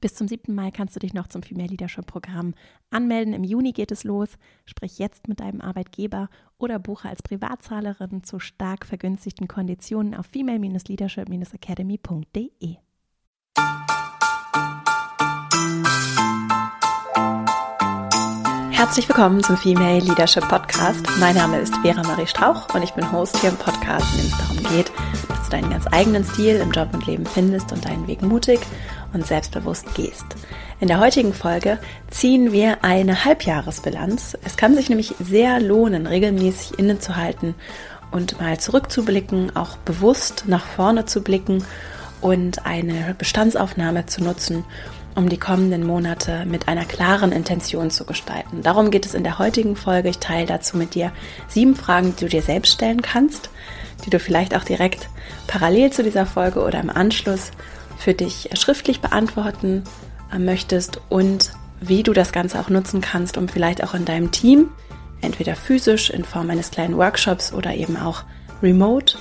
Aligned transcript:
Bis 0.00 0.14
zum 0.14 0.28
7. 0.28 0.54
Mai 0.54 0.70
kannst 0.70 0.94
du 0.94 1.00
dich 1.00 1.12
noch 1.12 1.26
zum 1.26 1.42
Female 1.42 1.66
Leadership 1.68 2.06
Programm 2.06 2.54
anmelden. 2.90 3.34
Im 3.34 3.42
Juni 3.42 3.72
geht 3.72 3.90
es 3.90 4.04
los. 4.04 4.28
Sprich 4.64 5.00
jetzt 5.00 5.26
mit 5.26 5.40
deinem 5.40 5.60
Arbeitgeber 5.60 6.28
oder 6.56 6.78
buche 6.78 7.08
als 7.08 7.20
Privatzahlerin 7.22 8.22
zu 8.22 8.38
stark 8.38 8.86
vergünstigten 8.86 9.48
Konditionen 9.48 10.14
auf 10.14 10.26
female-leadership-academy.de. 10.26 12.76
Herzlich 18.70 19.08
willkommen 19.08 19.42
zum 19.42 19.56
Female 19.56 19.98
Leadership 19.98 20.48
Podcast. 20.48 21.04
Mein 21.18 21.34
Name 21.34 21.58
ist 21.58 21.74
Vera 21.78 22.04
Marie 22.04 22.28
Strauch 22.28 22.72
und 22.72 22.84
ich 22.84 22.92
bin 22.92 23.10
Host 23.10 23.36
hier 23.40 23.50
im 23.50 23.56
Podcast, 23.56 24.14
in 24.14 24.20
dem 24.20 24.28
es 24.30 24.38
darum 24.38 24.58
geht, 24.72 24.92
dass 25.28 25.46
du 25.46 25.50
deinen 25.50 25.70
ganz 25.70 25.88
eigenen 25.90 26.22
Stil 26.22 26.60
im 26.60 26.70
Job 26.70 26.94
und 26.94 27.04
Leben 27.04 27.26
findest 27.26 27.72
und 27.72 27.84
deinen 27.84 28.06
Weg 28.06 28.22
mutig 28.22 28.60
und 29.12 29.26
selbstbewusst 29.26 29.94
gehst. 29.94 30.24
In 30.80 30.88
der 30.88 31.00
heutigen 31.00 31.34
Folge 31.34 31.78
ziehen 32.10 32.52
wir 32.52 32.84
eine 32.84 33.24
Halbjahresbilanz. 33.24 34.38
Es 34.44 34.56
kann 34.56 34.74
sich 34.74 34.88
nämlich 34.88 35.14
sehr 35.18 35.60
lohnen, 35.60 36.06
regelmäßig 36.06 36.78
innezuhalten 36.78 37.54
und 38.10 38.40
mal 38.40 38.58
zurückzublicken, 38.58 39.56
auch 39.56 39.76
bewusst 39.78 40.44
nach 40.46 40.64
vorne 40.64 41.04
zu 41.04 41.22
blicken 41.22 41.64
und 42.20 42.66
eine 42.66 43.14
Bestandsaufnahme 43.18 44.06
zu 44.06 44.22
nutzen, 44.22 44.64
um 45.14 45.28
die 45.28 45.38
kommenden 45.38 45.84
Monate 45.84 46.44
mit 46.46 46.68
einer 46.68 46.84
klaren 46.84 47.32
Intention 47.32 47.90
zu 47.90 48.04
gestalten. 48.04 48.62
Darum 48.62 48.90
geht 48.90 49.04
es 49.04 49.14
in 49.14 49.24
der 49.24 49.38
heutigen 49.38 49.74
Folge. 49.74 50.10
Ich 50.10 50.18
teile 50.18 50.46
dazu 50.46 50.76
mit 50.76 50.94
dir 50.94 51.12
sieben 51.48 51.74
Fragen, 51.74 52.14
die 52.14 52.24
du 52.24 52.30
dir 52.30 52.42
selbst 52.42 52.72
stellen 52.72 53.02
kannst, 53.02 53.50
die 54.04 54.10
du 54.10 54.20
vielleicht 54.20 54.54
auch 54.54 54.64
direkt 54.64 55.08
parallel 55.48 55.90
zu 55.90 56.04
dieser 56.04 56.24
Folge 56.24 56.62
oder 56.62 56.78
im 56.78 56.90
Anschluss 56.90 57.50
für 57.98 58.14
dich 58.14 58.50
schriftlich 58.54 59.00
beantworten 59.00 59.84
äh, 60.32 60.38
möchtest 60.38 61.00
und 61.08 61.52
wie 61.80 62.02
du 62.02 62.12
das 62.12 62.32
Ganze 62.32 62.58
auch 62.58 62.68
nutzen 62.68 63.00
kannst, 63.00 63.36
um 63.36 63.48
vielleicht 63.48 63.84
auch 63.84 63.94
in 63.94 64.04
deinem 64.04 64.30
Team, 64.30 64.70
entweder 65.20 65.54
physisch 65.54 66.10
in 66.10 66.24
Form 66.24 66.50
eines 66.50 66.70
kleinen 66.70 66.96
Workshops 66.96 67.52
oder 67.52 67.74
eben 67.74 67.96
auch 67.96 68.24
remote, 68.62 69.16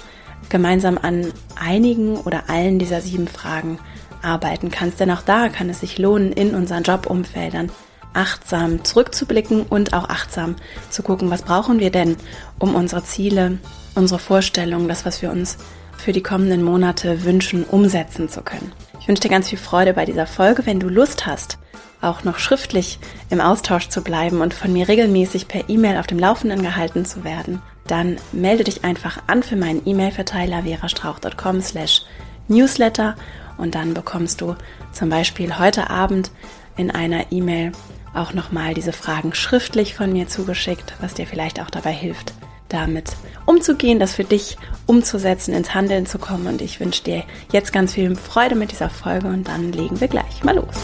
gemeinsam 0.49 0.97
an 0.97 1.31
einigen 1.59 2.17
oder 2.17 2.49
allen 2.49 2.79
dieser 2.79 3.01
sieben 3.01 3.27
Fragen 3.27 3.79
arbeiten 4.21 4.71
kannst. 4.71 4.99
Denn 4.99 5.11
auch 5.11 5.21
da 5.21 5.49
kann 5.49 5.69
es 5.69 5.81
sich 5.81 5.97
lohnen, 5.97 6.31
in 6.31 6.55
unseren 6.55 6.83
Jobumfeldern 6.83 7.71
achtsam 8.13 8.83
zurückzublicken 8.83 9.63
und 9.63 9.93
auch 9.93 10.09
achtsam 10.09 10.55
zu 10.89 11.03
gucken, 11.03 11.29
was 11.29 11.43
brauchen 11.43 11.79
wir 11.79 11.91
denn, 11.91 12.15
um 12.57 12.73
unsere 12.73 13.03
Ziele, 13.03 13.59
unsere 13.93 14.19
Vorstellungen, 14.19 14.87
das, 14.87 15.05
was 15.05 15.21
wir 15.21 15.31
uns 15.31 15.57
für 15.97 16.11
die 16.11 16.23
kommenden 16.23 16.63
Monate 16.63 17.23
wünschen, 17.23 17.63
umsetzen 17.63 18.29
zu 18.29 18.41
können. 18.41 18.71
Ich 18.99 19.07
wünsche 19.07 19.21
dir 19.21 19.29
ganz 19.29 19.49
viel 19.49 19.57
Freude 19.57 19.93
bei 19.93 20.05
dieser 20.05 20.27
Folge. 20.27 20.65
Wenn 20.65 20.79
du 20.79 20.89
Lust 20.89 21.25
hast, 21.25 21.57
auch 22.01 22.23
noch 22.23 22.39
schriftlich 22.39 22.99
im 23.29 23.41
Austausch 23.41 23.89
zu 23.89 24.01
bleiben 24.01 24.41
und 24.41 24.53
von 24.53 24.71
mir 24.71 24.87
regelmäßig 24.87 25.47
per 25.47 25.69
E-Mail 25.69 25.97
auf 25.97 26.07
dem 26.07 26.19
Laufenden 26.19 26.61
gehalten 26.61 27.05
zu 27.05 27.23
werden, 27.23 27.61
dann 27.87 28.17
melde 28.31 28.63
dich 28.63 28.83
einfach 28.83 29.19
an 29.27 29.43
für 29.43 29.55
meinen 29.55 29.81
E-Mail-Verteiler 29.85 30.63
verastrauch.com 30.63 31.61
slash 31.61 32.03
newsletter 32.47 33.15
und 33.57 33.75
dann 33.75 33.93
bekommst 33.93 34.41
du 34.41 34.55
zum 34.91 35.09
Beispiel 35.09 35.57
heute 35.57 35.89
Abend 35.89 36.31
in 36.75 36.91
einer 36.91 37.31
E-Mail 37.31 37.71
auch 38.13 38.33
nochmal 38.33 38.73
diese 38.73 38.93
Fragen 38.93 39.33
schriftlich 39.33 39.95
von 39.95 40.11
mir 40.11 40.27
zugeschickt, 40.27 40.95
was 40.99 41.13
dir 41.13 41.27
vielleicht 41.27 41.61
auch 41.61 41.69
dabei 41.69 41.91
hilft, 41.91 42.33
damit 42.69 43.11
umzugehen, 43.45 43.99
das 43.99 44.13
für 44.13 44.23
dich 44.23 44.57
umzusetzen, 44.85 45.53
ins 45.53 45.73
Handeln 45.73 46.05
zu 46.05 46.19
kommen. 46.19 46.47
Und 46.47 46.61
ich 46.61 46.79
wünsche 46.79 47.03
dir 47.03 47.23
jetzt 47.51 47.73
ganz 47.73 47.93
viel 47.93 48.15
Freude 48.15 48.55
mit 48.55 48.71
dieser 48.71 48.89
Folge 48.89 49.27
und 49.27 49.47
dann 49.47 49.71
legen 49.71 49.99
wir 49.99 50.07
gleich 50.07 50.43
mal 50.43 50.55
los. 50.55 50.75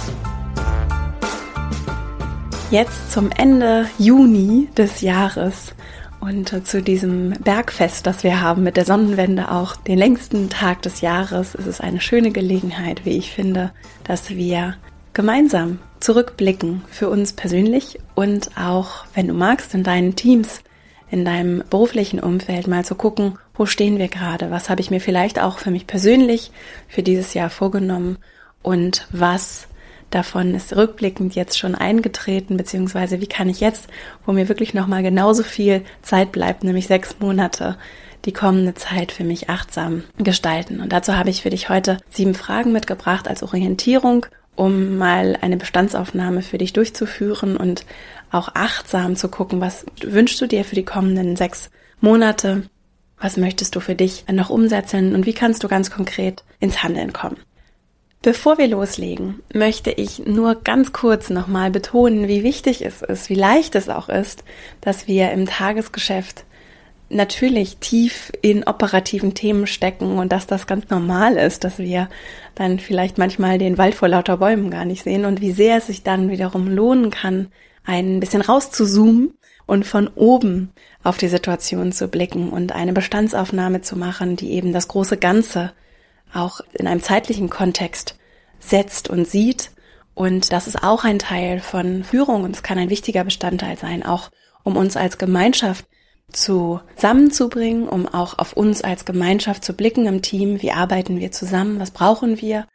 Jetzt 2.71 3.11
zum 3.11 3.29
Ende 3.31 3.87
Juni 3.99 4.67
des 4.75 5.01
Jahres 5.01 5.75
und 6.19 6.65
zu 6.65 6.81
diesem 6.81 7.31
Bergfest, 7.31 8.07
das 8.07 8.23
wir 8.23 8.41
haben 8.41 8.63
mit 8.63 8.77
der 8.77 8.85
Sonnenwende, 8.85 9.51
auch 9.51 9.75
den 9.75 9.97
längsten 9.97 10.49
Tag 10.49 10.81
des 10.81 11.01
Jahres, 11.01 11.53
ist 11.53 11.67
es 11.67 11.81
eine 11.81 11.99
schöne 11.99 12.31
Gelegenheit, 12.31 13.05
wie 13.05 13.17
ich 13.17 13.31
finde, 13.31 13.71
dass 14.05 14.29
wir 14.29 14.75
gemeinsam 15.13 15.79
zurückblicken 15.99 16.81
für 16.89 17.09
uns 17.09 17.33
persönlich 17.33 17.99
und 18.15 18.57
auch, 18.57 19.05
wenn 19.13 19.27
du 19.27 19.33
magst, 19.33 19.73
in 19.73 19.83
deinen 19.83 20.15
Teams 20.15 20.61
in 21.09 21.25
deinem 21.25 21.63
beruflichen 21.69 22.19
Umfeld 22.19 22.67
mal 22.67 22.85
zu 22.85 22.95
gucken, 22.95 23.37
wo 23.53 23.65
stehen 23.65 23.99
wir 23.99 24.07
gerade, 24.07 24.51
was 24.51 24.69
habe 24.69 24.81
ich 24.81 24.91
mir 24.91 24.99
vielleicht 24.99 25.39
auch 25.39 25.59
für 25.59 25.71
mich 25.71 25.87
persönlich 25.87 26.51
für 26.87 27.03
dieses 27.03 27.33
Jahr 27.33 27.49
vorgenommen? 27.49 28.17
Und 28.61 29.07
was 29.11 29.67
davon 30.09 30.55
ist 30.55 30.75
rückblickend 30.75 31.35
jetzt 31.35 31.57
schon 31.57 31.75
eingetreten, 31.75 32.57
beziehungsweise 32.57 33.19
wie 33.19 33.27
kann 33.27 33.49
ich 33.49 33.59
jetzt, 33.59 33.87
wo 34.25 34.31
mir 34.31 34.47
wirklich 34.47 34.73
nochmal 34.73 35.03
genauso 35.03 35.43
viel 35.43 35.83
Zeit 36.01 36.31
bleibt, 36.31 36.63
nämlich 36.63 36.87
sechs 36.87 37.17
Monate, 37.19 37.77
die 38.25 38.33
kommende 38.33 38.73
Zeit 38.73 39.11
für 39.11 39.23
mich 39.23 39.49
achtsam 39.49 40.03
gestalten. 40.17 40.79
Und 40.79 40.93
dazu 40.93 41.17
habe 41.17 41.29
ich 41.29 41.41
für 41.41 41.49
dich 41.49 41.69
heute 41.69 41.97
sieben 42.09 42.35
Fragen 42.35 42.71
mitgebracht 42.71 43.27
als 43.27 43.43
Orientierung, 43.43 44.25
um 44.55 44.97
mal 44.97 45.37
eine 45.41 45.57
Bestandsaufnahme 45.57 46.41
für 46.41 46.57
dich 46.57 46.73
durchzuführen 46.73 47.57
und 47.57 47.85
auch 48.33 48.49
achtsam 48.53 49.15
zu 49.15 49.29
gucken, 49.29 49.61
was 49.61 49.85
wünschst 50.01 50.39
du 50.41 50.47
dir 50.47 50.65
für 50.65 50.75
die 50.75 50.85
kommenden 50.85 51.35
sechs 51.35 51.69
Monate, 52.01 52.63
was 53.19 53.37
möchtest 53.37 53.75
du 53.75 53.79
für 53.79 53.95
dich 53.95 54.25
noch 54.31 54.49
umsetzen 54.49 55.15
und 55.15 55.25
wie 55.25 55.33
kannst 55.33 55.63
du 55.63 55.67
ganz 55.67 55.91
konkret 55.91 56.43
ins 56.59 56.83
Handeln 56.83 57.13
kommen. 57.13 57.37
Bevor 58.21 58.57
wir 58.57 58.67
loslegen, 58.67 59.41
möchte 59.53 59.91
ich 59.91 60.19
nur 60.25 60.55
ganz 60.55 60.93
kurz 60.93 61.29
nochmal 61.29 61.71
betonen, 61.71 62.29
wie 62.29 62.43
wichtig 62.43 62.83
es 62.85 63.01
ist, 63.01 63.29
wie 63.29 63.35
leicht 63.35 63.75
es 63.75 63.89
auch 63.89 64.07
ist, 64.07 64.45
dass 64.79 65.07
wir 65.07 65.31
im 65.31 65.45
Tagesgeschäft 65.45 66.45
natürlich 67.09 67.77
tief 67.77 68.31
in 68.41 68.63
operativen 68.63 69.33
Themen 69.33 69.67
stecken 69.67 70.17
und 70.17 70.31
dass 70.31 70.47
das 70.47 70.67
ganz 70.67 70.89
normal 70.89 71.35
ist, 71.35 71.63
dass 71.65 71.79
wir 71.79 72.09
dann 72.55 72.79
vielleicht 72.79 73.17
manchmal 73.17 73.57
den 73.57 73.77
Wald 73.77 73.93
vor 73.93 74.07
lauter 74.07 74.37
Bäumen 74.37 74.71
gar 74.71 74.85
nicht 74.85 75.03
sehen 75.03 75.25
und 75.25 75.41
wie 75.41 75.51
sehr 75.51 75.77
es 75.77 75.87
sich 75.87 76.03
dann 76.03 76.29
wiederum 76.29 76.67
lohnen 76.67 77.11
kann, 77.11 77.49
ein 77.83 78.19
bisschen 78.19 78.41
rauszuzoomen 78.41 79.33
und 79.65 79.85
von 79.85 80.07
oben 80.09 80.71
auf 81.03 81.17
die 81.17 81.27
Situation 81.27 81.91
zu 81.91 82.07
blicken 82.07 82.49
und 82.49 82.71
eine 82.71 82.93
Bestandsaufnahme 82.93 83.81
zu 83.81 83.97
machen, 83.97 84.35
die 84.35 84.51
eben 84.51 84.73
das 84.73 84.87
große 84.87 85.17
Ganze 85.17 85.73
auch 86.33 86.61
in 86.73 86.87
einem 86.87 87.01
zeitlichen 87.01 87.49
Kontext 87.49 88.17
setzt 88.59 89.09
und 89.09 89.27
sieht. 89.27 89.71
Und 90.15 90.51
das 90.51 90.67
ist 90.67 90.83
auch 90.83 91.03
ein 91.03 91.19
Teil 91.19 91.59
von 91.59 92.03
Führung 92.03 92.43
und 92.43 92.55
es 92.55 92.63
kann 92.63 92.77
ein 92.77 92.89
wichtiger 92.89 93.23
Bestandteil 93.23 93.77
sein, 93.77 94.05
auch 94.05 94.29
um 94.63 94.77
uns 94.77 94.95
als 94.95 95.17
Gemeinschaft 95.17 95.85
zusammenzubringen, 96.31 97.87
um 97.87 98.07
auch 98.07 98.37
auf 98.39 98.53
uns 98.53 98.83
als 98.83 99.05
Gemeinschaft 99.05 99.63
zu 99.63 99.73
blicken 99.73 100.05
im 100.07 100.21
Team. 100.21 100.61
Wie 100.61 100.71
arbeiten 100.71 101.19
wir 101.19 101.31
zusammen? 101.31 101.79
Was 101.79 101.91
brauchen 101.91 102.41
wir? 102.41 102.65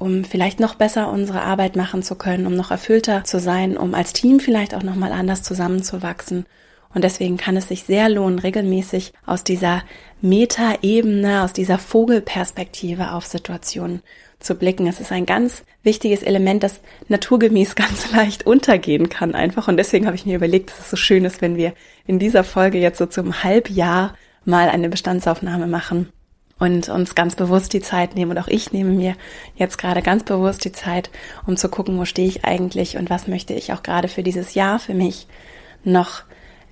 Um 0.00 0.24
vielleicht 0.24 0.60
noch 0.60 0.74
besser 0.74 1.12
unsere 1.12 1.42
Arbeit 1.42 1.76
machen 1.76 2.02
zu 2.02 2.14
können, 2.14 2.46
um 2.46 2.54
noch 2.54 2.70
erfüllter 2.70 3.22
zu 3.24 3.38
sein, 3.38 3.76
um 3.76 3.94
als 3.94 4.14
Team 4.14 4.40
vielleicht 4.40 4.74
auch 4.74 4.82
noch 4.82 4.96
mal 4.96 5.12
anders 5.12 5.42
zusammenzuwachsen. 5.42 6.46
Und 6.94 7.04
deswegen 7.04 7.36
kann 7.36 7.56
es 7.56 7.68
sich 7.68 7.84
sehr 7.84 8.08
lohnen, 8.08 8.38
regelmäßig 8.38 9.12
aus 9.26 9.44
dieser 9.44 9.82
Metaebene, 10.22 11.42
aus 11.42 11.52
dieser 11.52 11.78
Vogelperspektive 11.78 13.12
auf 13.12 13.26
Situationen 13.26 14.02
zu 14.40 14.54
blicken. 14.54 14.86
Es 14.86 15.00
ist 15.00 15.12
ein 15.12 15.26
ganz 15.26 15.64
wichtiges 15.82 16.22
Element, 16.22 16.62
das 16.62 16.80
naturgemäß 17.08 17.74
ganz 17.76 18.10
leicht 18.10 18.46
untergehen 18.46 19.10
kann 19.10 19.34
einfach. 19.34 19.68
Und 19.68 19.76
deswegen 19.76 20.06
habe 20.06 20.16
ich 20.16 20.24
mir 20.24 20.36
überlegt, 20.36 20.70
dass 20.70 20.80
es 20.80 20.90
so 20.90 20.96
schön 20.96 21.26
ist, 21.26 21.42
wenn 21.42 21.56
wir 21.56 21.74
in 22.06 22.18
dieser 22.18 22.42
Folge 22.42 22.78
jetzt 22.78 22.98
so 22.98 23.04
zum 23.04 23.44
Halbjahr 23.44 24.14
mal 24.46 24.70
eine 24.70 24.88
Bestandsaufnahme 24.88 25.66
machen 25.66 26.10
und 26.60 26.88
uns 26.88 27.16
ganz 27.16 27.34
bewusst 27.34 27.72
die 27.72 27.80
Zeit 27.80 28.14
nehmen. 28.14 28.30
Und 28.30 28.38
auch 28.38 28.46
ich 28.46 28.70
nehme 28.70 28.90
mir 28.90 29.16
jetzt 29.56 29.78
gerade 29.78 30.02
ganz 30.02 30.22
bewusst 30.22 30.64
die 30.64 30.72
Zeit, 30.72 31.10
um 31.46 31.56
zu 31.56 31.68
gucken, 31.68 31.98
wo 31.98 32.04
stehe 32.04 32.28
ich 32.28 32.44
eigentlich 32.44 32.96
und 32.96 33.10
was 33.10 33.26
möchte 33.26 33.54
ich 33.54 33.72
auch 33.72 33.82
gerade 33.82 34.06
für 34.06 34.22
dieses 34.22 34.54
Jahr 34.54 34.78
für 34.78 34.94
mich 34.94 35.26
noch 35.82 36.22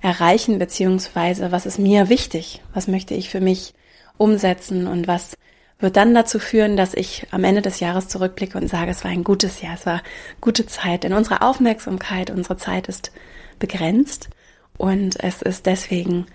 erreichen, 0.01 0.59
beziehungsweise 0.59 1.51
was 1.51 1.65
ist 1.65 1.79
mir 1.79 2.07
wichtig, 2.07 2.61
was 2.73 2.87
möchte 2.87 3.15
ich 3.15 3.29
für 3.29 3.41
mich 3.41 3.73
umsetzen? 4.17 4.87
Und 4.87 5.07
was 5.07 5.35
wird 5.79 5.97
dann 5.97 6.13
dazu 6.13 6.39
führen, 6.39 6.77
dass 6.77 6.93
ich 6.93 7.25
am 7.31 7.43
Ende 7.43 7.61
des 7.61 7.79
Jahres 7.79 8.07
zurückblicke 8.07 8.57
und 8.57 8.67
sage, 8.67 8.91
es 8.91 9.03
war 9.03 9.11
ein 9.11 9.23
gutes 9.23 9.61
Jahr, 9.61 9.73
es 9.73 9.85
war 9.85 10.01
gute 10.39 10.65
Zeit, 10.67 11.03
denn 11.03 11.13
unsere 11.13 11.41
Aufmerksamkeit, 11.41 12.29
unsere 12.29 12.57
Zeit 12.57 12.87
ist 12.87 13.11
begrenzt. 13.57 14.29
Und 14.77 15.21
es 15.21 15.41
ist 15.41 15.65
deswegen 15.65 16.27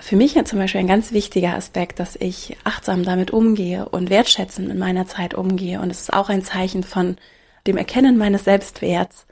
für 0.00 0.16
mich 0.16 0.34
ja 0.34 0.44
zum 0.44 0.58
Beispiel 0.58 0.80
ein 0.80 0.86
ganz 0.86 1.12
wichtiger 1.12 1.54
Aspekt, 1.54 1.98
dass 1.98 2.16
ich 2.16 2.56
achtsam 2.64 3.04
damit 3.04 3.30
umgehe 3.30 3.88
und 3.88 4.10
wertschätzend 4.10 4.68
mit 4.68 4.78
meiner 4.78 5.06
Zeit 5.06 5.34
umgehe. 5.34 5.80
Und 5.80 5.90
es 5.90 6.02
ist 6.02 6.12
auch 6.12 6.28
ein 6.28 6.44
Zeichen 6.44 6.82
von 6.82 7.16
dem 7.66 7.76
Erkennen 7.76 8.16
meines 8.16 8.44
Selbstwerts, 8.44 9.26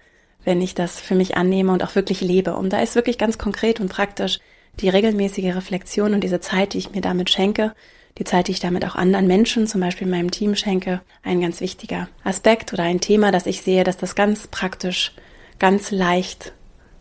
wenn 0.45 0.61
ich 0.61 0.75
das 0.75 1.01
für 1.01 1.15
mich 1.15 1.37
annehme 1.37 1.73
und 1.73 1.83
auch 1.83 1.95
wirklich 1.95 2.21
lebe. 2.21 2.57
Und 2.57 2.73
da 2.73 2.81
ist 2.81 2.95
wirklich 2.95 3.19
ganz 3.19 3.39
konkret 3.39 3.81
und 3.81 3.89
praktisch 3.89 4.41
die 4.81 4.89
regelmäßige 4.89 5.55
Reflexion 5.55 6.15
und 6.15 6.23
diese 6.23 6.41
Zeit, 6.41 6.75
die 6.75 6.79
ich 6.79 6.93
mir 6.93 7.01
damit 7.01 7.31
schenke, 7.31 7.73
die 8.19 8.25
Zeit, 8.25 8.49
die 8.49 8.53
ich 8.53 8.61
damit 8.61 8.85
auch 8.85 8.95
anderen 8.95 9.27
Menschen, 9.27 9.67
zum 9.67 9.81
Beispiel 9.81 10.07
meinem 10.07 10.31
Team 10.31 10.57
schenke, 10.57 11.03
ein 11.23 11.41
ganz 11.41 11.61
wichtiger 11.61 12.09
Aspekt 12.25 12.73
oder 12.73 12.83
ein 12.83 13.01
Thema, 13.01 13.31
dass 13.31 13.47
ich 13.47 13.63
sehe, 13.63 13.85
dass 13.85 13.97
das 13.97 14.15
ganz 14.15 14.47
praktisch, 14.49 15.15
ganz 15.59 15.91
leicht 15.91 16.53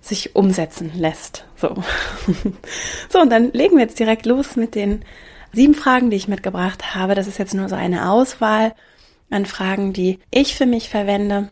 sich 0.08 0.36
umsetzen 0.36 0.92
lässt. 0.96 1.46
So. 1.56 1.76
so, 3.10 3.20
und 3.20 3.30
dann 3.30 3.52
legen 3.52 3.76
wir 3.76 3.84
jetzt 3.84 4.00
direkt 4.00 4.26
los 4.26 4.56
mit 4.56 4.76
den 4.76 5.04
sieben 5.52 5.74
Fragen, 5.74 6.10
die 6.10 6.18
ich 6.18 6.28
mitgebracht 6.28 6.96
habe. 6.96 7.16
Das 7.16 7.28
ist 7.28 7.40
jetzt 7.40 7.54
nur 7.54 7.70
so 7.70 7.76
eine 7.76 8.12
Auswahl 8.12 8.74
an 9.30 9.46
Fragen, 9.46 9.94
die 9.94 10.20
ich 10.32 10.56
für 10.56 10.66
mich 10.66 10.90
verwende, 10.90 11.50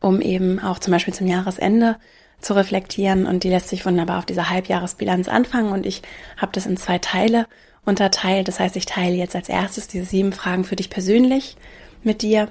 um 0.00 0.20
eben 0.20 0.60
auch 0.60 0.78
zum 0.78 0.92
Beispiel 0.92 1.14
zum 1.14 1.26
Jahresende 1.26 1.96
zu 2.40 2.54
reflektieren. 2.54 3.26
Und 3.26 3.42
die 3.42 3.48
lässt 3.48 3.68
sich 3.68 3.84
wunderbar 3.84 4.18
auf 4.18 4.26
dieser 4.26 4.50
Halbjahresbilanz 4.50 5.28
anfangen. 5.28 5.72
Und 5.72 5.86
ich 5.86 6.02
habe 6.36 6.52
das 6.52 6.66
in 6.66 6.76
zwei 6.76 6.98
Teile 6.98 7.46
unterteilt. 7.84 8.46
Das 8.46 8.60
heißt, 8.60 8.76
ich 8.76 8.86
teile 8.86 9.16
jetzt 9.16 9.34
als 9.34 9.48
erstes 9.48 9.88
diese 9.88 10.04
sieben 10.04 10.32
Fragen 10.32 10.64
für 10.64 10.76
dich 10.76 10.90
persönlich 10.90 11.56
mit 12.04 12.22
dir. 12.22 12.48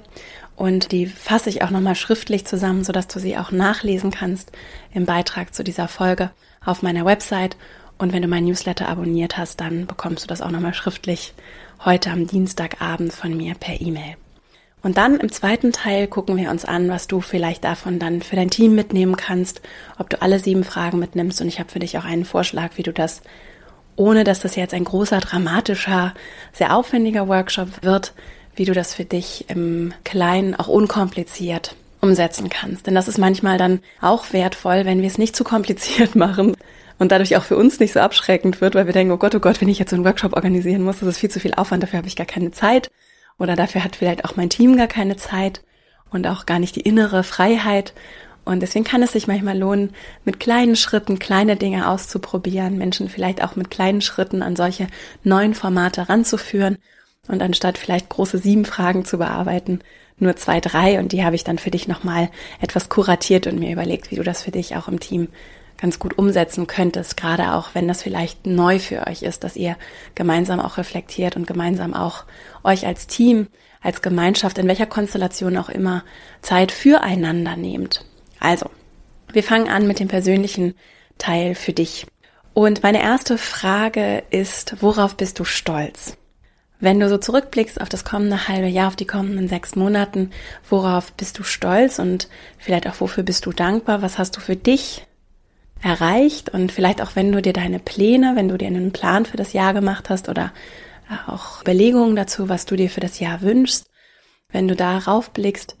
Und 0.56 0.92
die 0.92 1.06
fasse 1.06 1.48
ich 1.48 1.62
auch 1.62 1.70
nochmal 1.70 1.94
schriftlich 1.94 2.44
zusammen, 2.46 2.84
sodass 2.84 3.08
du 3.08 3.18
sie 3.18 3.36
auch 3.36 3.50
nachlesen 3.50 4.10
kannst 4.10 4.52
im 4.92 5.06
Beitrag 5.06 5.54
zu 5.54 5.64
dieser 5.64 5.88
Folge 5.88 6.30
auf 6.64 6.82
meiner 6.82 7.04
Website. 7.04 7.56
Und 7.98 8.12
wenn 8.12 8.22
du 8.22 8.28
mein 8.28 8.44
Newsletter 8.44 8.88
abonniert 8.88 9.38
hast, 9.38 9.60
dann 9.60 9.86
bekommst 9.86 10.24
du 10.24 10.28
das 10.28 10.42
auch 10.42 10.50
nochmal 10.50 10.74
schriftlich 10.74 11.34
heute 11.84 12.10
am 12.10 12.26
Dienstagabend 12.26 13.12
von 13.12 13.36
mir 13.36 13.54
per 13.54 13.80
E-Mail. 13.80 14.16
Und 14.82 14.96
dann 14.96 15.20
im 15.20 15.30
zweiten 15.30 15.72
Teil 15.72 16.08
gucken 16.08 16.36
wir 16.36 16.50
uns 16.50 16.64
an, 16.64 16.88
was 16.88 17.06
du 17.06 17.20
vielleicht 17.20 17.62
davon 17.62 18.00
dann 18.00 18.20
für 18.20 18.34
dein 18.34 18.50
Team 18.50 18.74
mitnehmen 18.74 19.16
kannst, 19.16 19.62
ob 19.96 20.10
du 20.10 20.20
alle 20.20 20.40
sieben 20.40 20.64
Fragen 20.64 20.98
mitnimmst. 20.98 21.40
Und 21.40 21.48
ich 21.48 21.60
habe 21.60 21.70
für 21.70 21.78
dich 21.78 21.96
auch 21.98 22.04
einen 22.04 22.24
Vorschlag, 22.24 22.72
wie 22.76 22.82
du 22.82 22.92
das, 22.92 23.22
ohne 23.94 24.24
dass 24.24 24.40
das 24.40 24.56
jetzt 24.56 24.74
ein 24.74 24.84
großer, 24.84 25.20
dramatischer, 25.20 26.14
sehr 26.52 26.74
aufwendiger 26.74 27.28
Workshop 27.28 27.84
wird, 27.84 28.12
wie 28.54 28.64
du 28.64 28.72
das 28.72 28.94
für 28.94 29.04
dich 29.04 29.46
im 29.48 29.92
Kleinen 30.04 30.54
auch 30.54 30.68
unkompliziert 30.68 31.74
umsetzen 32.00 32.48
kannst. 32.48 32.86
Denn 32.86 32.94
das 32.94 33.08
ist 33.08 33.18
manchmal 33.18 33.58
dann 33.58 33.80
auch 34.00 34.32
wertvoll, 34.32 34.84
wenn 34.84 35.00
wir 35.00 35.08
es 35.08 35.18
nicht 35.18 35.36
zu 35.36 35.44
kompliziert 35.44 36.14
machen 36.16 36.54
und 36.98 37.12
dadurch 37.12 37.36
auch 37.36 37.44
für 37.44 37.56
uns 37.56 37.80
nicht 37.80 37.92
so 37.92 38.00
abschreckend 38.00 38.60
wird, 38.60 38.74
weil 38.74 38.86
wir 38.86 38.92
denken, 38.92 39.12
oh 39.12 39.16
Gott, 39.16 39.34
oh 39.34 39.40
Gott, 39.40 39.60
wenn 39.60 39.68
ich 39.68 39.78
jetzt 39.78 39.90
so 39.90 39.96
einen 39.96 40.04
Workshop 40.04 40.34
organisieren 40.34 40.82
muss, 40.82 40.98
das 40.98 41.08
ist 41.08 41.18
viel 41.18 41.30
zu 41.30 41.40
viel 41.40 41.54
Aufwand, 41.54 41.82
dafür 41.82 41.98
habe 41.98 42.08
ich 42.08 42.16
gar 42.16 42.26
keine 42.26 42.50
Zeit 42.50 42.90
oder 43.38 43.56
dafür 43.56 43.84
hat 43.84 43.96
vielleicht 43.96 44.24
auch 44.24 44.36
mein 44.36 44.50
Team 44.50 44.76
gar 44.76 44.88
keine 44.88 45.16
Zeit 45.16 45.62
und 46.10 46.26
auch 46.26 46.44
gar 46.44 46.58
nicht 46.58 46.76
die 46.76 46.82
innere 46.82 47.24
Freiheit. 47.24 47.94
Und 48.44 48.60
deswegen 48.60 48.84
kann 48.84 49.02
es 49.04 49.12
sich 49.12 49.28
manchmal 49.28 49.56
lohnen, 49.56 49.94
mit 50.24 50.40
kleinen 50.40 50.74
Schritten 50.74 51.20
kleine 51.20 51.54
Dinge 51.54 51.88
auszuprobieren, 51.88 52.76
Menschen 52.76 53.08
vielleicht 53.08 53.42
auch 53.42 53.54
mit 53.54 53.70
kleinen 53.70 54.00
Schritten 54.00 54.42
an 54.42 54.56
solche 54.56 54.88
neuen 55.22 55.54
Formate 55.54 56.08
ranzuführen 56.08 56.78
und 57.28 57.42
anstatt 57.42 57.78
vielleicht 57.78 58.08
große 58.08 58.38
sieben 58.38 58.64
Fragen 58.64 59.04
zu 59.04 59.18
bearbeiten, 59.18 59.80
nur 60.18 60.36
zwei, 60.36 60.60
drei 60.60 60.98
und 60.98 61.12
die 61.12 61.24
habe 61.24 61.36
ich 61.36 61.44
dann 61.44 61.58
für 61.58 61.70
dich 61.70 61.88
nochmal 61.88 62.30
etwas 62.60 62.88
kuratiert 62.88 63.46
und 63.46 63.58
mir 63.58 63.72
überlegt, 63.72 64.10
wie 64.10 64.16
du 64.16 64.22
das 64.22 64.42
für 64.42 64.50
dich 64.50 64.76
auch 64.76 64.88
im 64.88 65.00
Team 65.00 65.28
ganz 65.80 65.98
gut 65.98 66.16
umsetzen 66.16 66.66
könntest, 66.66 67.16
gerade 67.16 67.54
auch 67.54 67.70
wenn 67.74 67.88
das 67.88 68.02
vielleicht 68.02 68.46
neu 68.46 68.78
für 68.78 69.06
euch 69.06 69.22
ist, 69.22 69.42
dass 69.42 69.56
ihr 69.56 69.76
gemeinsam 70.14 70.60
auch 70.60 70.78
reflektiert 70.78 71.34
und 71.34 71.46
gemeinsam 71.46 71.92
auch 71.92 72.24
euch 72.62 72.86
als 72.86 73.08
Team, 73.08 73.48
als 73.80 74.00
Gemeinschaft, 74.00 74.58
in 74.58 74.68
welcher 74.68 74.86
Konstellation 74.86 75.56
auch 75.56 75.68
immer, 75.68 76.04
Zeit 76.40 76.70
füreinander 76.70 77.56
nehmt. 77.56 78.04
Also, 78.38 78.70
wir 79.32 79.42
fangen 79.42 79.68
an 79.68 79.88
mit 79.88 79.98
dem 79.98 80.08
persönlichen 80.08 80.74
Teil 81.18 81.56
für 81.56 81.72
dich. 81.72 82.06
Und 82.54 82.84
meine 82.84 83.02
erste 83.02 83.38
Frage 83.38 84.22
ist, 84.30 84.76
worauf 84.82 85.16
bist 85.16 85.40
du 85.40 85.44
stolz? 85.44 86.16
Wenn 86.82 86.98
du 86.98 87.08
so 87.08 87.16
zurückblickst 87.16 87.80
auf 87.80 87.88
das 87.88 88.04
kommende 88.04 88.48
halbe 88.48 88.66
Jahr, 88.66 88.88
auf 88.88 88.96
die 88.96 89.06
kommenden 89.06 89.46
sechs 89.46 89.76
Monaten, 89.76 90.32
worauf 90.68 91.12
bist 91.12 91.38
du 91.38 91.44
stolz 91.44 92.00
und 92.00 92.28
vielleicht 92.58 92.88
auch 92.88 93.00
wofür 93.00 93.22
bist 93.22 93.46
du 93.46 93.52
dankbar? 93.52 94.02
Was 94.02 94.18
hast 94.18 94.36
du 94.36 94.40
für 94.40 94.56
dich 94.56 95.06
erreicht 95.80 96.48
und 96.48 96.72
vielleicht 96.72 97.00
auch 97.00 97.14
wenn 97.14 97.30
du 97.30 97.40
dir 97.40 97.52
deine 97.52 97.78
Pläne, 97.78 98.32
wenn 98.34 98.48
du 98.48 98.58
dir 98.58 98.66
einen 98.66 98.90
Plan 98.90 99.26
für 99.26 99.36
das 99.36 99.52
Jahr 99.52 99.74
gemacht 99.74 100.10
hast 100.10 100.28
oder 100.28 100.52
äh, 101.08 101.30
auch 101.30 101.60
Überlegungen 101.60 102.16
dazu, 102.16 102.48
was 102.48 102.66
du 102.66 102.74
dir 102.74 102.90
für 102.90 102.98
das 102.98 103.20
Jahr 103.20 103.42
wünschst, 103.42 103.86
wenn 104.50 104.66
du 104.66 104.74
darauf 104.74 105.30
blickst, 105.30 105.76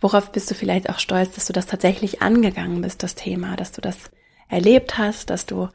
worauf 0.00 0.32
bist 0.32 0.50
du 0.50 0.54
vielleicht 0.54 0.88
auch 0.88 1.00
stolz, 1.00 1.34
dass 1.34 1.44
du 1.44 1.52
das 1.52 1.66
tatsächlich 1.66 2.22
angegangen 2.22 2.80
bist, 2.80 3.02
das 3.02 3.14
Thema, 3.14 3.56
dass 3.56 3.72
du 3.72 3.82
das 3.82 4.10
erlebt 4.48 4.96
hast, 4.96 5.28
dass 5.28 5.44
du 5.44 5.68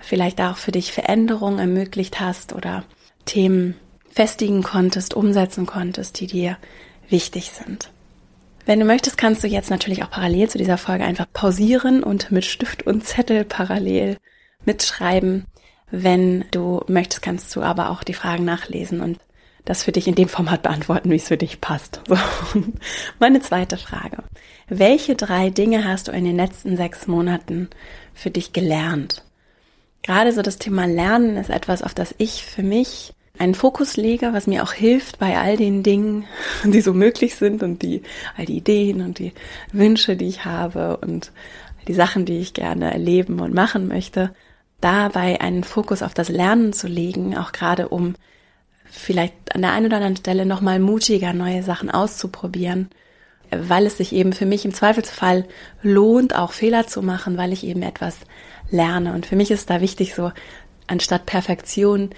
vielleicht 0.00 0.40
auch 0.40 0.56
für 0.56 0.72
dich 0.72 0.90
Veränderungen 0.90 1.60
ermöglicht 1.60 2.18
hast 2.18 2.52
oder 2.52 2.82
Themen 3.26 3.76
festigen 4.14 4.62
konntest, 4.62 5.14
umsetzen 5.14 5.66
konntest, 5.66 6.20
die 6.20 6.28
dir 6.28 6.56
wichtig 7.08 7.50
sind. 7.50 7.90
Wenn 8.64 8.80
du 8.80 8.86
möchtest, 8.86 9.18
kannst 9.18 9.42
du 9.42 9.48
jetzt 9.48 9.70
natürlich 9.70 10.04
auch 10.04 10.10
parallel 10.10 10.48
zu 10.48 10.56
dieser 10.56 10.78
Folge 10.78 11.04
einfach 11.04 11.26
pausieren 11.32 12.02
und 12.02 12.30
mit 12.30 12.44
Stift 12.44 12.86
und 12.86 13.04
Zettel 13.04 13.44
parallel 13.44 14.16
mitschreiben. 14.64 15.46
Wenn 15.90 16.44
du 16.50 16.82
möchtest, 16.86 17.22
kannst 17.22 17.54
du 17.54 17.62
aber 17.62 17.90
auch 17.90 18.04
die 18.04 18.14
Fragen 18.14 18.44
nachlesen 18.44 19.00
und 19.00 19.18
das 19.64 19.82
für 19.82 19.92
dich 19.92 20.06
in 20.06 20.14
dem 20.14 20.28
Format 20.28 20.62
beantworten, 20.62 21.10
wie 21.10 21.16
es 21.16 21.28
für 21.28 21.36
dich 21.36 21.60
passt. 21.60 22.00
So. 22.08 22.16
Meine 23.18 23.40
zweite 23.40 23.76
Frage. 23.76 24.18
Welche 24.68 25.16
drei 25.16 25.50
Dinge 25.50 25.84
hast 25.84 26.08
du 26.08 26.12
in 26.12 26.24
den 26.24 26.36
letzten 26.36 26.76
sechs 26.76 27.06
Monaten 27.06 27.68
für 28.14 28.30
dich 28.30 28.52
gelernt? 28.52 29.24
Gerade 30.02 30.32
so 30.32 30.42
das 30.42 30.58
Thema 30.58 30.86
Lernen 30.86 31.36
ist 31.36 31.50
etwas, 31.50 31.82
auf 31.82 31.94
das 31.94 32.14
ich 32.18 32.44
für 32.44 32.62
mich 32.62 33.14
einen 33.38 33.54
Fokus 33.54 33.96
lege, 33.96 34.32
was 34.32 34.46
mir 34.46 34.62
auch 34.62 34.72
hilft 34.72 35.18
bei 35.18 35.38
all 35.38 35.56
den 35.56 35.82
Dingen, 35.82 36.26
die 36.64 36.80
so 36.80 36.92
möglich 36.92 37.34
sind 37.34 37.62
und 37.62 37.82
die, 37.82 38.02
all 38.36 38.46
die 38.46 38.56
Ideen 38.56 39.00
und 39.00 39.18
die 39.18 39.32
Wünsche, 39.72 40.16
die 40.16 40.28
ich 40.28 40.44
habe 40.44 40.98
und 40.98 41.32
die 41.88 41.94
Sachen, 41.94 42.24
die 42.24 42.38
ich 42.38 42.54
gerne 42.54 42.92
erleben 42.92 43.40
und 43.40 43.52
machen 43.52 43.88
möchte, 43.88 44.30
dabei 44.80 45.40
einen 45.40 45.64
Fokus 45.64 46.02
auf 46.02 46.14
das 46.14 46.28
Lernen 46.28 46.72
zu 46.72 46.86
legen, 46.86 47.36
auch 47.36 47.52
gerade 47.52 47.88
um 47.88 48.14
vielleicht 48.84 49.54
an 49.54 49.62
der 49.62 49.72
einen 49.72 49.86
oder 49.86 49.96
anderen 49.96 50.16
Stelle 50.16 50.46
nochmal 50.46 50.78
mutiger 50.78 51.32
neue 51.32 51.62
Sachen 51.62 51.90
auszuprobieren, 51.90 52.90
weil 53.50 53.86
es 53.86 53.98
sich 53.98 54.12
eben 54.12 54.32
für 54.32 54.46
mich 54.46 54.64
im 54.64 54.72
Zweifelsfall 54.72 55.46
lohnt, 55.82 56.34
auch 56.34 56.52
Fehler 56.52 56.86
zu 56.86 57.02
machen, 57.02 57.36
weil 57.36 57.52
ich 57.52 57.64
eben 57.64 57.82
etwas 57.82 58.18
lerne. 58.70 59.12
Und 59.12 59.26
für 59.26 59.36
mich 59.36 59.50
ist 59.50 59.68
da 59.70 59.80
wichtig, 59.80 60.14
so 60.14 60.32
anstatt 60.86 61.26
Perfektion 61.26 62.10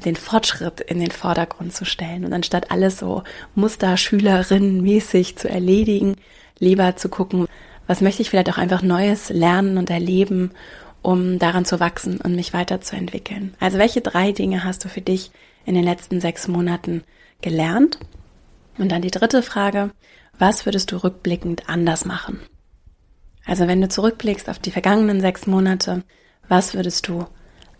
den 0.00 0.16
Fortschritt 0.16 0.80
in 0.80 0.98
den 0.98 1.10
Vordergrund 1.10 1.74
zu 1.74 1.84
stellen 1.84 2.24
und 2.24 2.32
anstatt 2.32 2.70
alles 2.70 2.98
so 2.98 3.22
Musterschülerinnen-mäßig 3.54 5.36
zu 5.36 5.48
erledigen, 5.48 6.16
lieber 6.58 6.96
zu 6.96 7.08
gucken, 7.08 7.46
was 7.86 8.00
möchte 8.00 8.22
ich 8.22 8.30
vielleicht 8.30 8.50
auch 8.50 8.58
einfach 8.58 8.82
Neues 8.82 9.28
lernen 9.28 9.78
und 9.78 9.90
erleben, 9.90 10.52
um 11.02 11.38
daran 11.38 11.64
zu 11.64 11.80
wachsen 11.80 12.20
und 12.20 12.34
mich 12.34 12.54
weiterzuentwickeln. 12.54 13.54
Also 13.60 13.78
welche 13.78 14.00
drei 14.00 14.32
Dinge 14.32 14.64
hast 14.64 14.84
du 14.84 14.88
für 14.88 15.02
dich 15.02 15.30
in 15.66 15.74
den 15.74 15.84
letzten 15.84 16.20
sechs 16.20 16.48
Monaten 16.48 17.04
gelernt? 17.42 17.98
Und 18.78 18.90
dann 18.90 19.02
die 19.02 19.10
dritte 19.10 19.42
Frage, 19.42 19.90
was 20.38 20.66
würdest 20.66 20.90
du 20.90 20.96
rückblickend 20.96 21.68
anders 21.68 22.04
machen? 22.04 22.40
Also 23.44 23.68
wenn 23.68 23.80
du 23.80 23.88
zurückblickst 23.88 24.48
auf 24.48 24.58
die 24.58 24.70
vergangenen 24.70 25.20
sechs 25.20 25.46
Monate, 25.46 26.02
was 26.48 26.74
würdest 26.74 27.06
du 27.08 27.26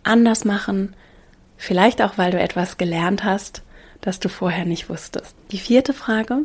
anders 0.02 0.44
machen? 0.44 0.94
Vielleicht 1.64 2.02
auch, 2.02 2.18
weil 2.18 2.30
du 2.30 2.38
etwas 2.38 2.76
gelernt 2.76 3.25
hast, 3.25 3.62
das 4.02 4.21
du 4.21 4.28
vorher 4.28 4.66
nicht 4.66 4.90
wusstest. 4.90 5.35
Die 5.50 5.59
vierte 5.59 5.94
Frage. 5.94 6.40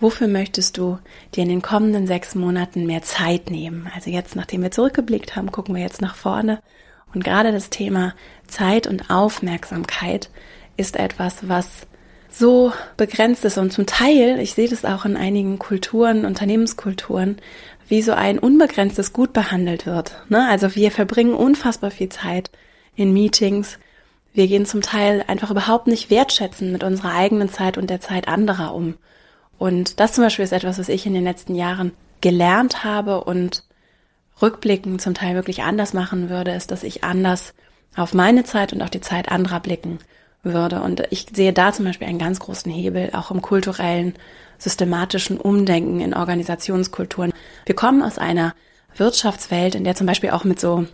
Wofür 0.00 0.26
möchtest 0.26 0.78
du 0.78 0.98
dir 1.32 1.44
in 1.44 1.48
den 1.48 1.62
kommenden 1.62 2.08
sechs 2.08 2.34
Monaten 2.34 2.84
mehr 2.84 3.02
Zeit 3.02 3.50
nehmen? 3.50 3.88
Also 3.94 4.10
jetzt, 4.10 4.34
nachdem 4.34 4.62
wir 4.62 4.72
zurückgeblickt 4.72 5.36
haben, 5.36 5.52
gucken 5.52 5.76
wir 5.76 5.82
jetzt 5.82 6.02
nach 6.02 6.16
vorne. 6.16 6.60
Und 7.14 7.22
gerade 7.22 7.52
das 7.52 7.70
Thema 7.70 8.16
Zeit 8.48 8.88
und 8.88 9.10
Aufmerksamkeit 9.10 10.28
ist 10.76 10.96
etwas, 10.96 11.48
was 11.48 11.86
so 12.28 12.72
begrenzt 12.96 13.44
ist 13.44 13.58
und 13.58 13.72
zum 13.72 13.86
Teil, 13.86 14.40
ich 14.40 14.54
sehe 14.54 14.68
das 14.68 14.84
auch 14.84 15.04
in 15.04 15.16
einigen 15.16 15.60
Kulturen, 15.60 16.24
Unternehmenskulturen, 16.24 17.36
wie 17.86 18.02
so 18.02 18.10
ein 18.10 18.40
unbegrenztes 18.40 19.12
Gut 19.12 19.32
behandelt 19.32 19.86
wird. 19.86 20.20
Ne? 20.28 20.48
Also 20.48 20.74
wir 20.74 20.90
verbringen 20.90 21.34
unfassbar 21.34 21.92
viel 21.92 22.08
Zeit 22.08 22.50
in 22.96 23.12
Meetings, 23.12 23.78
wir 24.32 24.46
gehen 24.46 24.66
zum 24.66 24.82
Teil 24.82 25.24
einfach 25.26 25.50
überhaupt 25.50 25.86
nicht 25.86 26.10
wertschätzen 26.10 26.70
mit 26.72 26.84
unserer 26.84 27.14
eigenen 27.14 27.48
Zeit 27.48 27.78
und 27.78 27.90
der 27.90 28.00
Zeit 28.00 28.28
anderer 28.28 28.74
um. 28.74 28.94
Und 29.58 29.98
das 30.00 30.12
zum 30.12 30.24
Beispiel 30.24 30.44
ist 30.44 30.52
etwas, 30.52 30.78
was 30.78 30.88
ich 30.88 31.06
in 31.06 31.14
den 31.14 31.24
letzten 31.24 31.54
Jahren 31.54 31.92
gelernt 32.20 32.84
habe 32.84 33.24
und 33.24 33.64
rückblickend 34.40 35.00
zum 35.00 35.14
Teil 35.14 35.34
wirklich 35.34 35.62
anders 35.62 35.92
machen 35.94 36.30
würde, 36.30 36.52
ist, 36.52 36.70
dass 36.70 36.84
ich 36.84 37.02
anders 37.02 37.54
auf 37.96 38.14
meine 38.14 38.44
Zeit 38.44 38.72
und 38.72 38.82
auch 38.82 38.88
die 38.88 39.00
Zeit 39.00 39.28
anderer 39.30 39.60
blicken 39.60 39.98
würde. 40.42 40.80
Und 40.82 41.02
ich 41.10 41.26
sehe 41.32 41.52
da 41.52 41.72
zum 41.72 41.84
Beispiel 41.84 42.06
einen 42.06 42.18
ganz 42.18 42.38
großen 42.38 42.70
Hebel, 42.70 43.10
auch 43.12 43.30
im 43.30 43.42
kulturellen, 43.42 44.14
systematischen 44.58 45.38
Umdenken 45.38 46.00
in 46.00 46.14
Organisationskulturen. 46.14 47.32
Wir 47.66 47.74
kommen 47.74 48.02
aus 48.02 48.18
einer 48.18 48.54
Wirtschaftswelt, 48.96 49.74
in 49.74 49.84
der 49.84 49.94
zum 49.94 50.06
Beispiel 50.06 50.30
auch 50.30 50.44
mit 50.44 50.60
so 50.60 50.86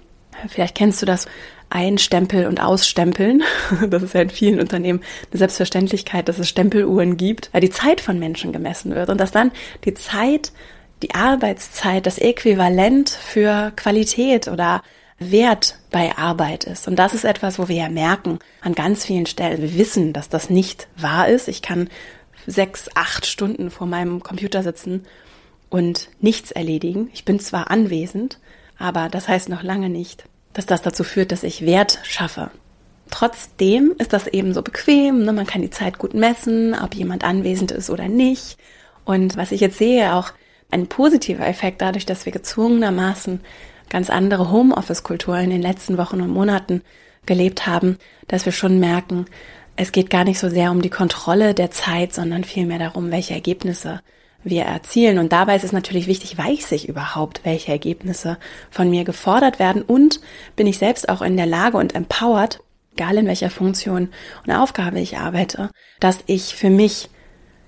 Vielleicht 0.48 0.74
kennst 0.74 1.02
du 1.02 1.06
das 1.06 1.26
Einstempel 1.70 2.46
und 2.46 2.60
Ausstempeln. 2.60 3.42
Das 3.88 4.02
ist 4.02 4.14
ja 4.14 4.22
in 4.22 4.30
vielen 4.30 4.60
Unternehmen 4.60 5.00
eine 5.30 5.38
Selbstverständlichkeit, 5.38 6.28
dass 6.28 6.38
es 6.38 6.48
Stempeluhren 6.48 7.16
gibt, 7.16 7.50
weil 7.52 7.60
die 7.60 7.70
Zeit 7.70 8.00
von 8.00 8.18
Menschen 8.18 8.52
gemessen 8.52 8.94
wird 8.94 9.10
und 9.10 9.20
dass 9.20 9.32
dann 9.32 9.50
die 9.84 9.94
Zeit, 9.94 10.52
die 11.02 11.14
Arbeitszeit 11.14 12.06
das 12.06 12.18
Äquivalent 12.18 13.10
für 13.10 13.72
Qualität 13.76 14.48
oder 14.48 14.82
Wert 15.18 15.78
bei 15.90 16.16
Arbeit 16.16 16.64
ist. 16.64 16.88
Und 16.88 16.96
das 16.96 17.14
ist 17.14 17.24
etwas, 17.24 17.58
wo 17.58 17.68
wir 17.68 17.76
ja 17.76 17.88
merken 17.88 18.38
an 18.60 18.74
ganz 18.74 19.04
vielen 19.04 19.26
Stellen, 19.26 19.60
wir 19.60 19.76
wissen, 19.76 20.12
dass 20.12 20.28
das 20.28 20.50
nicht 20.50 20.88
wahr 20.96 21.28
ist. 21.28 21.48
Ich 21.48 21.62
kann 21.62 21.88
sechs, 22.46 22.88
acht 22.94 23.26
Stunden 23.26 23.70
vor 23.70 23.86
meinem 23.86 24.22
Computer 24.22 24.62
sitzen 24.62 25.04
und 25.70 26.08
nichts 26.20 26.50
erledigen. 26.50 27.10
Ich 27.12 27.24
bin 27.24 27.40
zwar 27.40 27.70
anwesend, 27.70 28.38
aber 28.78 29.08
das 29.08 29.28
heißt 29.28 29.48
noch 29.48 29.62
lange 29.62 29.88
nicht, 29.88 30.24
dass 30.52 30.66
das 30.66 30.82
dazu 30.82 31.04
führt, 31.04 31.32
dass 31.32 31.42
ich 31.42 31.64
Wert 31.64 31.98
schaffe. 32.04 32.50
Trotzdem 33.10 33.94
ist 33.98 34.12
das 34.12 34.26
eben 34.26 34.54
so 34.54 34.62
bequem, 34.62 35.24
ne? 35.24 35.32
man 35.32 35.46
kann 35.46 35.62
die 35.62 35.70
Zeit 35.70 35.98
gut 35.98 36.14
messen, 36.14 36.74
ob 36.74 36.94
jemand 36.94 37.24
anwesend 37.24 37.70
ist 37.70 37.90
oder 37.90 38.08
nicht. 38.08 38.56
Und 39.04 39.36
was 39.36 39.52
ich 39.52 39.60
jetzt 39.60 39.78
sehe, 39.78 40.14
auch 40.14 40.32
ein 40.70 40.86
positiver 40.86 41.46
Effekt 41.46 41.82
dadurch, 41.82 42.06
dass 42.06 42.24
wir 42.24 42.32
gezwungenermaßen 42.32 43.40
ganz 43.90 44.10
andere 44.10 44.50
Homeoffice-Kultur 44.50 45.38
in 45.38 45.50
den 45.50 45.62
letzten 45.62 45.98
Wochen 45.98 46.20
und 46.20 46.30
Monaten 46.30 46.82
gelebt 47.26 47.66
haben, 47.66 47.98
dass 48.26 48.44
wir 48.44 48.52
schon 48.52 48.80
merken, 48.80 49.26
es 49.76 49.92
geht 49.92 50.10
gar 50.10 50.24
nicht 50.24 50.38
so 50.38 50.48
sehr 50.48 50.70
um 50.70 50.82
die 50.82 50.90
Kontrolle 50.90 51.54
der 51.54 51.70
Zeit, 51.70 52.14
sondern 52.14 52.44
vielmehr 52.44 52.78
darum, 52.78 53.10
welche 53.10 53.34
Ergebnisse 53.34 54.00
wir 54.44 54.64
erzielen. 54.64 55.18
Und 55.18 55.32
dabei 55.32 55.56
ist 55.56 55.64
es 55.64 55.72
natürlich 55.72 56.06
wichtig, 56.06 56.38
weiß 56.38 56.72
ich 56.72 56.88
überhaupt, 56.88 57.40
welche 57.44 57.72
Ergebnisse 57.72 58.38
von 58.70 58.90
mir 58.90 59.04
gefordert 59.04 59.58
werden 59.58 59.82
und 59.82 60.20
bin 60.56 60.66
ich 60.66 60.78
selbst 60.78 61.08
auch 61.08 61.22
in 61.22 61.36
der 61.36 61.46
Lage 61.46 61.76
und 61.76 61.94
empowered, 61.94 62.60
egal 62.92 63.16
in 63.16 63.26
welcher 63.26 63.50
Funktion 63.50 64.10
und 64.46 64.52
Aufgabe 64.52 65.00
ich 65.00 65.18
arbeite, 65.18 65.70
dass 65.98 66.20
ich 66.26 66.54
für 66.54 66.70
mich 66.70 67.08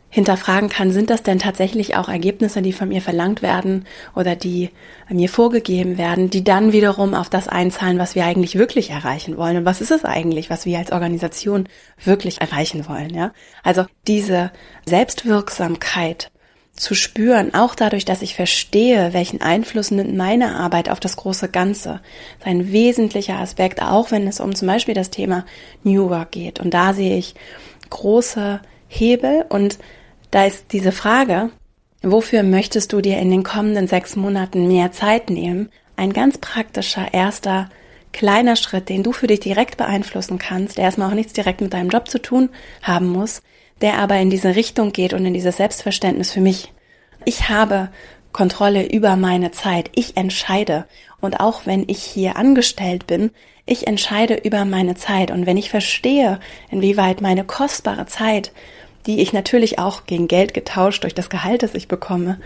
hinterfragen 0.08 0.68
kann, 0.68 0.92
sind 0.92 1.10
das 1.10 1.22
denn 1.22 1.38
tatsächlich 1.38 1.96
auch 1.96 2.08
Ergebnisse, 2.08 2.62
die 2.62 2.72
von 2.72 2.88
mir 2.88 3.02
verlangt 3.02 3.42
werden 3.42 3.84
oder 4.14 4.36
die 4.36 4.70
mir 5.10 5.28
vorgegeben 5.28 5.98
werden, 5.98 6.30
die 6.30 6.44
dann 6.44 6.72
wiederum 6.72 7.12
auf 7.12 7.28
das 7.28 7.48
einzahlen, 7.48 7.98
was 7.98 8.14
wir 8.14 8.24
eigentlich 8.24 8.56
wirklich 8.56 8.90
erreichen 8.90 9.36
wollen. 9.36 9.58
Und 9.58 9.64
was 9.64 9.80
ist 9.80 9.90
es 9.90 10.04
eigentlich, 10.04 10.48
was 10.48 10.64
wir 10.64 10.78
als 10.78 10.92
Organisation 10.92 11.68
wirklich 12.02 12.40
erreichen 12.40 12.88
wollen, 12.88 13.12
ja? 13.14 13.32
Also 13.62 13.84
diese 14.06 14.52
Selbstwirksamkeit 14.86 16.30
zu 16.76 16.94
spüren, 16.94 17.54
auch 17.54 17.74
dadurch, 17.74 18.04
dass 18.04 18.22
ich 18.22 18.34
verstehe, 18.34 19.12
welchen 19.12 19.40
Einfluss 19.40 19.90
nimmt 19.90 20.16
meine 20.16 20.56
Arbeit 20.56 20.90
auf 20.90 21.00
das 21.00 21.16
große 21.16 21.48
Ganze. 21.48 22.00
Das 22.38 22.46
ist 22.46 22.46
ein 22.46 22.72
wesentlicher 22.72 23.38
Aspekt, 23.38 23.82
auch 23.82 24.10
wenn 24.10 24.26
es 24.26 24.40
um 24.40 24.54
zum 24.54 24.68
Beispiel 24.68 24.94
das 24.94 25.10
Thema 25.10 25.44
New 25.82 26.10
Work 26.10 26.32
geht. 26.32 26.60
Und 26.60 26.74
da 26.74 26.92
sehe 26.92 27.16
ich 27.16 27.34
große 27.90 28.60
Hebel 28.88 29.46
und 29.48 29.78
da 30.30 30.44
ist 30.44 30.72
diese 30.72 30.92
Frage, 30.92 31.50
wofür 32.02 32.42
möchtest 32.42 32.92
du 32.92 33.00
dir 33.00 33.18
in 33.18 33.30
den 33.30 33.42
kommenden 33.42 33.88
sechs 33.88 34.16
Monaten 34.16 34.68
mehr 34.68 34.92
Zeit 34.92 35.30
nehmen? 35.30 35.70
Ein 35.96 36.12
ganz 36.12 36.38
praktischer 36.38 37.12
erster 37.14 37.70
kleiner 38.12 38.56
Schritt, 38.56 38.88
den 38.88 39.02
du 39.02 39.12
für 39.12 39.26
dich 39.26 39.40
direkt 39.40 39.76
beeinflussen 39.76 40.38
kannst, 40.38 40.78
der 40.78 40.84
erstmal 40.84 41.10
auch 41.10 41.14
nichts 41.14 41.32
direkt 41.32 41.60
mit 41.60 41.72
deinem 41.72 41.90
Job 41.90 42.08
zu 42.08 42.20
tun 42.20 42.50
haben 42.82 43.08
muss, 43.08 43.42
der 43.80 43.98
aber 43.98 44.16
in 44.16 44.30
diese 44.30 44.56
Richtung 44.56 44.92
geht 44.92 45.12
und 45.12 45.24
in 45.24 45.34
dieses 45.34 45.58
Selbstverständnis 45.58 46.32
für 46.32 46.40
mich. 46.40 46.72
Ich 47.24 47.48
habe 47.48 47.90
Kontrolle 48.32 48.86
über 48.86 49.16
meine 49.16 49.50
Zeit. 49.50 49.90
Ich 49.94 50.16
entscheide. 50.16 50.86
Und 51.20 51.40
auch 51.40 51.62
wenn 51.64 51.84
ich 51.88 52.02
hier 52.02 52.36
angestellt 52.36 53.06
bin, 53.06 53.30
ich 53.64 53.86
entscheide 53.86 54.34
über 54.34 54.64
meine 54.64 54.94
Zeit. 54.94 55.30
Und 55.30 55.46
wenn 55.46 55.56
ich 55.56 55.70
verstehe, 55.70 56.38
inwieweit 56.70 57.20
meine 57.20 57.44
kostbare 57.44 58.06
Zeit, 58.06 58.52
die 59.06 59.20
ich 59.20 59.32
natürlich 59.32 59.78
auch 59.78 60.04
gegen 60.04 60.28
Geld 60.28 60.52
getauscht 60.52 61.02
durch 61.02 61.14
das 61.14 61.30
Gehalt, 61.30 61.62
das 61.62 61.74
ich 61.74 61.88
bekomme, 61.88 62.38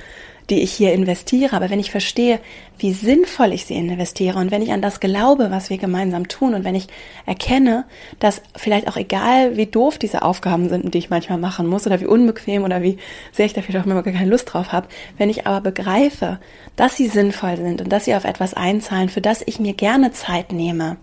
die 0.51 0.63
ich 0.63 0.73
hier 0.73 0.93
investiere, 0.93 1.55
aber 1.55 1.71
wenn 1.71 1.79
ich 1.79 1.91
verstehe, 1.91 2.41
wie 2.79 2.93
sinnvoll 2.93 3.53
ich 3.53 3.67
sie 3.67 3.75
investiere 3.75 4.39
und 4.39 4.51
wenn 4.51 4.63
ich 4.63 4.73
an 4.73 4.83
das 4.83 5.01
glaube, 5.01 5.51
was 5.51 5.71
wir 5.71 5.79
gemeinsam 5.79 6.29
tun 6.29 6.55
und 6.55 6.65
wenn 6.65 6.75
ich 6.75 6.89
erkenne, 7.25 7.85
dass 8.19 8.43
vielleicht 8.57 8.89
auch 8.89 8.97
egal, 8.97 9.57
wie 9.57 9.67
doof 9.67 9.99
diese 9.99 10.23
Aufgaben 10.23 10.69
sind, 10.69 10.93
die 10.93 10.99
ich 10.99 11.11
manchmal 11.11 11.39
machen 11.39 11.67
muss 11.67 11.87
oder 11.87 12.01
wie 12.01 12.07
unbequem 12.07 12.65
oder 12.65 12.83
wie 12.83 12.99
sehr 13.33 13.47
ich 13.47 13.53
da 13.53 13.63
vielleicht 13.63 13.85
auch 13.85 13.87
immer 13.91 14.03
gar 14.03 14.13
keine 14.13 14.31
Lust 14.31 14.53
drauf 14.53 14.73
habe, 14.73 14.89
wenn 15.19 15.31
ich 15.31 15.47
aber 15.47 15.61
begreife, 15.61 16.39
dass 16.77 16.97
sie 16.97 17.07
sinnvoll 17.07 17.57
sind 17.57 17.81
und 17.81 17.93
dass 17.93 18.05
sie 18.05 18.15
auf 18.15 18.25
etwas 18.25 18.55
einzahlen, 18.55 19.09
für 19.09 19.21
das 19.21 19.43
ich 19.47 19.61
mir 19.61 19.75
gerne 19.75 20.13
Zeit 20.13 20.53
nehme, 20.53 20.97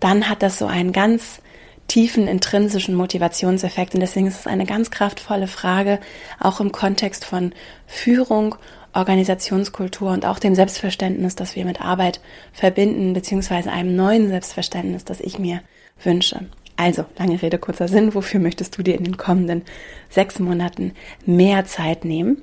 dann 0.00 0.28
hat 0.28 0.42
das 0.42 0.58
so 0.58 0.66
einen 0.66 0.92
ganz 0.92 1.40
tiefen 1.88 2.28
intrinsischen 2.28 2.94
Motivationseffekt. 2.94 3.94
Und 3.94 4.00
deswegen 4.00 4.28
ist 4.28 4.40
es 4.40 4.46
eine 4.46 4.66
ganz 4.66 4.90
kraftvolle 4.90 5.48
Frage, 5.48 5.98
auch 6.38 6.60
im 6.60 6.70
Kontext 6.70 7.24
von 7.24 7.52
Führung 7.86 8.54
Organisationskultur 8.94 10.10
und 10.10 10.24
auch 10.24 10.38
dem 10.38 10.54
Selbstverständnis, 10.54 11.36
das 11.36 11.56
wir 11.56 11.64
mit 11.64 11.80
Arbeit 11.80 12.20
verbinden, 12.52 13.12
beziehungsweise 13.12 13.70
einem 13.70 13.94
neuen 13.94 14.28
Selbstverständnis, 14.28 15.04
das 15.04 15.20
ich 15.20 15.38
mir 15.38 15.62
wünsche. 16.02 16.46
Also, 16.76 17.04
lange 17.18 17.40
Rede, 17.42 17.58
kurzer 17.58 17.88
Sinn, 17.88 18.14
wofür 18.14 18.40
möchtest 18.40 18.78
du 18.78 18.82
dir 18.82 18.96
in 18.96 19.04
den 19.04 19.16
kommenden 19.16 19.62
sechs 20.10 20.38
Monaten 20.38 20.92
mehr 21.26 21.64
Zeit 21.64 22.04
nehmen? 22.04 22.42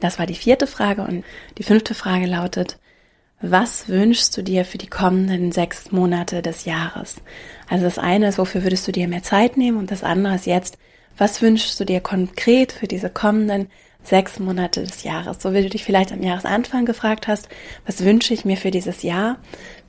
Das 0.00 0.18
war 0.18 0.26
die 0.26 0.34
vierte 0.34 0.66
Frage 0.66 1.02
und 1.02 1.24
die 1.58 1.62
fünfte 1.62 1.94
Frage 1.94 2.26
lautet, 2.26 2.78
was 3.42 3.88
wünschst 3.88 4.36
du 4.36 4.42
dir 4.42 4.64
für 4.64 4.78
die 4.78 4.88
kommenden 4.88 5.50
sechs 5.50 5.92
Monate 5.92 6.42
des 6.42 6.66
Jahres? 6.66 7.16
Also 7.68 7.84
das 7.84 7.98
eine 7.98 8.28
ist, 8.28 8.38
wofür 8.38 8.62
würdest 8.62 8.86
du 8.86 8.92
dir 8.92 9.08
mehr 9.08 9.22
Zeit 9.22 9.56
nehmen 9.56 9.78
und 9.78 9.90
das 9.90 10.04
andere 10.04 10.34
ist 10.34 10.46
jetzt, 10.46 10.76
was 11.16 11.40
wünschst 11.40 11.78
du 11.80 11.84
dir 11.84 12.00
konkret 12.00 12.72
für 12.72 12.86
diese 12.86 13.10
kommenden 13.10 13.68
sechs 14.02 14.38
Monate 14.38 14.82
des 14.82 15.02
Jahres. 15.04 15.42
So 15.42 15.52
wie 15.52 15.62
du 15.62 15.68
dich 15.68 15.84
vielleicht 15.84 16.12
am 16.12 16.22
Jahresanfang 16.22 16.84
gefragt 16.84 17.28
hast, 17.28 17.48
was 17.86 18.04
wünsche 18.04 18.34
ich 18.34 18.44
mir 18.44 18.56
für 18.56 18.70
dieses 18.70 19.02
Jahr? 19.02 19.38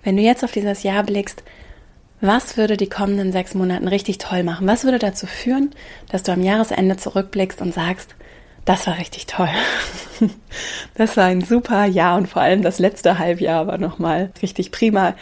Wenn 0.03 0.17
du 0.17 0.23
jetzt 0.23 0.43
auf 0.43 0.51
dieses 0.51 0.83
Jahr 0.83 1.03
blickst, 1.03 1.43
was 2.19 2.55
würde 2.55 2.77
die 2.77 2.89
kommenden 2.89 3.31
sechs 3.31 3.55
Monaten 3.55 3.87
richtig 3.87 4.19
toll 4.19 4.43
machen? 4.43 4.67
Was 4.67 4.83
würde 4.83 4.99
dazu 4.99 5.25
führen, 5.25 5.71
dass 6.09 6.23
du 6.23 6.31
am 6.31 6.43
Jahresende 6.43 6.97
zurückblickst 6.97 7.61
und 7.61 7.73
sagst, 7.73 8.15
das 8.65 8.87
war 8.87 8.97
richtig 8.97 9.25
toll. 9.25 9.49
Das 10.93 11.17
war 11.17 11.25
ein 11.25 11.41
super 11.41 11.85
Jahr 11.85 12.17
und 12.17 12.27
vor 12.27 12.43
allem 12.43 12.61
das 12.61 12.77
letzte 12.77 13.17
Halbjahr 13.17 13.65
war 13.65 13.79
nochmal 13.79 14.31
richtig 14.43 14.71
prima. 14.71 15.15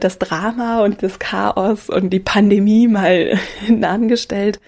Das 0.00 0.18
Drama 0.18 0.82
und 0.82 1.02
das 1.02 1.18
Chaos 1.18 1.88
und 1.88 2.10
die 2.10 2.20
Pandemie 2.20 2.88
mal 2.88 3.38
hinangestellt, 3.60 4.60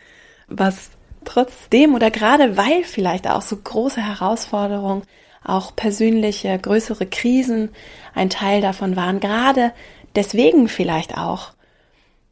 was 0.48 0.90
trotzdem 1.26 1.94
oder 1.94 2.10
gerade 2.10 2.56
weil 2.56 2.84
vielleicht 2.84 3.28
auch 3.28 3.42
so 3.42 3.56
große 3.56 4.00
Herausforderungen, 4.00 5.02
auch 5.44 5.76
persönliche, 5.76 6.58
größere 6.58 7.06
Krisen 7.06 7.70
ein 8.14 8.30
Teil 8.30 8.62
davon 8.62 8.96
waren, 8.96 9.20
gerade 9.20 9.72
deswegen 10.14 10.68
vielleicht 10.68 11.18
auch, 11.18 11.52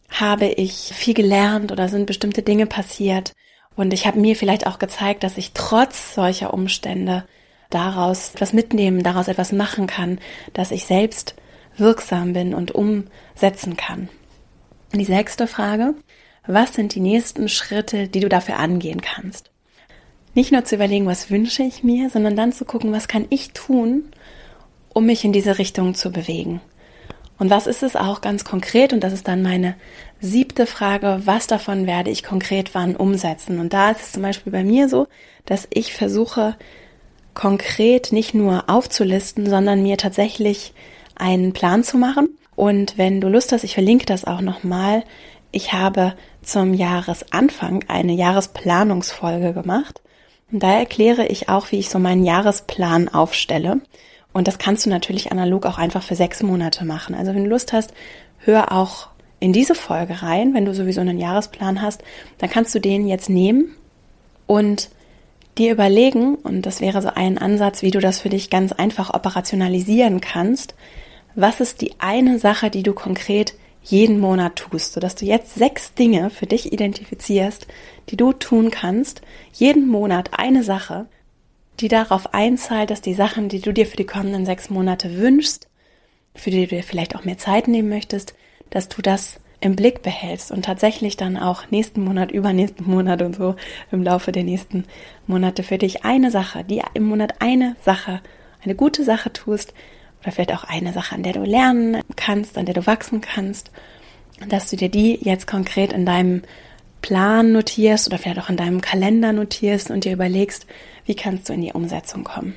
habe 0.09 0.47
ich 0.47 0.93
viel 0.95 1.15
gelernt 1.15 1.73
oder 1.73 1.89
sind 1.89 2.07
bestimmte 2.07 2.43
Dinge 2.43 2.67
passiert 2.67 3.35
und 3.77 3.93
ich 3.93 4.07
habe 4.07 4.21
mir 4.21 4.37
vielleicht 4.37 4.67
auch 4.67 4.79
gezeigt, 4.79 5.25
dass 5.25 5.39
ich 5.39 5.53
trotz 5.53 6.15
solcher 6.15 6.55
Umstände 6.55 7.25
daraus 7.71 8.31
etwas 8.35 8.53
mitnehmen, 8.53 9.03
daraus 9.03 9.29
etwas 9.29 9.53
machen 9.53 9.87
kann, 9.87 10.19
dass 10.53 10.71
ich 10.71 10.85
selbst 10.85 11.35
wirksam 11.77 12.33
bin 12.33 12.55
und 12.55 12.73
umsetzen 12.73 13.77
kann. 13.77 14.09
Die 14.93 15.05
sechste 15.05 15.47
Frage, 15.47 15.95
was 16.47 16.75
sind 16.75 16.95
die 16.95 17.01
nächsten 17.01 17.49
Schritte, 17.49 18.07
die 18.07 18.21
du 18.21 18.29
dafür 18.29 18.59
angehen 18.59 19.01
kannst. 19.01 19.51
Nicht 20.35 20.53
nur 20.53 20.65
zu 20.65 20.77
überlegen, 20.77 21.07
was 21.07 21.31
wünsche 21.31 21.63
ich 21.63 21.83
mir, 21.83 22.11
sondern 22.11 22.37
dann 22.37 22.53
zu 22.53 22.65
gucken, 22.65 22.93
was 22.93 23.09
kann 23.09 23.27
ich 23.31 23.53
tun, 23.53 24.05
um 24.93 25.07
mich 25.07 25.25
in 25.25 25.33
diese 25.33 25.59
Richtung 25.59 25.95
zu 25.95 26.13
bewegen. 26.13 26.61
Und 27.39 27.51
was 27.51 27.67
ist 27.67 27.83
es 27.83 27.97
auch 27.97 28.21
ganz 28.21 28.45
konkret? 28.45 28.93
Und 28.93 29.01
das 29.01 29.13
ist 29.13 29.27
dann 29.27 29.43
meine 29.43 29.75
siebte 30.21 30.67
Frage, 30.67 31.23
was 31.25 31.47
davon 31.47 31.87
werde 31.87 32.11
ich 32.11 32.23
konkret 32.23 32.75
wann 32.75 32.97
umsetzen? 32.97 33.59
Und 33.59 33.73
da 33.73 33.91
ist 33.91 34.03
es 34.03 34.13
zum 34.13 34.23
Beispiel 34.23 34.53
bei 34.53 34.65
mir 34.65 34.89
so, 34.89 35.09
dass 35.45 35.67
ich 35.71 35.95
versuche, 35.95 36.57
konkret 37.35 38.13
nicht 38.13 38.33
nur 38.33 38.71
aufzulisten, 38.71 39.51
sondern 39.51 39.83
mir 39.83 39.99
tatsächlich 39.99 40.73
einen 41.17 41.53
Plan 41.53 41.85
zu 41.85 41.99
machen. 41.99 42.29
Und 42.57 42.97
wenn 42.97 43.21
du 43.21 43.29
Lust 43.29 43.53
hast, 43.53 43.65
ich 43.65 43.75
verlinke 43.75 44.07
das 44.07 44.25
auch 44.25 44.41
nochmal, 44.41 45.03
ich 45.51 45.73
habe 45.73 46.15
zum 46.43 46.75
Jahresanfang 46.75 47.85
eine 47.89 48.13
Jahresplanungsfolge 48.13 49.53
gemacht. 49.53 50.01
Und 50.51 50.63
da 50.63 50.73
erkläre 50.73 51.27
ich 51.27 51.49
auch, 51.49 51.73
wie 51.73 51.79
ich 51.79 51.91
so 51.91 51.99
meinen 51.99 52.25
Jahresplan 52.25 53.09
aufstelle. 53.09 53.81
Und 54.35 54.49
das 54.49 54.59
kannst 54.59 54.85
du 54.85 54.91
natürlich 54.91 55.33
analog 55.33 55.65
auch 55.65 55.79
einfach 55.79 56.03
für 56.03 56.17
sechs 56.17 56.43
Monate 56.43 56.85
machen. 56.85 57.15
Also 57.15 57.35
wenn 57.35 57.45
du 57.45 57.51
Lust 57.51 57.73
hast, 57.73 57.95
hör 58.41 58.73
auch 58.73 59.09
in 59.41 59.53
diese 59.53 59.75
Folge 59.75 60.23
rein, 60.23 60.53
wenn 60.55 60.65
du 60.65 60.75
sowieso 60.75 61.01
einen 61.01 61.19
Jahresplan 61.19 61.81
hast, 61.81 62.03
dann 62.39 62.51
kannst 62.51 62.75
du 62.75 62.81
den 62.81 63.07
jetzt 63.07 63.31
nehmen 63.31 63.75
und 64.47 64.91
dir 65.57 65.73
überlegen, 65.73 66.35
und 66.35 66.67
das 66.67 66.81
wäre 66.81 67.01
so 67.01 67.11
ein 67.15 67.39
Ansatz, 67.39 67.83
wie 67.83 67.93
du 67.93 68.01
das 68.01 68.21
für 68.21 68.29
dich 68.29 68.51
ganz 68.51 68.73
einfach 68.73 69.15
operationalisieren 69.15 70.21
kannst, 70.21 70.75
was 71.37 71.61
ist 71.61 71.81
die 71.81 71.95
eine 71.99 72.39
Sache, 72.39 72.71
die 72.71 72.83
du 72.83 72.93
konkret 72.93 73.55
jeden 73.83 74.19
Monat 74.19 74.57
tust, 74.57 74.95
sodass 74.95 75.15
du 75.15 75.27
jetzt 75.27 75.55
sechs 75.55 75.95
Dinge 75.95 76.31
für 76.31 76.47
dich 76.47 76.73
identifizierst, 76.73 77.67
die 78.09 78.17
du 78.17 78.33
tun 78.33 78.71
kannst, 78.71 79.23
jeden 79.53 79.87
Monat 79.87 80.31
eine 80.33 80.65
Sache, 80.65 81.07
die 81.81 81.89
darauf 81.89 82.35
einzahlt, 82.35 82.91
dass 82.91 83.01
die 83.01 83.15
Sachen, 83.15 83.49
die 83.49 83.61
du 83.61 83.73
dir 83.73 83.87
für 83.87 83.97
die 83.97 84.07
kommenden 84.07 84.47
sechs 84.47 84.71
Monate 84.71 85.17
wünschst, 85.17 85.69
für 86.35 86.51
die 86.51 86.63
du 86.63 86.77
dir 86.77 86.83
vielleicht 86.83 87.17
auch 87.17 87.25
mehr 87.25 87.39
Zeit 87.39 87.69
nehmen 87.69 87.89
möchtest, 87.89 88.35
dass 88.71 88.89
du 88.89 89.03
das 89.03 89.41
im 89.61 89.77
Blick 89.77 90.03
behältst 90.03 90.51
und 90.53 90.65
tatsächlich 90.65 91.17
dann 91.17 91.39
auch 91.39 91.71
nächsten 91.71 92.05
Monat, 92.05 92.31
übernächsten 92.31 92.87
Monat 92.87 93.23
und 93.23 93.35
so 93.35 93.57
im 93.91 94.03
Laufe 94.03 94.31
der 94.31 94.45
nächsten 94.45 94.85
Monate 95.27 95.63
für 95.63 95.79
dich 95.79 96.05
eine 96.05 96.31
Sache, 96.31 96.65
die 96.65 96.83
im 96.93 97.05
Monat 97.05 97.41
eine 97.41 97.75
Sache, 97.83 98.21
eine 98.63 98.75
gute 98.75 99.05
Sache 99.05 99.33
tust 99.33 99.73
oder 100.21 100.33
vielleicht 100.33 100.53
auch 100.53 100.65
eine 100.65 100.93
Sache, 100.93 101.15
an 101.15 101.23
der 101.23 101.33
du 101.33 101.45
lernen 101.45 102.03
kannst, 102.17 102.59
an 102.59 102.67
der 102.67 102.75
du 102.75 102.87
wachsen 102.87 103.23
kannst, 103.23 103.71
dass 104.49 104.69
du 104.69 104.77
dir 104.77 104.91
die 104.91 105.19
jetzt 105.23 105.47
konkret 105.47 105.93
in 105.93 106.05
deinem 106.05 106.43
Plan 107.01 107.53
notierst 107.53 108.07
oder 108.07 108.19
vielleicht 108.19 108.41
auch 108.41 108.51
in 108.51 108.57
deinem 108.57 108.81
Kalender 108.81 109.33
notierst 109.33 109.91
und 109.91 110.05
dir 110.05 110.13
überlegst, 110.13 110.67
wie 111.07 111.15
kannst 111.15 111.49
du 111.49 111.53
in 111.53 111.63
die 111.63 111.73
Umsetzung 111.73 112.25
kommen. 112.25 112.55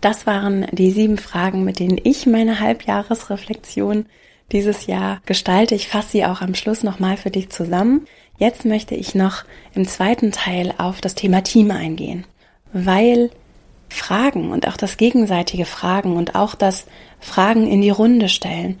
Das 0.00 0.26
waren 0.26 0.66
die 0.72 0.90
sieben 0.90 1.18
Fragen, 1.18 1.64
mit 1.64 1.78
denen 1.78 2.00
ich 2.02 2.26
meine 2.26 2.60
Halbjahresreflexion 2.60 4.06
dieses 4.52 4.86
Jahr 4.86 5.20
gestalte. 5.26 5.74
Ich 5.74 5.88
fasse 5.88 6.10
sie 6.12 6.24
auch 6.24 6.40
am 6.40 6.54
Schluss 6.54 6.82
nochmal 6.82 7.16
für 7.16 7.30
dich 7.30 7.50
zusammen. 7.50 8.06
Jetzt 8.38 8.64
möchte 8.64 8.94
ich 8.94 9.14
noch 9.14 9.44
im 9.74 9.86
zweiten 9.86 10.32
Teil 10.32 10.74
auf 10.78 11.00
das 11.00 11.14
Thema 11.14 11.42
Team 11.42 11.70
eingehen, 11.70 12.24
weil 12.72 13.30
Fragen 13.90 14.50
und 14.50 14.66
auch 14.66 14.76
das 14.76 14.96
gegenseitige 14.96 15.66
Fragen 15.66 16.16
und 16.16 16.34
auch 16.34 16.54
das 16.54 16.86
Fragen 17.18 17.66
in 17.66 17.82
die 17.82 17.90
Runde 17.90 18.28
stellen 18.28 18.80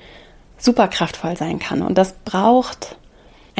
super 0.56 0.88
kraftvoll 0.88 1.36
sein 1.36 1.58
kann. 1.58 1.82
Und 1.82 1.98
das 1.98 2.14
braucht 2.24 2.96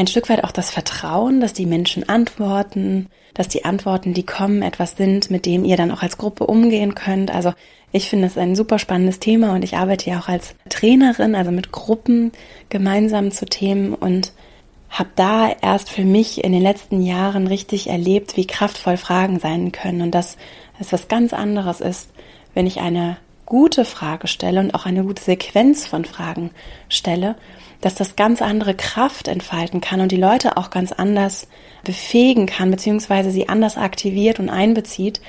ein 0.00 0.06
Stück 0.06 0.28
weit 0.28 0.44
auch 0.44 0.50
das 0.50 0.70
Vertrauen, 0.70 1.40
dass 1.40 1.52
die 1.52 1.66
Menschen 1.66 2.08
antworten, 2.08 3.08
dass 3.34 3.48
die 3.48 3.64
Antworten, 3.64 4.14
die 4.14 4.24
kommen, 4.24 4.62
etwas 4.62 4.96
sind, 4.96 5.30
mit 5.30 5.46
dem 5.46 5.64
ihr 5.64 5.76
dann 5.76 5.90
auch 5.90 6.02
als 6.02 6.18
Gruppe 6.18 6.46
umgehen 6.46 6.94
könnt. 6.94 7.30
Also 7.32 7.52
ich 7.92 8.08
finde 8.08 8.26
es 8.26 8.38
ein 8.38 8.56
super 8.56 8.78
spannendes 8.78 9.20
Thema 9.20 9.54
und 9.54 9.62
ich 9.62 9.76
arbeite 9.76 10.10
ja 10.10 10.18
auch 10.18 10.28
als 10.28 10.54
Trainerin, 10.68 11.34
also 11.34 11.50
mit 11.50 11.70
Gruppen 11.70 12.32
gemeinsam 12.70 13.30
zu 13.30 13.44
Themen 13.44 13.94
und 13.94 14.32
habe 14.88 15.10
da 15.16 15.52
erst 15.60 15.90
für 15.90 16.04
mich 16.04 16.42
in 16.42 16.52
den 16.52 16.62
letzten 16.62 17.02
Jahren 17.02 17.46
richtig 17.46 17.88
erlebt, 17.88 18.36
wie 18.36 18.46
kraftvoll 18.46 18.96
Fragen 18.96 19.38
sein 19.38 19.70
können 19.70 20.02
und 20.02 20.12
dass 20.12 20.36
es 20.80 20.92
was 20.92 21.08
ganz 21.08 21.32
anderes 21.32 21.80
ist, 21.80 22.10
wenn 22.54 22.66
ich 22.66 22.80
eine 22.80 23.18
gute 23.44 23.84
Frage 23.84 24.28
stelle 24.28 24.60
und 24.60 24.74
auch 24.74 24.86
eine 24.86 25.04
gute 25.04 25.22
Sequenz 25.22 25.86
von 25.86 26.04
Fragen 26.04 26.50
stelle, 26.88 27.36
dass 27.80 27.94
das 27.94 28.16
ganz 28.16 28.42
andere 28.42 28.74
Kraft 28.74 29.28
entfalten 29.28 29.80
kann 29.80 30.00
und 30.00 30.12
die 30.12 30.16
Leute 30.16 30.56
auch 30.56 30.70
ganz 30.70 30.92
anders 30.92 31.48
befähigen 31.84 32.46
kann, 32.46 32.70
beziehungsweise 32.70 33.30
sie 33.30 33.48
anders 33.48 33.76
aktiviert 33.76 34.38
und 34.38 34.50
einbezieht, 34.50 35.20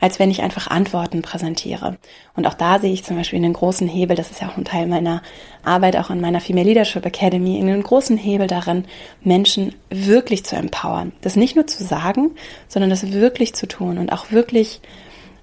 als 0.00 0.18
wenn 0.18 0.30
ich 0.30 0.42
einfach 0.42 0.66
Antworten 0.66 1.22
präsentiere. 1.22 1.98
Und 2.34 2.46
auch 2.46 2.54
da 2.54 2.78
sehe 2.78 2.92
ich 2.92 3.04
zum 3.04 3.16
Beispiel 3.16 3.38
einen 3.38 3.52
großen 3.52 3.86
Hebel, 3.86 4.16
das 4.16 4.30
ist 4.30 4.40
ja 4.40 4.48
auch 4.48 4.56
ein 4.56 4.64
Teil 4.64 4.86
meiner 4.86 5.22
Arbeit, 5.62 5.96
auch 5.96 6.10
in 6.10 6.20
meiner 6.20 6.40
Female 6.40 6.66
Leadership 6.66 7.04
Academy, 7.04 7.60
einen 7.60 7.82
großen 7.82 8.16
Hebel 8.16 8.46
darin, 8.46 8.86
Menschen 9.22 9.74
wirklich 9.90 10.44
zu 10.44 10.56
empowern. 10.56 11.12
Das 11.20 11.36
nicht 11.36 11.54
nur 11.54 11.66
zu 11.66 11.84
sagen, 11.84 12.30
sondern 12.66 12.90
das 12.90 13.12
wirklich 13.12 13.54
zu 13.54 13.68
tun 13.68 13.98
und 13.98 14.10
auch 14.10 14.30
wirklich 14.30 14.80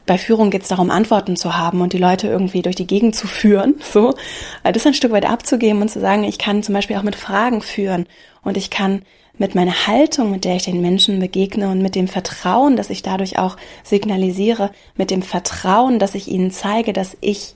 bei 0.07 0.17
Führung 0.17 0.49
geht 0.49 0.63
es 0.63 0.69
darum, 0.69 0.89
Antworten 0.89 1.35
zu 1.35 1.57
haben 1.57 1.81
und 1.81 1.93
die 1.93 1.99
Leute 1.99 2.27
irgendwie 2.27 2.63
durch 2.63 2.75
die 2.75 2.87
Gegend 2.87 3.15
zu 3.15 3.27
führen, 3.27 3.75
so. 3.93 4.15
Das 4.63 4.87
ein 4.87 4.95
Stück 4.95 5.11
weit 5.11 5.29
abzugeben 5.29 5.81
und 5.81 5.89
zu 5.89 5.99
sagen, 5.99 6.23
ich 6.23 6.39
kann 6.39 6.63
zum 6.63 6.73
Beispiel 6.73 6.95
auch 6.95 7.03
mit 7.03 7.15
Fragen 7.15 7.61
führen 7.61 8.07
und 8.41 8.57
ich 8.57 8.71
kann 8.71 9.03
mit 9.37 9.53
meiner 9.53 9.85
Haltung, 9.85 10.31
mit 10.31 10.45
der 10.45 10.55
ich 10.55 10.63
den 10.63 10.81
Menschen 10.81 11.19
begegne 11.19 11.69
und 11.69 11.81
mit 11.81 11.93
dem 11.93 12.07
Vertrauen, 12.07 12.75
das 12.75 12.89
ich 12.89 13.03
dadurch 13.03 13.37
auch 13.37 13.55
signalisiere, 13.83 14.71
mit 14.95 15.11
dem 15.11 15.21
Vertrauen, 15.21 15.99
dass 15.99 16.15
ich 16.15 16.27
ihnen 16.27 16.49
zeige, 16.49 16.91
dass 16.91 17.15
ich 17.21 17.53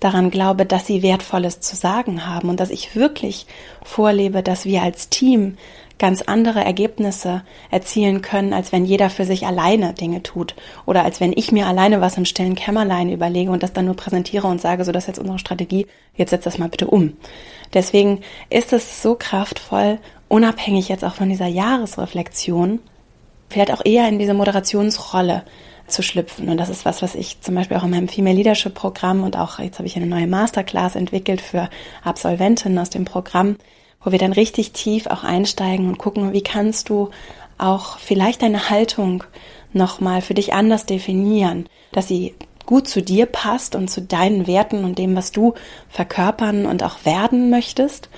daran 0.00 0.30
glaube, 0.30 0.66
dass 0.66 0.86
sie 0.86 1.02
Wertvolles 1.02 1.60
zu 1.60 1.76
sagen 1.76 2.26
haben 2.26 2.48
und 2.48 2.60
dass 2.60 2.70
ich 2.70 2.94
wirklich 2.94 3.46
vorlebe, 3.82 4.42
dass 4.42 4.64
wir 4.64 4.82
als 4.82 5.08
Team 5.08 5.56
ganz 5.98 6.22
andere 6.22 6.64
Ergebnisse 6.64 7.42
erzielen 7.70 8.20
können, 8.20 8.52
als 8.52 8.72
wenn 8.72 8.84
jeder 8.84 9.10
für 9.10 9.24
sich 9.24 9.46
alleine 9.46 9.94
Dinge 9.94 10.22
tut 10.22 10.54
oder 10.86 11.04
als 11.04 11.20
wenn 11.20 11.32
ich 11.32 11.52
mir 11.52 11.66
alleine 11.66 12.00
was 12.00 12.18
im 12.18 12.24
stillen 12.24 12.56
Kämmerlein 12.56 13.10
überlege 13.10 13.50
und 13.50 13.62
das 13.62 13.72
dann 13.72 13.84
nur 13.84 13.94
präsentiere 13.94 14.46
und 14.48 14.60
sage, 14.60 14.84
so 14.84 14.92
das 14.92 15.04
ist 15.04 15.08
jetzt 15.08 15.18
unsere 15.20 15.38
Strategie, 15.38 15.86
jetzt 16.16 16.30
setz 16.30 16.44
das 16.44 16.58
mal 16.58 16.68
bitte 16.68 16.88
um. 16.88 17.16
Deswegen 17.72 18.20
ist 18.50 18.72
es 18.72 19.02
so 19.02 19.14
kraftvoll, 19.14 19.98
unabhängig 20.28 20.88
jetzt 20.88 21.04
auch 21.04 21.14
von 21.14 21.28
dieser 21.28 21.46
Jahresreflexion, 21.46 22.80
vielleicht 23.48 23.72
auch 23.72 23.84
eher 23.84 24.08
in 24.08 24.18
diese 24.18 24.34
Moderationsrolle 24.34 25.44
zu 25.86 26.02
schlüpfen. 26.02 26.48
Und 26.48 26.56
das 26.56 26.68
ist 26.68 26.84
was, 26.84 27.02
was 27.02 27.14
ich 27.14 27.40
zum 27.40 27.54
Beispiel 27.54 27.76
auch 27.76 27.84
in 27.84 27.90
meinem 27.90 28.08
Female 28.08 28.36
Leadership 28.36 28.74
Programm 28.74 29.22
und 29.22 29.36
auch 29.36 29.58
jetzt 29.58 29.78
habe 29.78 29.86
ich 29.86 29.96
eine 29.96 30.06
neue 30.06 30.26
Masterclass 30.26 30.96
entwickelt 30.96 31.40
für 31.40 31.68
Absolventinnen 32.02 32.78
aus 32.78 32.90
dem 32.90 33.04
Programm, 33.04 33.56
wo 34.02 34.12
wir 34.12 34.18
dann 34.18 34.32
richtig 34.32 34.72
tief 34.72 35.06
auch 35.06 35.24
einsteigen 35.24 35.88
und 35.88 35.98
gucken, 35.98 36.32
wie 36.32 36.42
kannst 36.42 36.88
du 36.88 37.10
auch 37.58 37.98
vielleicht 37.98 38.42
deine 38.42 38.70
Haltung 38.70 39.24
nochmal 39.72 40.22
für 40.22 40.34
dich 40.34 40.52
anders 40.52 40.86
definieren, 40.86 41.68
dass 41.92 42.08
sie 42.08 42.34
gut 42.66 42.88
zu 42.88 43.02
dir 43.02 43.26
passt 43.26 43.74
und 43.74 43.88
zu 43.88 44.00
deinen 44.00 44.46
Werten 44.46 44.84
und 44.84 44.98
dem, 44.98 45.16
was 45.16 45.32
du 45.32 45.54
verkörpern 45.88 46.66
und 46.66 46.82
auch 46.82 47.04
werden 47.04 47.50
möchtest. 47.50 48.08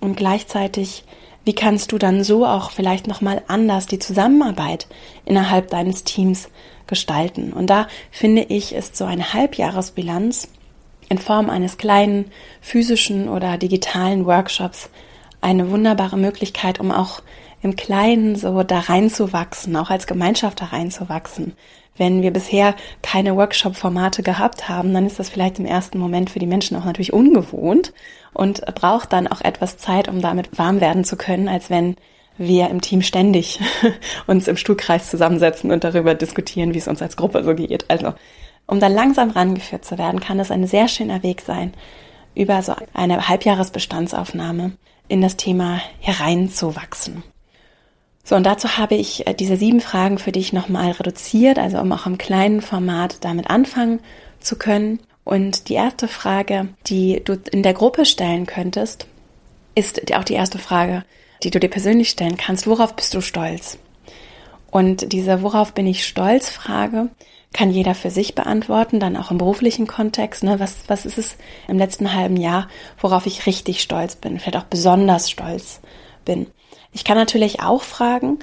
Und 0.00 0.16
gleichzeitig, 0.16 1.04
wie 1.44 1.54
kannst 1.54 1.92
du 1.92 1.98
dann 1.98 2.24
so 2.24 2.44
auch 2.44 2.70
vielleicht 2.70 3.06
nochmal 3.06 3.42
anders 3.46 3.86
die 3.86 3.98
Zusammenarbeit 3.98 4.88
innerhalb 5.24 5.70
deines 5.70 6.04
Teams 6.04 6.48
gestalten? 6.86 7.52
Und 7.52 7.68
da 7.68 7.86
finde 8.10 8.42
ich, 8.42 8.74
ist 8.74 8.96
so 8.96 9.04
eine 9.04 9.32
Halbjahresbilanz 9.32 10.48
in 11.08 11.18
Form 11.18 11.50
eines 11.50 11.76
kleinen 11.76 12.30
physischen 12.60 13.28
oder 13.28 13.58
digitalen 13.58 14.26
Workshops 14.26 14.90
eine 15.40 15.70
wunderbare 15.70 16.16
Möglichkeit, 16.16 16.80
um 16.80 16.90
auch 16.90 17.20
im 17.62 17.76
Kleinen 17.76 18.36
so 18.36 18.62
da 18.62 18.80
reinzuwachsen, 18.80 19.76
auch 19.76 19.90
als 19.90 20.06
Gemeinschaft 20.06 20.60
da 20.60 20.66
reinzuwachsen. 20.66 21.54
Wenn 21.96 22.22
wir 22.22 22.32
bisher 22.32 22.74
keine 23.02 23.36
Workshop-Formate 23.36 24.22
gehabt 24.22 24.68
haben, 24.68 24.92
dann 24.92 25.06
ist 25.06 25.18
das 25.18 25.28
vielleicht 25.28 25.58
im 25.58 25.64
ersten 25.64 25.98
Moment 25.98 26.30
für 26.30 26.40
die 26.40 26.46
Menschen 26.46 26.76
auch 26.76 26.84
natürlich 26.84 27.12
ungewohnt 27.12 27.92
und 28.32 28.62
braucht 28.74 29.12
dann 29.12 29.28
auch 29.28 29.40
etwas 29.40 29.78
Zeit, 29.78 30.08
um 30.08 30.20
damit 30.20 30.58
warm 30.58 30.80
werden 30.80 31.04
zu 31.04 31.16
können, 31.16 31.48
als 31.48 31.70
wenn 31.70 31.96
wir 32.36 32.68
im 32.70 32.80
Team 32.80 33.02
ständig 33.02 33.60
uns 34.26 34.48
im 34.48 34.56
Stuhlkreis 34.56 35.10
zusammensetzen 35.10 35.70
und 35.70 35.84
darüber 35.84 36.14
diskutieren, 36.14 36.74
wie 36.74 36.78
es 36.78 36.88
uns 36.88 37.02
als 37.02 37.16
Gruppe 37.16 37.44
so 37.44 37.54
geht. 37.54 37.90
Also, 37.90 38.14
um 38.66 38.80
da 38.80 38.88
langsam 38.88 39.30
rangeführt 39.30 39.84
zu 39.84 39.98
werden, 39.98 40.20
kann 40.20 40.40
es 40.40 40.50
ein 40.50 40.66
sehr 40.66 40.88
schöner 40.88 41.22
Weg 41.22 41.42
sein, 41.42 41.72
über 42.34 42.62
so 42.62 42.74
eine 42.92 43.28
Halbjahresbestandsaufnahme 43.28 44.72
in 45.08 45.20
das 45.20 45.36
Thema 45.36 45.80
hereinzuwachsen. 46.00 47.22
So, 48.24 48.36
und 48.36 48.44
dazu 48.44 48.78
habe 48.78 48.94
ich 48.94 49.26
äh, 49.26 49.34
diese 49.34 49.56
sieben 49.56 49.80
Fragen 49.80 50.18
für 50.18 50.32
dich 50.32 50.52
nochmal 50.52 50.92
reduziert, 50.92 51.58
also 51.58 51.78
um 51.78 51.92
auch 51.92 52.06
im 52.06 52.16
kleinen 52.16 52.62
Format 52.62 53.22
damit 53.22 53.50
anfangen 53.50 54.00
zu 54.40 54.56
können. 54.56 54.98
Und 55.24 55.68
die 55.68 55.74
erste 55.74 56.08
Frage, 56.08 56.68
die 56.86 57.22
du 57.22 57.38
in 57.50 57.62
der 57.62 57.74
Gruppe 57.74 58.06
stellen 58.06 58.46
könntest, 58.46 59.06
ist 59.74 60.14
auch 60.14 60.24
die 60.24 60.34
erste 60.34 60.58
Frage, 60.58 61.04
die 61.44 61.50
du 61.50 61.60
dir 61.60 61.68
persönlich 61.68 62.10
stellen 62.10 62.36
kannst. 62.36 62.66
Worauf 62.66 62.96
bist 62.96 63.14
du 63.14 63.20
stolz? 63.20 63.78
Und 64.70 65.12
diese 65.12 65.42
Worauf 65.42 65.72
bin 65.72 65.86
ich 65.86 66.06
stolz 66.06 66.50
Frage 66.50 67.10
kann 67.54 67.70
jeder 67.70 67.94
für 67.94 68.10
sich 68.10 68.34
beantworten, 68.34 69.00
dann 69.00 69.16
auch 69.16 69.30
im 69.30 69.38
beruflichen 69.38 69.86
Kontext. 69.86 70.42
Ne? 70.42 70.60
Was, 70.60 70.84
was 70.88 71.06
ist 71.06 71.16
es 71.16 71.36
im 71.68 71.78
letzten 71.78 72.12
halben 72.12 72.36
Jahr, 72.36 72.68
worauf 72.98 73.24
ich 73.24 73.46
richtig 73.46 73.80
stolz 73.80 74.16
bin, 74.16 74.38
vielleicht 74.38 74.58
auch 74.58 74.68
besonders 74.68 75.30
stolz 75.30 75.80
bin? 76.26 76.48
Ich 76.92 77.04
kann 77.04 77.16
natürlich 77.16 77.60
auch 77.60 77.82
fragen, 77.82 78.40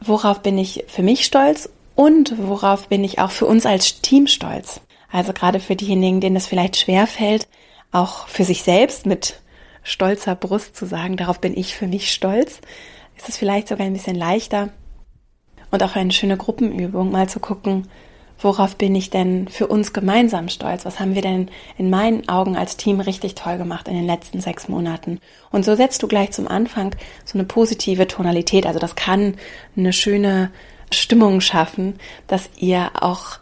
worauf 0.00 0.40
bin 0.40 0.58
ich 0.58 0.84
für 0.88 1.02
mich 1.02 1.24
stolz 1.24 1.68
und 1.94 2.34
worauf 2.38 2.88
bin 2.88 3.04
ich 3.04 3.20
auch 3.20 3.30
für 3.30 3.46
uns 3.46 3.66
als 3.66 4.00
Team 4.00 4.26
stolz? 4.26 4.80
Also 5.12 5.32
gerade 5.32 5.60
für 5.60 5.76
diejenigen, 5.76 6.20
denen 6.20 6.36
es 6.36 6.46
vielleicht 6.46 6.76
schwer 6.76 7.06
fällt, 7.06 7.46
auch 7.92 8.26
für 8.26 8.44
sich 8.44 8.62
selbst 8.62 9.06
mit 9.06 9.40
stolzer 9.84 10.34
Brust 10.34 10.74
zu 10.74 10.86
sagen, 10.86 11.16
darauf 11.16 11.40
bin 11.40 11.56
ich 11.56 11.76
für 11.76 11.86
mich 11.86 12.12
stolz, 12.12 12.60
ist 13.16 13.28
es 13.28 13.36
vielleicht 13.36 13.68
sogar 13.68 13.86
ein 13.86 13.92
bisschen 13.92 14.16
leichter 14.16 14.70
und 15.70 15.82
auch 15.82 15.94
eine 15.94 16.12
schöne 16.12 16.36
Gruppenübung, 16.36 17.12
mal 17.12 17.28
zu 17.28 17.38
gucken, 17.38 17.88
worauf 18.38 18.76
bin 18.76 18.94
ich 18.94 19.10
denn 19.10 19.48
für 19.48 19.66
uns 19.66 19.92
gemeinsam 19.92 20.48
stolz? 20.48 20.84
Was 20.84 21.00
haben 21.00 21.14
wir 21.14 21.22
denn 21.22 21.48
in 21.78 21.90
meinen 21.90 22.28
Augen 22.28 22.56
als 22.56 22.76
Team 22.76 23.00
richtig 23.00 23.34
toll 23.34 23.58
gemacht 23.58 23.88
in 23.88 23.94
den 23.94 24.06
letzten 24.06 24.40
sechs 24.40 24.68
Monaten? 24.68 25.20
Und 25.50 25.64
so 25.64 25.76
setzt 25.76 26.02
du 26.02 26.08
gleich 26.08 26.32
zum 26.32 26.48
Anfang 26.48 26.94
so 27.24 27.38
eine 27.38 27.46
positive 27.46 28.06
Tonalität. 28.06 28.66
Also 28.66 28.80
das 28.80 28.96
kann 28.96 29.36
eine 29.76 29.92
schöne 29.92 30.50
Stimmung 30.92 31.40
schaffen, 31.40 31.94
dass 32.26 32.50
ihr 32.56 32.90
auch 33.00 33.38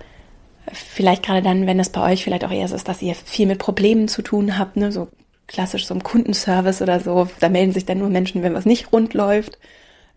vielleicht 0.72 1.24
gerade 1.24 1.42
dann, 1.42 1.66
wenn 1.66 1.80
es 1.80 1.90
bei 1.90 2.12
euch 2.12 2.24
vielleicht 2.24 2.44
auch 2.44 2.52
eher 2.52 2.68
so 2.68 2.76
ist, 2.76 2.88
dass 2.88 3.02
ihr 3.02 3.14
viel 3.14 3.46
mit 3.46 3.58
Problemen 3.58 4.08
zu 4.08 4.22
tun 4.22 4.58
habt, 4.58 4.76
ne, 4.76 4.92
so 4.92 5.08
klassisch 5.46 5.86
so 5.86 5.94
im 5.94 6.02
Kundenservice 6.02 6.82
oder 6.82 7.00
so. 7.00 7.28
Da 7.40 7.48
melden 7.48 7.72
sich 7.72 7.84
dann 7.84 7.98
nur 7.98 8.08
Menschen, 8.08 8.42
wenn 8.42 8.54
was 8.54 8.64
nicht 8.64 8.92
rund 8.92 9.14
läuft. 9.14 9.58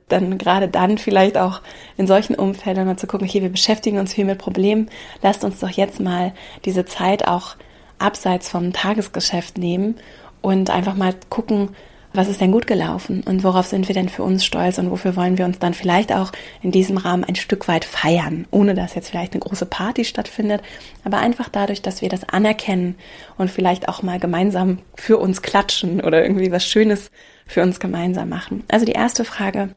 Dann 0.07 0.37
gerade 0.37 0.67
dann 0.67 0.97
vielleicht 0.97 1.37
auch 1.37 1.61
in 1.97 2.07
solchen 2.07 2.35
Umfeldern 2.35 2.85
mal 2.85 2.97
zu 2.97 3.07
gucken, 3.07 3.27
okay, 3.27 3.41
wir 3.41 3.49
beschäftigen 3.49 3.97
uns 3.97 4.13
viel 4.13 4.25
mit 4.25 4.37
Problemen. 4.37 4.89
Lasst 5.21 5.43
uns 5.43 5.59
doch 5.59 5.69
jetzt 5.69 5.99
mal 5.99 6.33
diese 6.63 6.85
Zeit 6.85 7.27
auch 7.27 7.55
abseits 7.97 8.49
vom 8.49 8.73
Tagesgeschäft 8.73 9.57
nehmen 9.57 9.95
und 10.41 10.69
einfach 10.69 10.95
mal 10.95 11.15
gucken, 11.29 11.69
was 12.15 12.27
ist 12.27 12.41
denn 12.41 12.51
gut 12.51 12.67
gelaufen 12.67 13.23
und 13.25 13.43
worauf 13.43 13.67
sind 13.67 13.87
wir 13.87 13.95
denn 13.95 14.09
für 14.09 14.23
uns 14.23 14.45
stolz 14.45 14.77
und 14.77 14.91
wofür 14.91 15.15
wollen 15.15 15.37
wir 15.37 15.45
uns 15.45 15.59
dann 15.59 15.73
vielleicht 15.73 16.11
auch 16.11 16.31
in 16.61 16.71
diesem 16.71 16.97
Rahmen 16.97 17.23
ein 17.23 17.35
Stück 17.35 17.67
weit 17.67 17.85
feiern, 17.85 18.45
ohne 18.51 18.75
dass 18.75 18.95
jetzt 18.95 19.09
vielleicht 19.09 19.33
eine 19.33 19.41
große 19.41 19.65
Party 19.65 20.05
stattfindet, 20.05 20.61
aber 21.03 21.17
einfach 21.17 21.49
dadurch, 21.49 21.81
dass 21.81 22.01
wir 22.01 22.09
das 22.09 22.27
anerkennen 22.27 22.95
und 23.37 23.49
vielleicht 23.49 23.87
auch 23.87 24.03
mal 24.03 24.19
gemeinsam 24.19 24.79
für 24.95 25.17
uns 25.17 25.41
klatschen 25.41 26.01
oder 26.01 26.23
irgendwie 26.23 26.51
was 26.51 26.65
Schönes 26.65 27.11
für 27.45 27.61
uns 27.61 27.79
gemeinsam 27.79 28.29
machen. 28.29 28.63
Also 28.69 28.85
die 28.85 28.93
erste 28.93 29.25
Frage, 29.25 29.75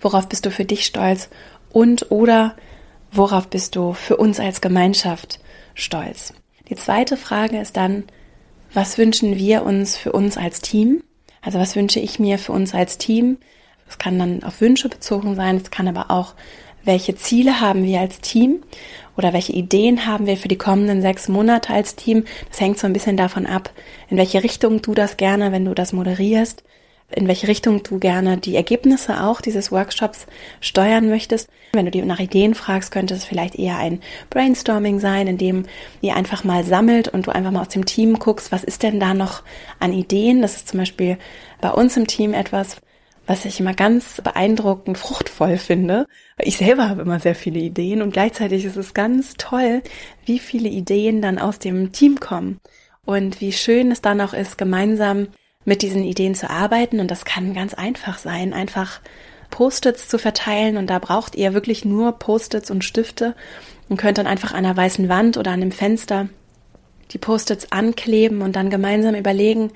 worauf 0.00 0.28
bist 0.28 0.46
du 0.46 0.50
für 0.50 0.64
dich 0.64 0.86
stolz 0.86 1.28
und 1.70 2.10
oder 2.10 2.56
worauf 3.10 3.48
bist 3.48 3.76
du 3.76 3.92
für 3.92 4.16
uns 4.16 4.40
als 4.40 4.60
Gemeinschaft 4.60 5.40
stolz? 5.74 6.34
Die 6.68 6.76
zweite 6.76 7.16
Frage 7.16 7.58
ist 7.58 7.76
dann, 7.76 8.04
was 8.72 8.98
wünschen 8.98 9.36
wir 9.36 9.62
uns 9.62 9.96
für 9.96 10.12
uns 10.12 10.36
als 10.36 10.60
Team? 10.60 11.02
Also 11.42 11.58
was 11.58 11.76
wünsche 11.76 12.00
ich 12.00 12.18
mir 12.18 12.38
für 12.38 12.52
uns 12.52 12.74
als 12.74 12.98
Team? 12.98 13.38
Es 13.88 13.98
kann 13.98 14.18
dann 14.18 14.42
auf 14.42 14.60
Wünsche 14.60 14.88
bezogen 14.88 15.34
sein, 15.34 15.56
es 15.56 15.70
kann 15.70 15.88
aber 15.88 16.10
auch, 16.10 16.34
welche 16.84 17.16
Ziele 17.16 17.60
haben 17.60 17.84
wir 17.84 18.00
als 18.00 18.20
Team 18.20 18.62
oder 19.16 19.32
welche 19.32 19.52
Ideen 19.52 20.06
haben 20.06 20.26
wir 20.26 20.36
für 20.36 20.48
die 20.48 20.56
kommenden 20.56 21.02
sechs 21.02 21.28
Monate 21.28 21.72
als 21.72 21.96
Team. 21.96 22.24
Das 22.48 22.60
hängt 22.60 22.78
so 22.78 22.86
ein 22.86 22.92
bisschen 22.92 23.16
davon 23.16 23.46
ab, 23.46 23.70
in 24.08 24.16
welche 24.16 24.42
Richtung 24.42 24.80
du 24.80 24.94
das 24.94 25.16
gerne, 25.16 25.52
wenn 25.52 25.64
du 25.64 25.74
das 25.74 25.92
moderierst, 25.92 26.62
in 27.10 27.26
welche 27.26 27.48
Richtung 27.48 27.82
du 27.82 27.98
gerne 27.98 28.36
die 28.36 28.56
Ergebnisse 28.56 29.22
auch 29.24 29.40
dieses 29.40 29.72
Workshops 29.72 30.26
steuern 30.60 31.08
möchtest. 31.08 31.48
Wenn 31.72 31.86
du 31.86 31.90
dir 31.90 32.04
nach 32.04 32.20
Ideen 32.20 32.54
fragst, 32.54 32.90
könnte 32.90 33.14
es 33.14 33.24
vielleicht 33.24 33.54
eher 33.54 33.78
ein 33.78 34.00
Brainstorming 34.30 35.00
sein, 35.00 35.26
in 35.26 35.38
dem 35.38 35.64
ihr 36.00 36.16
einfach 36.16 36.44
mal 36.44 36.64
sammelt 36.64 37.08
und 37.08 37.26
du 37.26 37.34
einfach 37.34 37.50
mal 37.50 37.62
aus 37.62 37.68
dem 37.68 37.86
Team 37.86 38.18
guckst, 38.18 38.52
was 38.52 38.62
ist 38.62 38.82
denn 38.82 39.00
da 39.00 39.14
noch 39.14 39.42
an 39.78 39.92
Ideen. 39.92 40.42
Das 40.42 40.56
ist 40.56 40.68
zum 40.68 40.80
Beispiel 40.80 41.16
bei 41.60 41.70
uns 41.70 41.96
im 41.96 42.06
Team 42.06 42.34
etwas, 42.34 42.76
was 43.26 43.44
ich 43.44 43.60
immer 43.60 43.74
ganz 43.74 44.20
beeindruckend 44.22 44.98
fruchtvoll 44.98 45.56
finde. 45.56 46.06
Ich 46.38 46.58
selber 46.58 46.88
habe 46.88 47.02
immer 47.02 47.20
sehr 47.20 47.34
viele 47.34 47.58
Ideen 47.58 48.02
und 48.02 48.12
gleichzeitig 48.12 48.64
ist 48.64 48.76
es 48.76 48.94
ganz 48.94 49.34
toll, 49.38 49.82
wie 50.26 50.38
viele 50.38 50.68
Ideen 50.68 51.22
dann 51.22 51.38
aus 51.38 51.58
dem 51.58 51.92
Team 51.92 52.20
kommen 52.20 52.60
und 53.04 53.40
wie 53.40 53.52
schön 53.52 53.90
es 53.90 54.02
dann 54.02 54.20
auch 54.20 54.34
ist, 54.34 54.58
gemeinsam 54.58 55.28
mit 55.68 55.82
diesen 55.82 56.02
Ideen 56.02 56.34
zu 56.34 56.50
arbeiten. 56.50 56.98
Und 56.98 57.10
das 57.10 57.24
kann 57.24 57.54
ganz 57.54 57.74
einfach 57.74 58.18
sein, 58.18 58.52
einfach 58.52 59.00
Post-its 59.50 60.08
zu 60.08 60.18
verteilen. 60.18 60.76
Und 60.76 60.88
da 60.88 60.98
braucht 60.98 61.36
ihr 61.36 61.54
wirklich 61.54 61.84
nur 61.84 62.12
Post-its 62.12 62.70
und 62.70 62.84
Stifte 62.84 63.36
und 63.88 63.98
könnt 63.98 64.18
dann 64.18 64.26
einfach 64.26 64.52
an 64.52 64.64
einer 64.64 64.76
weißen 64.76 65.08
Wand 65.08 65.36
oder 65.36 65.52
an 65.52 65.62
einem 65.62 65.72
Fenster 65.72 66.28
die 67.12 67.18
Post-its 67.18 67.70
ankleben 67.70 68.42
und 68.42 68.56
dann 68.56 68.70
gemeinsam 68.70 69.14
überlegen, 69.14 69.70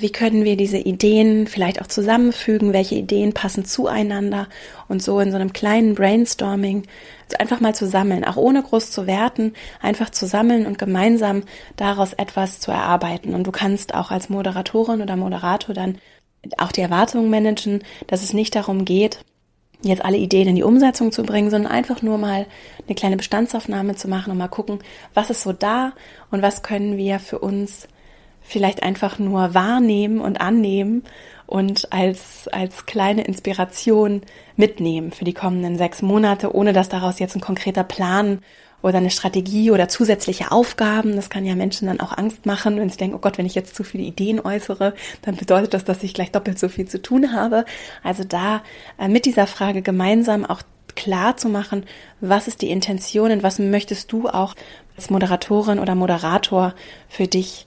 wie 0.00 0.10
können 0.10 0.44
wir 0.44 0.56
diese 0.56 0.78
Ideen 0.78 1.46
vielleicht 1.46 1.80
auch 1.80 1.86
zusammenfügen? 1.86 2.72
Welche 2.72 2.96
Ideen 2.96 3.32
passen 3.32 3.64
zueinander? 3.64 4.48
Und 4.88 5.02
so 5.02 5.20
in 5.20 5.30
so 5.30 5.36
einem 5.36 5.52
kleinen 5.52 5.94
Brainstorming 5.94 6.84
einfach 7.38 7.60
mal 7.60 7.74
zu 7.74 7.86
sammeln, 7.86 8.24
auch 8.24 8.36
ohne 8.36 8.62
groß 8.62 8.90
zu 8.90 9.06
werten, 9.06 9.54
einfach 9.80 10.10
zu 10.10 10.26
sammeln 10.26 10.66
und 10.66 10.78
gemeinsam 10.78 11.44
daraus 11.76 12.12
etwas 12.12 12.60
zu 12.60 12.70
erarbeiten. 12.70 13.34
Und 13.34 13.46
du 13.46 13.52
kannst 13.52 13.94
auch 13.94 14.10
als 14.10 14.28
Moderatorin 14.28 15.02
oder 15.02 15.16
Moderator 15.16 15.74
dann 15.74 15.98
auch 16.58 16.72
die 16.72 16.80
Erwartungen 16.80 17.30
managen, 17.30 17.84
dass 18.06 18.22
es 18.22 18.32
nicht 18.32 18.54
darum 18.54 18.84
geht, 18.84 19.24
jetzt 19.82 20.04
alle 20.04 20.16
Ideen 20.16 20.48
in 20.48 20.56
die 20.56 20.62
Umsetzung 20.62 21.12
zu 21.12 21.22
bringen, 21.22 21.50
sondern 21.50 21.72
einfach 21.72 22.02
nur 22.02 22.18
mal 22.18 22.46
eine 22.86 22.94
kleine 22.94 23.16
Bestandsaufnahme 23.16 23.94
zu 23.94 24.08
machen 24.08 24.30
und 24.30 24.38
mal 24.38 24.48
gucken, 24.48 24.80
was 25.14 25.30
ist 25.30 25.42
so 25.42 25.52
da 25.52 25.92
und 26.30 26.42
was 26.42 26.62
können 26.62 26.96
wir 26.96 27.18
für 27.18 27.38
uns 27.38 27.88
vielleicht 28.50 28.82
einfach 28.82 29.18
nur 29.18 29.54
wahrnehmen 29.54 30.20
und 30.20 30.40
annehmen 30.40 31.04
und 31.46 31.92
als, 31.92 32.48
als 32.48 32.86
kleine 32.86 33.24
Inspiration 33.24 34.22
mitnehmen 34.56 35.12
für 35.12 35.24
die 35.24 35.34
kommenden 35.34 35.76
sechs 35.76 36.02
Monate, 36.02 36.54
ohne 36.54 36.72
dass 36.72 36.88
daraus 36.88 37.18
jetzt 37.18 37.34
ein 37.34 37.40
konkreter 37.40 37.84
Plan 37.84 38.40
oder 38.82 38.98
eine 38.98 39.10
Strategie 39.10 39.70
oder 39.70 39.88
zusätzliche 39.88 40.52
Aufgaben. 40.52 41.16
Das 41.16 41.30
kann 41.30 41.44
ja 41.44 41.54
Menschen 41.54 41.88
dann 41.88 42.00
auch 42.00 42.16
Angst 42.16 42.46
machen, 42.46 42.78
wenn 42.78 42.88
sie 42.88 42.96
denken, 42.96 43.16
oh 43.16 43.20
Gott, 43.20 43.38
wenn 43.38 43.46
ich 43.46 43.54
jetzt 43.54 43.74
zu 43.74 43.84
viele 43.84 44.04
Ideen 44.04 44.40
äußere, 44.40 44.94
dann 45.22 45.36
bedeutet 45.36 45.74
das, 45.74 45.84
dass 45.84 46.02
ich 46.02 46.14
gleich 46.14 46.30
doppelt 46.32 46.58
so 46.58 46.68
viel 46.68 46.88
zu 46.88 47.00
tun 47.00 47.32
habe. 47.32 47.64
Also 48.02 48.24
da 48.24 48.62
äh, 48.98 49.08
mit 49.08 49.26
dieser 49.26 49.46
Frage 49.46 49.82
gemeinsam 49.82 50.44
auch 50.44 50.62
klar 50.96 51.36
zu 51.36 51.48
machen, 51.48 51.84
was 52.20 52.48
ist 52.48 52.62
die 52.62 52.70
Intention 52.70 53.30
und 53.30 53.42
was 53.42 53.58
möchtest 53.58 54.12
du 54.12 54.28
auch 54.28 54.54
als 54.96 55.10
Moderatorin 55.10 55.78
oder 55.78 55.94
Moderator 55.94 56.74
für 57.08 57.26
dich 57.26 57.66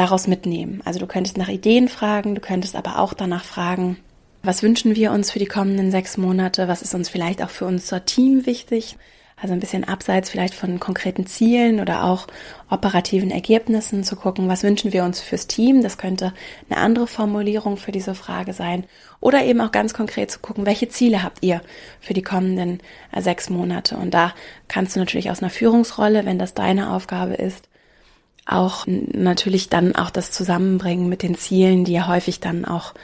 daraus 0.00 0.26
mitnehmen. 0.26 0.80
Also 0.84 0.98
du 0.98 1.06
könntest 1.06 1.36
nach 1.36 1.48
Ideen 1.48 1.88
fragen, 1.88 2.34
du 2.34 2.40
könntest 2.40 2.74
aber 2.74 2.98
auch 2.98 3.12
danach 3.12 3.44
fragen, 3.44 3.98
was 4.42 4.62
wünschen 4.62 4.96
wir 4.96 5.12
uns 5.12 5.30
für 5.30 5.38
die 5.38 5.46
kommenden 5.46 5.90
sechs 5.90 6.16
Monate? 6.16 6.66
Was 6.66 6.80
ist 6.80 6.94
uns 6.94 7.10
vielleicht 7.10 7.42
auch 7.42 7.50
für 7.50 7.66
unser 7.66 8.06
Team 8.06 8.46
wichtig? 8.46 8.96
Also 9.36 9.54
ein 9.54 9.60
bisschen 9.60 9.84
abseits 9.84 10.30
vielleicht 10.30 10.54
von 10.54 10.80
konkreten 10.80 11.26
Zielen 11.26 11.80
oder 11.80 12.04
auch 12.04 12.26
operativen 12.70 13.30
Ergebnissen 13.30 14.04
zu 14.04 14.16
gucken, 14.16 14.48
was 14.48 14.62
wünschen 14.62 14.92
wir 14.92 15.04
uns 15.04 15.20
fürs 15.20 15.46
Team? 15.46 15.82
Das 15.82 15.98
könnte 15.98 16.32
eine 16.68 16.78
andere 16.78 17.06
Formulierung 17.06 17.76
für 17.76 17.92
diese 17.92 18.14
Frage 18.14 18.52
sein. 18.52 18.84
Oder 19.20 19.44
eben 19.44 19.60
auch 19.60 19.72
ganz 19.72 19.94
konkret 19.94 20.30
zu 20.30 20.40
gucken, 20.40 20.66
welche 20.66 20.88
Ziele 20.88 21.22
habt 21.22 21.42
ihr 21.42 21.62
für 22.00 22.14
die 22.14 22.22
kommenden 22.22 22.80
sechs 23.18 23.48
Monate? 23.50 23.96
Und 23.96 24.12
da 24.12 24.34
kannst 24.68 24.96
du 24.96 25.00
natürlich 25.00 25.30
aus 25.30 25.42
einer 25.42 25.50
Führungsrolle, 25.50 26.26
wenn 26.26 26.38
das 26.38 26.52
deine 26.54 26.92
Aufgabe 26.92 27.34
ist, 27.34 27.69
auch 28.46 28.86
natürlich 28.86 29.68
dann 29.68 29.94
auch 29.94 30.10
das 30.10 30.30
Zusammenbringen 30.30 31.08
mit 31.08 31.22
den 31.22 31.36
Zielen, 31.36 31.84
die 31.84 31.92
ja 31.92 32.08
häufig 32.08 32.40
dann 32.40 32.64
auch 32.64 32.94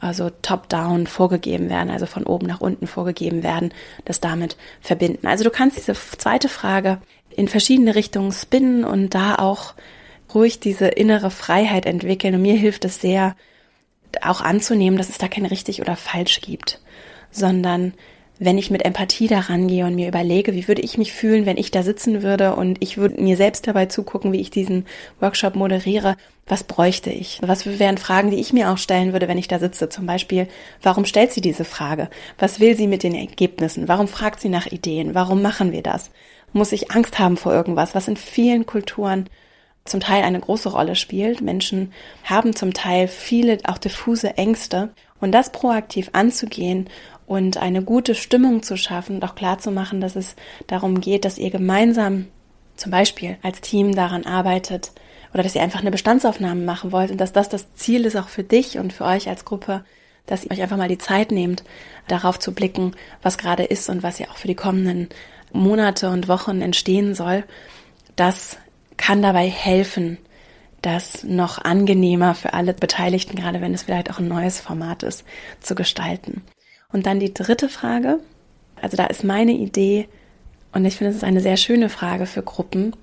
also 0.00 0.30
top-down 0.42 1.06
vorgegeben 1.06 1.70
werden, 1.70 1.90
also 1.90 2.06
von 2.06 2.24
oben 2.24 2.46
nach 2.46 2.60
unten 2.60 2.86
vorgegeben 2.86 3.42
werden, 3.42 3.72
das 4.04 4.20
damit 4.20 4.56
verbinden. 4.80 5.26
Also 5.26 5.44
du 5.44 5.50
kannst 5.50 5.76
diese 5.76 5.94
zweite 5.94 6.48
Frage 6.48 7.00
in 7.30 7.48
verschiedene 7.48 7.94
Richtungen 7.94 8.32
spinnen 8.32 8.84
und 8.84 9.14
da 9.14 9.36
auch 9.36 9.74
ruhig 10.34 10.60
diese 10.60 10.88
innere 10.88 11.30
Freiheit 11.30 11.86
entwickeln. 11.86 12.34
Und 12.34 12.42
mir 12.42 12.56
hilft 12.56 12.84
es 12.84 13.00
sehr, 13.00 13.34
auch 14.22 14.40
anzunehmen, 14.40 14.96
dass 14.96 15.08
es 15.08 15.18
da 15.18 15.26
kein 15.28 15.46
richtig 15.46 15.80
oder 15.80 15.96
falsch 15.96 16.40
gibt, 16.40 16.80
sondern 17.30 17.94
wenn 18.38 18.58
ich 18.58 18.70
mit 18.70 18.84
Empathie 18.84 19.28
daran 19.28 19.68
gehe 19.68 19.86
und 19.86 19.94
mir 19.94 20.08
überlege, 20.08 20.54
wie 20.54 20.66
würde 20.66 20.82
ich 20.82 20.98
mich 20.98 21.12
fühlen, 21.12 21.46
wenn 21.46 21.56
ich 21.56 21.70
da 21.70 21.82
sitzen 21.82 22.22
würde 22.22 22.56
und 22.56 22.78
ich 22.80 22.96
würde 22.96 23.22
mir 23.22 23.36
selbst 23.36 23.66
dabei 23.66 23.86
zugucken, 23.86 24.32
wie 24.32 24.40
ich 24.40 24.50
diesen 24.50 24.86
Workshop 25.20 25.54
moderiere, 25.54 26.16
was 26.46 26.64
bräuchte 26.64 27.10
ich? 27.10 27.38
Was 27.42 27.66
wären 27.78 27.96
Fragen, 27.96 28.30
die 28.30 28.40
ich 28.40 28.52
mir 28.52 28.70
auch 28.70 28.78
stellen 28.78 29.12
würde, 29.12 29.28
wenn 29.28 29.38
ich 29.38 29.48
da 29.48 29.58
sitze? 29.58 29.88
Zum 29.88 30.06
Beispiel, 30.06 30.48
warum 30.82 31.04
stellt 31.04 31.32
sie 31.32 31.40
diese 31.40 31.64
Frage? 31.64 32.10
Was 32.38 32.60
will 32.60 32.76
sie 32.76 32.88
mit 32.88 33.02
den 33.02 33.14
Ergebnissen? 33.14 33.88
Warum 33.88 34.08
fragt 34.08 34.40
sie 34.40 34.50
nach 34.50 34.66
Ideen? 34.66 35.14
Warum 35.14 35.40
machen 35.40 35.72
wir 35.72 35.82
das? 35.82 36.10
Muss 36.52 36.72
ich 36.72 36.90
Angst 36.90 37.18
haben 37.18 37.36
vor 37.36 37.52
irgendwas, 37.52 37.94
was 37.94 38.08
in 38.08 38.16
vielen 38.16 38.66
Kulturen 38.66 39.28
zum 39.84 40.00
Teil 40.00 40.22
eine 40.22 40.40
große 40.40 40.70
Rolle 40.70 40.96
spielt. 40.96 41.40
Menschen 41.40 41.92
haben 42.24 42.54
zum 42.54 42.72
Teil 42.72 43.08
viele 43.08 43.58
auch 43.64 43.78
diffuse 43.78 44.36
Ängste 44.36 44.90
und 45.20 45.32
das 45.32 45.52
proaktiv 45.52 46.10
anzugehen 46.12 46.88
und 47.26 47.56
eine 47.56 47.82
gute 47.82 48.14
Stimmung 48.14 48.62
zu 48.62 48.76
schaffen 48.76 49.16
und 49.16 49.24
auch 49.24 49.34
klar 49.34 49.58
zu 49.58 49.70
machen, 49.70 50.00
dass 50.00 50.16
es 50.16 50.36
darum 50.66 51.00
geht, 51.00 51.24
dass 51.24 51.38
ihr 51.38 51.50
gemeinsam 51.50 52.26
zum 52.76 52.90
Beispiel 52.90 53.36
als 53.42 53.60
Team 53.60 53.94
daran 53.94 54.24
arbeitet 54.24 54.92
oder 55.32 55.42
dass 55.42 55.54
ihr 55.54 55.62
einfach 55.62 55.80
eine 55.80 55.90
Bestandsaufnahme 55.90 56.62
machen 56.64 56.92
wollt 56.92 57.10
und 57.10 57.20
dass 57.20 57.32
das 57.32 57.48
das 57.48 57.72
Ziel 57.74 58.04
ist 58.04 58.16
auch 58.16 58.28
für 58.28 58.44
dich 58.44 58.78
und 58.78 58.92
für 58.92 59.04
euch 59.04 59.28
als 59.28 59.44
Gruppe, 59.44 59.84
dass 60.26 60.44
ihr 60.44 60.50
euch 60.50 60.62
einfach 60.62 60.76
mal 60.76 60.88
die 60.88 60.98
Zeit 60.98 61.32
nehmt, 61.32 61.64
darauf 62.08 62.38
zu 62.38 62.54
blicken, 62.54 62.92
was 63.22 63.38
gerade 63.38 63.64
ist 63.64 63.88
und 63.88 64.02
was 64.02 64.18
ja 64.18 64.28
auch 64.28 64.36
für 64.36 64.48
die 64.48 64.54
kommenden 64.54 65.08
Monate 65.52 66.10
und 66.10 66.28
Wochen 66.28 66.60
entstehen 66.60 67.14
soll. 67.14 67.44
Das 68.16 68.58
kann 68.96 69.22
dabei 69.22 69.48
helfen, 69.48 70.18
das 70.82 71.24
noch 71.24 71.64
angenehmer 71.64 72.34
für 72.34 72.52
alle 72.52 72.74
Beteiligten, 72.74 73.36
gerade 73.36 73.60
wenn 73.60 73.74
es 73.74 73.82
vielleicht 73.82 74.10
auch 74.10 74.18
ein 74.18 74.28
neues 74.28 74.60
Format 74.60 75.02
ist, 75.02 75.24
zu 75.60 75.74
gestalten. 75.74 76.42
Und 76.94 77.06
dann 77.06 77.18
die 77.18 77.34
dritte 77.34 77.68
Frage, 77.68 78.20
also 78.80 78.96
da 78.96 79.06
ist 79.06 79.24
meine 79.24 79.50
Idee, 79.50 80.06
und 80.72 80.84
ich 80.84 80.94
finde, 80.94 81.10
es 81.10 81.16
ist 81.16 81.24
eine 81.24 81.40
sehr 81.40 81.56
schöne 81.56 81.88
Frage 81.88 82.24
für 82.24 82.42
Gruppen, 82.42 82.94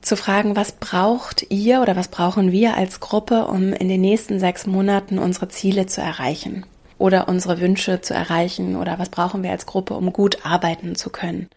zu 0.00 0.16
fragen, 0.16 0.54
was 0.54 0.70
braucht 0.70 1.44
ihr 1.50 1.82
oder 1.82 1.96
was 1.96 2.06
brauchen 2.06 2.52
wir 2.52 2.76
als 2.76 3.00
Gruppe, 3.00 3.46
um 3.46 3.72
in 3.72 3.88
den 3.88 4.00
nächsten 4.00 4.38
sechs 4.38 4.68
Monaten 4.68 5.18
unsere 5.18 5.48
Ziele 5.48 5.86
zu 5.86 6.00
erreichen 6.00 6.66
oder 6.98 7.28
unsere 7.28 7.60
Wünsche 7.60 8.00
zu 8.00 8.14
erreichen 8.14 8.76
oder 8.76 9.00
was 9.00 9.08
brauchen 9.08 9.42
wir 9.42 9.50
als 9.50 9.66
Gruppe, 9.66 9.94
um 9.94 10.12
gut 10.12 10.46
arbeiten 10.46 10.94
zu 10.94 11.10
können. 11.10 11.48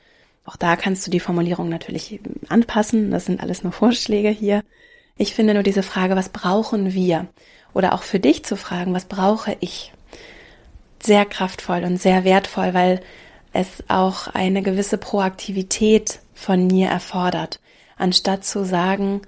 Auch 0.45 0.55
da 0.55 0.75
kannst 0.75 1.05
du 1.05 1.11
die 1.11 1.19
Formulierung 1.19 1.69
natürlich 1.69 2.19
anpassen. 2.47 3.11
Das 3.11 3.25
sind 3.25 3.43
alles 3.43 3.61
nur 3.61 3.73
Vorschläge 3.73 4.29
hier. 4.29 4.63
Ich 5.17 5.35
finde 5.35 5.53
nur 5.53 5.61
diese 5.61 5.83
Frage, 5.83 6.15
was 6.15 6.29
brauchen 6.29 6.95
wir? 6.95 7.27
Oder 7.75 7.93
auch 7.93 8.01
für 8.01 8.19
dich 8.19 8.43
zu 8.43 8.55
fragen, 8.55 8.95
was 8.95 9.05
brauche 9.05 9.55
ich? 9.59 9.93
Sehr 11.01 11.25
kraftvoll 11.25 11.83
und 11.83 12.01
sehr 12.01 12.23
wertvoll, 12.23 12.73
weil 12.73 13.01
es 13.53 13.83
auch 13.87 14.27
eine 14.27 14.61
gewisse 14.61 14.97
Proaktivität 14.97 16.19
von 16.33 16.67
mir 16.67 16.89
erfordert. 16.89 17.59
Anstatt 17.97 18.45
zu 18.45 18.63
sagen, 18.63 19.21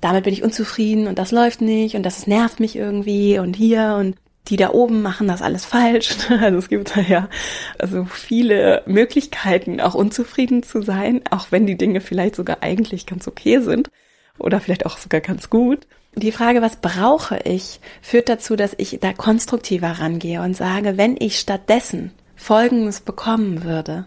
damit 0.00 0.24
bin 0.24 0.32
ich 0.32 0.42
unzufrieden 0.42 1.06
und 1.06 1.18
das 1.18 1.32
läuft 1.32 1.60
nicht 1.60 1.96
und 1.96 2.02
das 2.04 2.26
nervt 2.26 2.60
mich 2.60 2.76
irgendwie 2.76 3.38
und 3.38 3.56
hier 3.56 3.96
und 3.98 4.16
die 4.48 4.56
da 4.56 4.70
oben 4.70 5.00
machen 5.00 5.28
das 5.28 5.40
alles 5.40 5.64
falsch. 5.64 6.16
Also 6.28 6.58
es 6.58 6.68
gibt 6.68 6.96
da 6.96 7.00
ja 7.00 7.28
also 7.78 8.04
viele 8.04 8.82
Möglichkeiten, 8.86 9.80
auch 9.80 9.94
unzufrieden 9.94 10.62
zu 10.62 10.82
sein, 10.82 11.22
auch 11.30 11.46
wenn 11.50 11.66
die 11.66 11.78
Dinge 11.78 12.00
vielleicht 12.00 12.36
sogar 12.36 12.58
eigentlich 12.60 13.06
ganz 13.06 13.26
okay 13.26 13.60
sind 13.60 13.90
oder 14.38 14.60
vielleicht 14.60 14.84
auch 14.84 14.98
sogar 14.98 15.20
ganz 15.20 15.48
gut. 15.48 15.86
Die 16.16 16.32
Frage, 16.32 16.62
was 16.62 16.76
brauche 16.76 17.38
ich, 17.44 17.80
führt 18.00 18.28
dazu, 18.28 18.54
dass 18.54 18.74
ich 18.78 18.98
da 19.00 19.12
konstruktiver 19.12 19.98
rangehe 19.98 20.42
und 20.42 20.56
sage, 20.56 20.96
wenn 20.96 21.16
ich 21.18 21.40
stattdessen 21.40 22.12
Folgendes 22.36 23.00
bekommen 23.00 23.64
würde, 23.64 24.06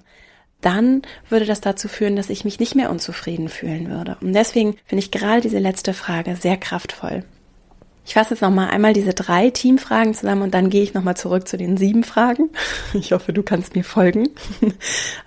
dann 0.62 1.02
würde 1.30 1.46
das 1.46 1.62
dazu 1.62 1.88
führen, 1.88 2.16
dass 2.16 2.30
ich 2.30 2.46
mich 2.46 2.60
nicht 2.60 2.76
mehr 2.76 2.90
unzufrieden 2.90 3.50
fühlen 3.50 3.90
würde. 3.90 4.18
Und 4.22 4.34
deswegen 4.34 4.78
finde 4.86 5.04
ich 5.04 5.12
gerade 5.12 5.42
diese 5.42 5.60
letzte 5.60 5.94
Frage 5.94 6.36
sehr 6.36 6.58
kraftvoll. 6.58 7.24
Ich 8.06 8.14
fasse 8.14 8.36
jetzt 8.36 8.42
nochmal 8.42 8.70
einmal 8.70 8.94
diese 8.94 9.14
drei 9.14 9.50
Teamfragen 9.50 10.14
zusammen 10.14 10.44
und 10.44 10.54
dann 10.54 10.70
gehe 10.70 10.84
ich 10.84 10.94
nochmal 10.94 11.18
zurück 11.18 11.46
zu 11.46 11.58
den 11.58 11.76
sieben 11.76 12.04
Fragen. 12.04 12.50
Ich 12.94 13.12
hoffe, 13.12 13.34
du 13.34 13.44
kannst 13.44 13.76
mir 13.76 13.84
folgen. 13.84 14.30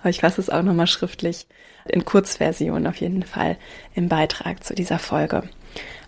Aber 0.01 0.09
ich 0.09 0.21
fasse 0.21 0.41
es 0.41 0.49
auch 0.49 0.63
nochmal 0.63 0.87
schriftlich 0.87 1.45
in 1.87 2.05
Kurzversion 2.05 2.87
auf 2.87 2.95
jeden 2.97 3.23
Fall 3.23 3.57
im 3.93 4.09
Beitrag 4.09 4.63
zu 4.63 4.73
dieser 4.73 4.97
Folge 4.97 5.43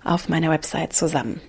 auf 0.04 0.30
meiner 0.30 0.50
Website 0.50 0.94
zusammen. 0.94 1.42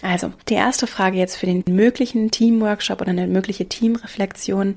Also, 0.00 0.32
die 0.48 0.54
erste 0.54 0.86
Frage 0.86 1.16
jetzt 1.16 1.36
für 1.36 1.46
den 1.46 1.62
möglichen 1.68 2.30
Teamworkshop 2.30 3.00
oder 3.00 3.10
eine 3.10 3.26
mögliche 3.26 3.68
Teamreflexion 3.68 4.76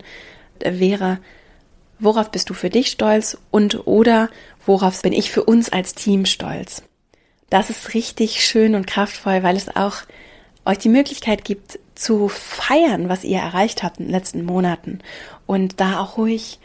wäre, 0.60 1.20
worauf 2.00 2.30
bist 2.30 2.50
du 2.50 2.54
für 2.54 2.70
dich 2.70 2.92
stolz 2.92 3.38
und 3.50 3.88
oder 3.88 4.30
worauf 4.66 5.02
bin 5.02 5.14
ich 5.14 5.32
für 5.32 5.44
uns 5.44 5.72
als 5.72 5.96
Team 5.96 6.26
stolz? 6.26 6.84
das 7.50 7.70
ist 7.70 7.94
richtig 7.94 8.44
schön 8.44 8.76
und 8.76 8.88
kraftvoll, 8.88 9.44
weil 9.44 9.56
es 9.56 9.76
auch 9.76 9.98
euch 10.66 10.80
die 10.80 10.90
Möglichkeit 10.90 11.46
gibt 11.46 11.80
zu 11.94 12.28
feiern, 12.28 13.08
was 13.08 13.24
ihr 13.24 13.40
erreicht 13.40 13.84
habt 13.84 14.00
in 14.00 14.06
den 14.06 14.12
letzten 14.12 14.44
Monaten 14.44 15.00
und 15.46 15.80
da 15.80 16.00
auch 16.00 16.18
ruhig 16.18 16.60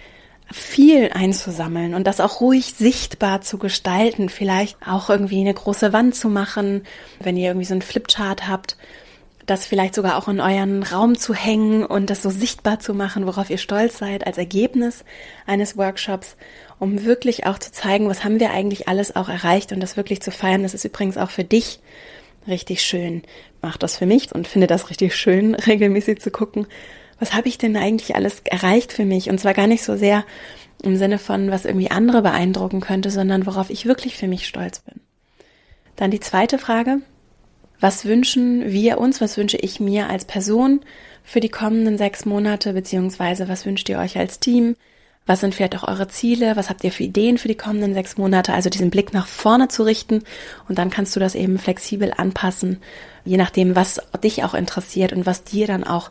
viel 0.52 1.10
einzusammeln 1.12 1.94
und 1.94 2.06
das 2.06 2.20
auch 2.20 2.40
ruhig 2.40 2.74
sichtbar 2.76 3.40
zu 3.40 3.58
gestalten, 3.58 4.28
vielleicht 4.28 4.76
auch 4.86 5.08
irgendwie 5.08 5.40
eine 5.40 5.54
große 5.54 5.92
Wand 5.92 6.14
zu 6.14 6.28
machen, 6.28 6.82
wenn 7.20 7.36
ihr 7.36 7.48
irgendwie 7.50 7.66
so 7.66 7.74
einen 7.74 7.82
Flipchart 7.82 8.48
habt, 8.48 8.76
das 9.46 9.66
vielleicht 9.66 9.94
sogar 9.94 10.16
auch 10.16 10.28
in 10.28 10.40
euren 10.40 10.82
Raum 10.82 11.16
zu 11.16 11.34
hängen 11.34 11.84
und 11.84 12.10
das 12.10 12.22
so 12.22 12.30
sichtbar 12.30 12.80
zu 12.80 12.94
machen, 12.94 13.26
worauf 13.26 13.50
ihr 13.50 13.58
stolz 13.58 13.98
seid 13.98 14.26
als 14.26 14.38
Ergebnis 14.38 15.04
eines 15.46 15.76
Workshops 15.76 16.36
um 16.80 17.04
wirklich 17.04 17.46
auch 17.46 17.58
zu 17.58 17.70
zeigen, 17.70 18.08
was 18.08 18.24
haben 18.24 18.40
wir 18.40 18.50
eigentlich 18.50 18.88
alles 18.88 19.14
auch 19.14 19.28
erreicht 19.28 19.70
und 19.70 19.80
das 19.80 19.96
wirklich 19.96 20.22
zu 20.22 20.32
feiern. 20.32 20.64
Das 20.64 20.74
ist 20.74 20.84
übrigens 20.84 21.18
auch 21.18 21.30
für 21.30 21.44
dich 21.44 21.78
richtig 22.48 22.82
schön. 22.82 23.22
Mach 23.60 23.76
das 23.76 23.98
für 23.98 24.06
mich 24.06 24.34
und 24.34 24.48
finde 24.48 24.66
das 24.66 24.88
richtig 24.90 25.14
schön, 25.14 25.54
regelmäßig 25.66 26.20
zu 26.20 26.30
gucken, 26.30 26.66
was 27.20 27.34
habe 27.34 27.48
ich 27.48 27.58
denn 27.58 27.76
eigentlich 27.76 28.16
alles 28.16 28.42
erreicht 28.44 28.92
für 28.92 29.04
mich? 29.04 29.30
Und 29.30 29.38
zwar 29.38 29.54
gar 29.54 29.66
nicht 29.66 29.84
so 29.84 29.96
sehr 29.96 30.24
im 30.82 30.96
Sinne 30.96 31.18
von, 31.18 31.50
was 31.50 31.66
irgendwie 31.66 31.90
andere 31.90 32.22
beeindrucken 32.22 32.80
könnte, 32.80 33.10
sondern 33.10 33.46
worauf 33.46 33.70
ich 33.70 33.86
wirklich 33.86 34.16
für 34.16 34.26
mich 34.26 34.46
stolz 34.46 34.80
bin. 34.80 35.00
Dann 35.96 36.10
die 36.10 36.20
zweite 36.20 36.58
Frage. 36.58 36.98
Was 37.78 38.04
wünschen 38.04 38.72
wir 38.72 38.98
uns, 38.98 39.20
was 39.20 39.36
wünsche 39.36 39.56
ich 39.56 39.80
mir 39.80 40.08
als 40.08 40.24
Person 40.24 40.80
für 41.22 41.40
die 41.40 41.48
kommenden 41.48 41.96
sechs 41.96 42.24
Monate, 42.24 42.72
beziehungsweise 42.72 43.48
was 43.48 43.64
wünscht 43.64 43.88
ihr 43.88 43.98
euch 43.98 44.18
als 44.18 44.40
Team? 44.40 44.76
Was 45.26 45.40
sind 45.40 45.54
vielleicht 45.54 45.76
auch 45.76 45.88
eure 45.88 46.08
Ziele? 46.08 46.56
Was 46.56 46.68
habt 46.70 46.84
ihr 46.84 46.92
für 46.92 47.04
Ideen 47.04 47.38
für 47.38 47.48
die 47.48 47.56
kommenden 47.56 47.94
sechs 47.94 48.16
Monate? 48.16 48.52
Also 48.52 48.68
diesen 48.68 48.90
Blick 48.90 49.12
nach 49.12 49.26
vorne 49.26 49.68
zu 49.68 49.82
richten 49.82 50.24
und 50.68 50.78
dann 50.78 50.90
kannst 50.90 51.14
du 51.14 51.20
das 51.20 51.34
eben 51.34 51.58
flexibel 51.58 52.12
anpassen, 52.16 52.82
je 53.24 53.36
nachdem, 53.36 53.76
was 53.76 54.00
dich 54.24 54.44
auch 54.44 54.54
interessiert 54.54 55.12
und 55.12 55.26
was 55.26 55.44
dir 55.44 55.66
dann 55.66 55.84
auch 55.84 56.10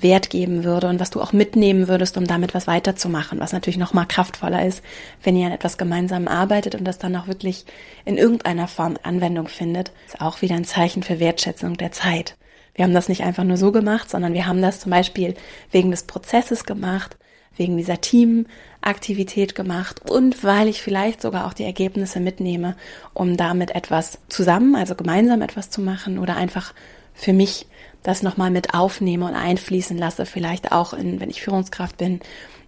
Wert 0.00 0.30
geben 0.30 0.64
würde 0.64 0.88
und 0.88 1.00
was 1.00 1.10
du 1.10 1.20
auch 1.20 1.32
mitnehmen 1.32 1.88
würdest, 1.88 2.16
um 2.16 2.26
damit 2.26 2.54
was 2.54 2.66
weiterzumachen, 2.66 3.40
was 3.40 3.52
natürlich 3.52 3.78
noch 3.78 3.94
mal 3.94 4.04
kraftvoller 4.04 4.64
ist, 4.64 4.82
wenn 5.22 5.36
ihr 5.36 5.46
an 5.46 5.52
etwas 5.52 5.78
gemeinsam 5.78 6.28
arbeitet 6.28 6.74
und 6.74 6.84
das 6.84 6.98
dann 6.98 7.16
auch 7.16 7.26
wirklich 7.28 7.64
in 8.04 8.18
irgendeiner 8.18 8.68
Form 8.68 8.98
Anwendung 9.02 9.48
findet, 9.48 9.92
ist 10.06 10.20
auch 10.20 10.42
wieder 10.42 10.54
ein 10.54 10.64
Zeichen 10.64 11.02
für 11.02 11.18
Wertschätzung 11.18 11.76
der 11.76 11.92
Zeit. 11.92 12.36
Wir 12.74 12.84
haben 12.84 12.94
das 12.94 13.08
nicht 13.08 13.22
einfach 13.22 13.44
nur 13.44 13.56
so 13.56 13.72
gemacht, 13.72 14.10
sondern 14.10 14.34
wir 14.34 14.46
haben 14.46 14.60
das 14.60 14.80
zum 14.80 14.90
Beispiel 14.90 15.34
wegen 15.70 15.90
des 15.90 16.02
Prozesses 16.02 16.64
gemacht, 16.64 17.16
wegen 17.56 17.78
dieser 17.78 18.02
Teamaktivität 18.02 19.54
gemacht 19.54 20.10
und 20.10 20.44
weil 20.44 20.68
ich 20.68 20.82
vielleicht 20.82 21.22
sogar 21.22 21.46
auch 21.46 21.54
die 21.54 21.64
Ergebnisse 21.64 22.20
mitnehme, 22.20 22.76
um 23.14 23.38
damit 23.38 23.74
etwas 23.74 24.18
zusammen, 24.28 24.76
also 24.76 24.94
gemeinsam 24.94 25.40
etwas 25.40 25.70
zu 25.70 25.80
machen 25.80 26.18
oder 26.18 26.36
einfach 26.36 26.74
für 27.14 27.32
mich 27.32 27.66
das 28.06 28.22
nochmal 28.22 28.50
mit 28.50 28.72
aufnehme 28.72 29.26
und 29.26 29.34
einfließen 29.34 29.98
lasse, 29.98 30.26
vielleicht 30.26 30.70
auch 30.70 30.92
in, 30.92 31.18
wenn 31.18 31.28
ich 31.28 31.42
Führungskraft 31.42 31.96
bin, 31.96 32.20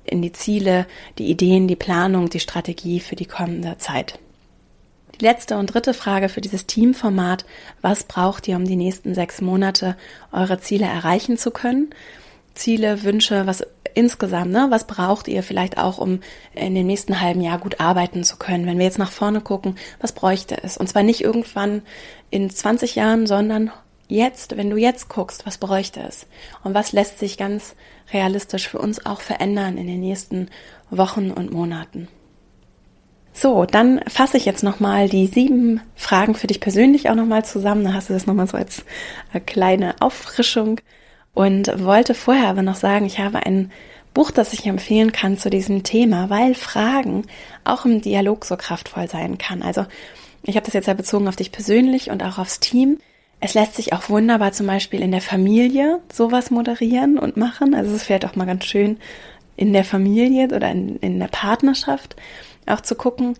in 0.05 0.21
die 0.21 0.33
Ziele, 0.33 0.87
die 1.19 1.31
Ideen, 1.31 1.69
die 1.69 1.77
Planung, 1.77 2.29
die 2.29 2.41
Strategie 2.41 2.99
für 2.99 3.15
die 3.15 3.27
kommende 3.27 3.79
Zeit. 3.79 4.19
Die 5.15 5.25
letzte 5.25 5.57
und 5.57 5.73
dritte 5.73 5.95
Frage 5.95 6.29
für 6.29 6.41
dieses 6.41 6.67
Teamformat, 6.67 7.45
was 7.83 8.05
braucht 8.05 8.49
ihr, 8.49 8.57
um 8.57 8.65
die 8.65 8.77
nächsten 8.77 9.15
sechs 9.15 9.41
Monate 9.41 9.97
eure 10.33 10.59
Ziele 10.59 10.87
erreichen 10.87 11.39
zu 11.39 11.53
können? 11.53 11.95
Ziele, 12.55 13.05
Wünsche, 13.05 13.47
was 13.47 13.65
insgesamt, 13.95 14.51
ne, 14.51 14.67
was 14.71 14.89
braucht 14.89 15.29
ihr 15.29 15.45
vielleicht 15.45 15.79
auch, 15.79 15.99
um 15.99 16.21
in 16.55 16.75
dem 16.75 16.87
nächsten 16.87 17.21
halben 17.21 17.41
Jahr 17.41 17.59
gut 17.59 17.81
arbeiten 17.81 18.25
zu 18.25 18.37
können? 18.37 18.67
Wenn 18.67 18.79
wir 18.79 18.87
jetzt 18.87 18.99
nach 18.99 19.13
vorne 19.13 19.41
gucken, 19.41 19.77
was 20.01 20.13
bräuchte 20.13 20.57
es? 20.63 20.77
Und 20.77 20.89
zwar 20.89 21.05
nicht 21.05 21.21
irgendwann 21.21 21.83
in 22.31 22.51
20 22.51 22.97
Jahren, 22.97 23.27
sondern 23.27 23.71
jetzt, 24.09 24.57
wenn 24.57 24.71
du 24.71 24.77
jetzt 24.77 25.09
guckst, 25.09 25.47
was 25.47 25.59
bräuchte 25.59 26.01
es? 26.01 26.27
Und 26.65 26.75
was 26.75 26.93
lässt 26.93 27.19
sich 27.19 27.39
ganz 27.39 27.77
realistisch 28.13 28.69
für 28.69 28.79
uns 28.79 29.05
auch 29.07 29.21
verändern 29.21 29.79
in 29.79 29.87
den 29.87 30.01
nächsten 30.01 30.49
Wochen 30.91 31.31
und 31.31 31.53
Monaten? 31.53 32.09
So, 33.33 33.67
dann 33.67 34.01
fasse 34.09 34.37
ich 34.37 34.47
jetzt 34.47 34.65
nochmal 34.65 35.09
die 35.09 35.29
sieben 35.29 35.81
Fragen 35.95 36.35
für 36.35 36.49
dich 36.49 36.59
persönlich 36.59 37.09
auch 37.09 37.15
nochmal 37.15 37.45
zusammen. 37.45 37.85
Da 37.85 37.93
hast 37.93 38.09
du 38.09 38.15
das 38.15 38.27
nochmal 38.27 38.49
so 38.49 38.57
als 38.57 38.85
äh, 39.33 39.39
kleine 39.39 39.95
Auffrischung 40.01 40.81
und 41.35 41.71
wollte 41.85 42.15
vorher 42.15 42.49
aber 42.49 42.63
noch 42.63 42.75
sagen, 42.75 43.07
ich 43.07 43.21
habe 43.21 43.47
ein 43.47 43.71
Buch, 44.13 44.33
das 44.33 44.53
ich 44.53 44.67
empfehlen 44.67 45.13
kann 45.13 45.39
zu 45.39 45.51
diesem 45.51 45.85
Thema, 45.85 46.31
weil 46.31 46.57
Fragen 46.57 47.27
auch 47.63 47.85
im 47.85 48.01
Dialog 48.01 48.45
so 48.45 48.57
kraftvoll 48.57 49.09
sein 49.09 49.39
kann. 49.39 49.63
Also 49.63 49.87
ich 50.43 50.57
habe 50.57 50.67
das 50.67 50.75
jetzt 50.75 50.89
ja 50.89 50.95
bezogen 50.95 51.29
auf 51.29 51.37
dich 51.37 51.53
persönlich 51.53 52.11
und 52.11 52.25
auch 52.25 52.39
aufs 52.39 52.59
Team. 52.59 52.99
Es 53.41 53.55
lässt 53.55 53.77
sich 53.77 53.93
auch 53.93 54.09
wunderbar 54.09 54.53
zum 54.53 54.67
Beispiel 54.67 55.01
in 55.01 55.13
der 55.13 55.21
Familie 55.21 56.01
sowas 56.13 56.51
moderieren 56.51 57.19
und 57.19 57.37
machen. 57.37 57.75
Also 57.75 57.95
es 57.95 58.09
ist 58.09 58.25
auch 58.25 58.35
mal 58.35 58.47
ganz 58.47 58.65
schön 58.65 58.99
in 59.57 59.73
der 59.73 59.85
Familie 59.85 60.47
oder 60.47 60.71
in, 60.71 60.97
in 60.97 61.19
der 61.19 61.29
Partnerschaft 61.29 62.17
auch 62.67 62.81
zu 62.81 62.95
gucken, 62.95 63.37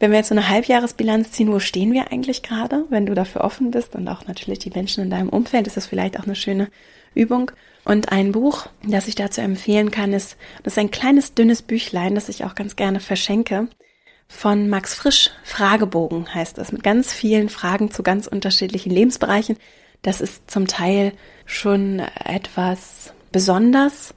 wenn 0.00 0.12
wir 0.12 0.18
jetzt 0.18 0.28
so 0.28 0.34
eine 0.34 0.48
Halbjahresbilanz 0.48 1.32
ziehen, 1.32 1.52
wo 1.52 1.58
stehen 1.58 1.92
wir 1.92 2.12
eigentlich 2.12 2.42
gerade, 2.42 2.84
wenn 2.88 3.06
du 3.06 3.14
dafür 3.14 3.42
offen 3.42 3.70
bist 3.70 3.96
und 3.96 4.06
auch 4.08 4.26
natürlich 4.26 4.60
die 4.60 4.70
Menschen 4.70 5.04
in 5.04 5.10
deinem 5.10 5.28
Umfeld, 5.28 5.66
ist 5.66 5.76
das 5.76 5.86
vielleicht 5.86 6.18
auch 6.18 6.24
eine 6.24 6.36
schöne 6.36 6.68
Übung. 7.14 7.50
Und 7.84 8.12
ein 8.12 8.32
Buch, 8.32 8.66
das 8.84 9.08
ich 9.08 9.14
dazu 9.14 9.40
empfehlen 9.40 9.90
kann, 9.90 10.12
ist, 10.12 10.36
das 10.62 10.74
ist 10.74 10.78
ein 10.78 10.90
kleines, 10.90 11.34
dünnes 11.34 11.62
Büchlein, 11.62 12.14
das 12.14 12.28
ich 12.28 12.44
auch 12.44 12.54
ganz 12.54 12.76
gerne 12.76 13.00
verschenke. 13.00 13.68
Von 14.30 14.68
Max 14.68 14.94
Frisch, 14.94 15.30
Fragebogen 15.42 16.32
heißt 16.32 16.58
das, 16.58 16.70
mit 16.70 16.82
ganz 16.82 17.12
vielen 17.12 17.48
Fragen 17.48 17.90
zu 17.90 18.02
ganz 18.02 18.26
unterschiedlichen 18.26 18.90
Lebensbereichen. 18.90 19.56
Das 20.02 20.20
ist 20.20 20.50
zum 20.50 20.66
Teil 20.66 21.12
schon 21.46 22.00
etwas 22.24 23.12
besonders 23.32 24.14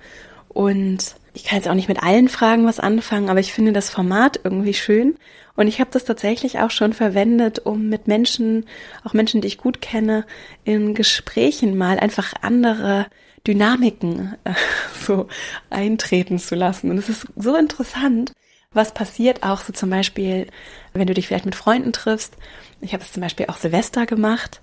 und 0.49 1.15
ich 1.33 1.45
kann 1.45 1.57
jetzt 1.57 1.69
auch 1.69 1.73
nicht 1.75 1.87
mit 1.87 2.03
allen 2.03 2.27
Fragen 2.27 2.65
was 2.65 2.79
anfangen, 2.79 3.29
aber 3.29 3.39
ich 3.39 3.53
finde 3.53 3.71
das 3.71 3.89
Format 3.89 4.39
irgendwie 4.43 4.73
schön. 4.73 5.15
Und 5.55 5.67
ich 5.67 5.79
habe 5.79 5.89
das 5.91 6.03
tatsächlich 6.03 6.59
auch 6.59 6.71
schon 6.71 6.93
verwendet, 6.93 7.59
um 7.59 7.87
mit 7.87 8.07
Menschen, 8.07 8.65
auch 9.03 9.13
Menschen, 9.13 9.41
die 9.41 9.47
ich 9.47 9.57
gut 9.57 9.81
kenne, 9.81 10.25
in 10.65 10.93
Gesprächen 10.93 11.77
mal 11.77 11.99
einfach 11.99 12.33
andere 12.41 13.07
Dynamiken 13.47 14.35
äh, 14.43 14.53
so 15.05 15.27
eintreten 15.69 16.37
zu 16.37 16.55
lassen. 16.55 16.91
Und 16.91 16.97
es 16.97 17.09
ist 17.09 17.27
so 17.37 17.55
interessant, 17.55 18.33
was 18.73 18.93
passiert 18.93 19.43
auch 19.43 19.61
so 19.61 19.73
zum 19.73 19.89
Beispiel, 19.89 20.47
wenn 20.93 21.07
du 21.07 21.13
dich 21.13 21.27
vielleicht 21.27 21.45
mit 21.45 21.55
Freunden 21.55 21.93
triffst. 21.93 22.35
Ich 22.81 22.93
habe 22.93 23.03
es 23.03 23.11
zum 23.11 23.21
Beispiel 23.21 23.47
auch 23.47 23.57
Silvester 23.57 24.05
gemacht 24.05 24.61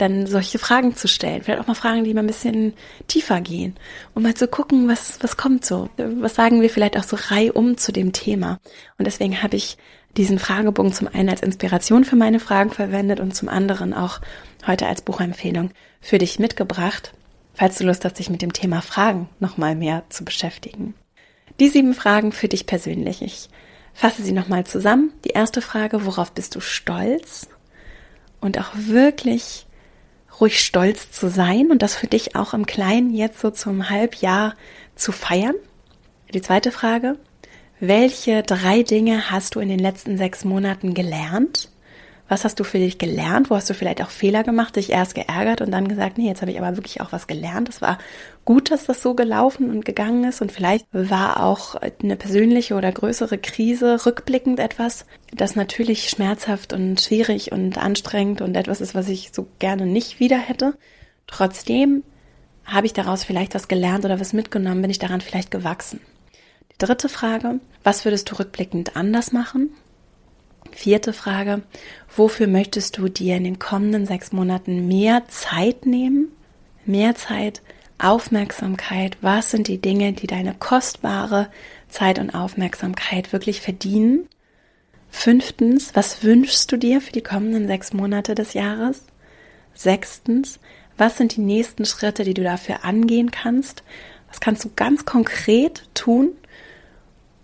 dann 0.00 0.26
solche 0.26 0.58
Fragen 0.58 0.96
zu 0.96 1.08
stellen. 1.08 1.42
Vielleicht 1.42 1.60
auch 1.60 1.66
mal 1.66 1.74
Fragen, 1.74 2.04
die 2.04 2.14
mal 2.14 2.22
ein 2.22 2.26
bisschen 2.26 2.74
tiefer 3.06 3.40
gehen, 3.40 3.76
um 4.14 4.22
mal 4.22 4.34
zu 4.34 4.48
gucken, 4.48 4.88
was, 4.88 5.18
was 5.22 5.36
kommt 5.36 5.64
so. 5.64 5.90
Was 5.96 6.34
sagen 6.34 6.62
wir 6.62 6.70
vielleicht 6.70 6.98
auch 6.98 7.04
so 7.04 7.16
reihum 7.16 7.76
zu 7.76 7.92
dem 7.92 8.12
Thema. 8.12 8.58
Und 8.98 9.06
deswegen 9.06 9.42
habe 9.42 9.56
ich 9.56 9.76
diesen 10.16 10.38
Fragebogen 10.38 10.92
zum 10.92 11.08
einen 11.08 11.28
als 11.28 11.42
Inspiration 11.42 12.04
für 12.04 12.16
meine 12.16 12.40
Fragen 12.40 12.70
verwendet 12.70 13.20
und 13.20 13.34
zum 13.34 13.48
anderen 13.48 13.94
auch 13.94 14.20
heute 14.66 14.86
als 14.86 15.02
Buchempfehlung 15.02 15.70
für 16.00 16.18
dich 16.18 16.38
mitgebracht, 16.38 17.12
falls 17.54 17.78
du 17.78 17.84
Lust 17.84 18.04
hast, 18.04 18.18
dich 18.18 18.30
mit 18.30 18.42
dem 18.42 18.52
Thema 18.52 18.80
Fragen 18.80 19.28
nochmal 19.38 19.76
mehr 19.76 20.04
zu 20.08 20.24
beschäftigen. 20.24 20.94
Die 21.60 21.68
sieben 21.68 21.94
Fragen 21.94 22.32
für 22.32 22.48
dich 22.48 22.66
persönlich. 22.66 23.22
Ich 23.22 23.48
fasse 23.92 24.22
sie 24.22 24.32
nochmal 24.32 24.64
zusammen. 24.64 25.12
Die 25.24 25.30
erste 25.30 25.60
Frage, 25.60 26.06
worauf 26.06 26.32
bist 26.32 26.54
du 26.56 26.60
stolz? 26.60 27.48
Und 28.40 28.58
auch 28.58 28.70
wirklich 28.74 29.66
ruhig 30.40 30.64
stolz 30.64 31.10
zu 31.12 31.28
sein 31.28 31.70
und 31.70 31.82
das 31.82 31.94
für 31.94 32.06
dich 32.06 32.34
auch 32.34 32.54
im 32.54 32.64
Kleinen 32.64 33.14
jetzt 33.14 33.40
so 33.40 33.50
zum 33.50 33.90
Halbjahr 33.90 34.54
zu 34.96 35.12
feiern. 35.12 35.54
Die 36.32 36.40
zweite 36.40 36.72
Frage, 36.72 37.16
welche 37.78 38.42
drei 38.42 38.82
Dinge 38.82 39.30
hast 39.30 39.54
du 39.54 39.60
in 39.60 39.68
den 39.68 39.78
letzten 39.78 40.16
sechs 40.16 40.44
Monaten 40.44 40.94
gelernt? 40.94 41.69
Was 42.30 42.44
hast 42.44 42.60
du 42.60 42.64
für 42.64 42.78
dich 42.78 42.98
gelernt? 42.98 43.50
Wo 43.50 43.56
hast 43.56 43.68
du 43.68 43.74
vielleicht 43.74 44.00
auch 44.00 44.08
Fehler 44.08 44.44
gemacht, 44.44 44.76
dich 44.76 44.90
erst 44.90 45.16
geärgert 45.16 45.62
und 45.62 45.72
dann 45.72 45.88
gesagt, 45.88 46.16
nee, 46.16 46.28
jetzt 46.28 46.42
habe 46.42 46.52
ich 46.52 46.60
aber 46.60 46.76
wirklich 46.76 47.00
auch 47.00 47.10
was 47.10 47.26
gelernt. 47.26 47.68
Es 47.68 47.82
war 47.82 47.98
gut, 48.44 48.70
dass 48.70 48.86
das 48.86 49.02
so 49.02 49.14
gelaufen 49.14 49.68
und 49.68 49.84
gegangen 49.84 50.22
ist 50.22 50.40
und 50.40 50.52
vielleicht 50.52 50.86
war 50.92 51.42
auch 51.42 51.74
eine 51.74 52.14
persönliche 52.14 52.76
oder 52.76 52.92
größere 52.92 53.36
Krise 53.36 54.06
rückblickend 54.06 54.60
etwas, 54.60 55.06
das 55.34 55.56
natürlich 55.56 56.08
schmerzhaft 56.08 56.72
und 56.72 57.00
schwierig 57.00 57.50
und 57.50 57.78
anstrengend 57.78 58.42
und 58.42 58.56
etwas 58.56 58.80
ist, 58.80 58.94
was 58.94 59.08
ich 59.08 59.30
so 59.32 59.48
gerne 59.58 59.84
nicht 59.84 60.20
wieder 60.20 60.38
hätte. 60.38 60.74
Trotzdem 61.26 62.04
habe 62.64 62.86
ich 62.86 62.92
daraus 62.92 63.24
vielleicht 63.24 63.56
was 63.56 63.66
gelernt 63.66 64.04
oder 64.04 64.20
was 64.20 64.32
mitgenommen, 64.32 64.82
bin 64.82 64.90
ich 64.92 65.00
daran 65.00 65.20
vielleicht 65.20 65.50
gewachsen. 65.50 65.98
Dritte 66.78 67.08
Frage, 67.08 67.58
was 67.82 68.04
würdest 68.04 68.30
du 68.30 68.38
rückblickend 68.38 68.94
anders 68.94 69.32
machen? 69.32 69.70
Vierte 70.72 71.12
Frage, 71.12 71.62
wofür 72.14 72.46
möchtest 72.46 72.98
du 72.98 73.08
dir 73.08 73.36
in 73.36 73.44
den 73.44 73.58
kommenden 73.58 74.06
sechs 74.06 74.32
Monaten 74.32 74.88
mehr 74.88 75.26
Zeit 75.28 75.86
nehmen? 75.86 76.28
Mehr 76.86 77.14
Zeit, 77.14 77.62
Aufmerksamkeit, 77.98 79.18
was 79.20 79.50
sind 79.50 79.68
die 79.68 79.80
Dinge, 79.80 80.12
die 80.12 80.26
deine 80.26 80.54
kostbare 80.54 81.48
Zeit 81.88 82.18
und 82.18 82.34
Aufmerksamkeit 82.34 83.32
wirklich 83.32 83.60
verdienen? 83.60 84.28
Fünftens, 85.10 85.94
was 85.94 86.22
wünschst 86.22 86.70
du 86.72 86.76
dir 86.76 87.00
für 87.00 87.12
die 87.12 87.22
kommenden 87.22 87.66
sechs 87.66 87.92
Monate 87.92 88.34
des 88.34 88.54
Jahres? 88.54 89.04
Sechstens, 89.74 90.60
was 90.96 91.16
sind 91.16 91.36
die 91.36 91.40
nächsten 91.40 91.84
Schritte, 91.84 92.24
die 92.24 92.34
du 92.34 92.42
dafür 92.42 92.84
angehen 92.84 93.30
kannst? 93.30 93.82
Was 94.28 94.40
kannst 94.40 94.64
du 94.64 94.70
ganz 94.76 95.04
konkret 95.04 95.88
tun? 95.94 96.30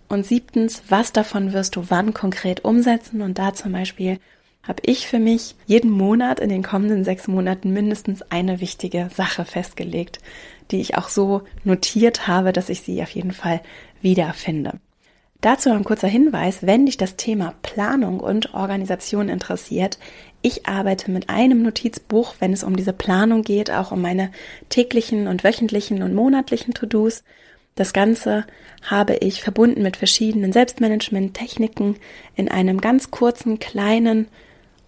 Und 0.09 0.25
siebtens, 0.25 0.83
was 0.89 1.11
davon 1.11 1.53
wirst 1.53 1.75
du 1.75 1.85
wann 1.89 2.13
konkret 2.13 2.63
umsetzen? 2.63 3.21
Und 3.21 3.37
da 3.37 3.53
zum 3.53 3.73
Beispiel 3.73 4.19
habe 4.63 4.81
ich 4.85 5.07
für 5.07 5.19
mich 5.19 5.55
jeden 5.65 5.91
Monat 5.91 6.39
in 6.39 6.49
den 6.49 6.63
kommenden 6.63 7.03
sechs 7.03 7.27
Monaten 7.27 7.71
mindestens 7.71 8.21
eine 8.23 8.59
wichtige 8.59 9.09
Sache 9.13 9.45
festgelegt, 9.45 10.19
die 10.71 10.81
ich 10.81 10.97
auch 10.97 11.09
so 11.09 11.43
notiert 11.63 12.27
habe, 12.27 12.51
dass 12.53 12.69
ich 12.69 12.81
sie 12.81 13.01
auf 13.01 13.11
jeden 13.11 13.31
Fall 13.31 13.61
wiederfinde. 14.01 14.79
Dazu 15.41 15.71
ein 15.71 15.83
kurzer 15.83 16.07
Hinweis, 16.07 16.65
wenn 16.65 16.87
dich 16.87 16.97
das 16.97 17.15
Thema 17.15 17.53
Planung 17.61 18.19
und 18.19 18.55
Organisation 18.55 19.29
interessiert. 19.29 19.99
Ich 20.41 20.65
arbeite 20.65 21.11
mit 21.11 21.29
einem 21.29 21.61
Notizbuch, 21.61 22.35
wenn 22.39 22.53
es 22.53 22.63
um 22.63 22.75
diese 22.75 22.93
Planung 22.93 23.43
geht, 23.43 23.69
auch 23.69 23.91
um 23.91 24.01
meine 24.01 24.31
täglichen 24.69 25.27
und 25.27 25.43
wöchentlichen 25.43 26.01
und 26.01 26.15
monatlichen 26.15 26.73
To-Dos. 26.73 27.23
Das 27.77 27.93
Ganze 27.93 28.43
habe 28.81 29.17
ich 29.17 29.43
verbunden 29.43 29.83
mit 29.83 29.97
verschiedenen 29.97 30.51
Selbstmanagement-Techniken 30.51 31.95
in 32.35 32.49
einem 32.49 32.81
ganz 32.81 33.11
kurzen, 33.11 33.59
kleinen 33.59 34.27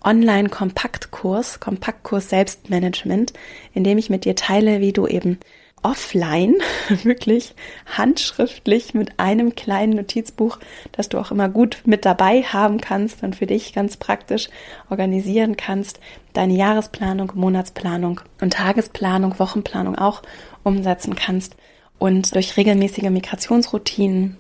Online-Kompaktkurs, 0.04 1.60
Kompaktkurs 1.60 2.30
Selbstmanagement, 2.30 3.34
in 3.76 3.84
dem 3.84 4.00
ich 4.00 4.10
mit 4.10 4.26
dir 4.26 4.36
teile, 4.36 4.82
wie 4.82 4.92
du 4.92 5.06
eben 5.06 5.38
offline, 5.84 6.56
wirklich 7.04 7.54
handschriftlich 7.86 8.96
mit 8.96 9.20
einem 9.20 9.54
kleinen 9.54 9.94
Notizbuch, 9.94 10.58
das 10.92 11.10
du 11.10 11.20
auch 11.20 11.30
immer 11.30 11.48
gut 11.48 11.84
mit 11.86 12.06
dabei 12.06 12.42
haben 12.42 12.82
kannst 12.82 13.22
und 13.22 13.36
für 13.36 13.46
dich 13.46 13.72
ganz 13.72 13.98
praktisch 13.98 14.50
organisieren 14.90 15.58
kannst, 15.58 16.00
deine 16.34 16.56
Jahresplanung, 16.56 17.34
Monatsplanung 17.36 18.22
und 18.42 18.54
Tagesplanung, 18.54 19.38
Wochenplanung 19.38 19.96
auch 19.96 20.24
umsetzen 20.64 21.14
kannst 21.14 21.56
und 22.00 22.34
durch 22.34 22.58
regelmäßige 22.58 23.10
Migrationsroutinen 23.10 24.38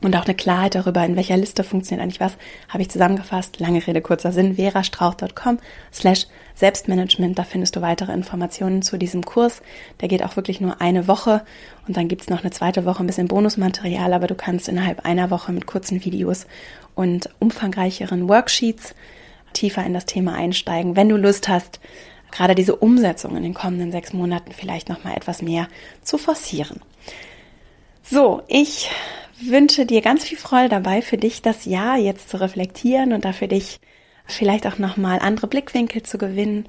und 0.00 0.14
auch 0.14 0.24
eine 0.24 0.34
Klarheit 0.34 0.76
darüber, 0.76 1.04
in 1.04 1.16
welcher 1.16 1.36
Liste 1.36 1.64
funktioniert 1.64 2.04
eigentlich 2.04 2.20
was, 2.20 2.36
habe 2.68 2.82
ich 2.82 2.88
zusammengefasst. 2.88 3.58
Lange 3.58 3.84
Rede, 3.84 4.00
kurzer 4.00 4.30
Sinn, 4.30 4.54
verastrauch.com 4.54 5.58
slash 5.92 6.26
Selbstmanagement. 6.54 7.38
Da 7.38 7.42
findest 7.42 7.74
du 7.74 7.80
weitere 7.80 8.12
Informationen 8.12 8.82
zu 8.82 8.96
diesem 8.96 9.24
Kurs. 9.24 9.60
Der 10.00 10.08
geht 10.08 10.22
auch 10.22 10.36
wirklich 10.36 10.60
nur 10.60 10.80
eine 10.80 11.08
Woche 11.08 11.42
und 11.86 11.96
dann 11.96 12.06
gibt's 12.06 12.28
noch 12.28 12.42
eine 12.42 12.52
zweite 12.52 12.84
Woche 12.84 13.02
ein 13.02 13.06
bisschen 13.08 13.28
Bonusmaterial, 13.28 14.12
aber 14.12 14.28
du 14.28 14.36
kannst 14.36 14.68
innerhalb 14.68 15.04
einer 15.04 15.30
Woche 15.30 15.52
mit 15.52 15.66
kurzen 15.66 16.04
Videos 16.04 16.46
und 16.94 17.30
umfangreicheren 17.40 18.28
Worksheets 18.28 18.94
tiefer 19.52 19.84
in 19.84 19.94
das 19.94 20.06
Thema 20.06 20.34
einsteigen. 20.34 20.94
Wenn 20.94 21.08
du 21.08 21.16
Lust 21.16 21.48
hast, 21.48 21.80
gerade 22.30 22.54
diese 22.54 22.76
Umsetzung 22.76 23.36
in 23.36 23.42
den 23.42 23.54
kommenden 23.54 23.90
sechs 23.90 24.12
Monaten 24.12 24.52
vielleicht 24.52 24.88
noch 24.88 25.02
mal 25.02 25.16
etwas 25.16 25.42
mehr 25.42 25.68
zu 26.02 26.18
forcieren. 26.18 26.80
So, 28.10 28.42
ich 28.48 28.90
wünsche 29.40 29.84
dir 29.84 30.00
ganz 30.00 30.24
viel 30.24 30.38
Freude 30.38 30.70
dabei, 30.70 31.02
für 31.02 31.18
dich 31.18 31.42
das 31.42 31.64
Jahr 31.64 31.98
jetzt 31.98 32.30
zu 32.30 32.40
reflektieren 32.40 33.12
und 33.12 33.24
dafür 33.24 33.48
dich 33.48 33.80
vielleicht 34.24 34.66
auch 34.66 34.78
noch 34.78 34.96
mal 34.96 35.18
andere 35.18 35.46
Blickwinkel 35.46 36.02
zu 36.02 36.16
gewinnen, 36.16 36.66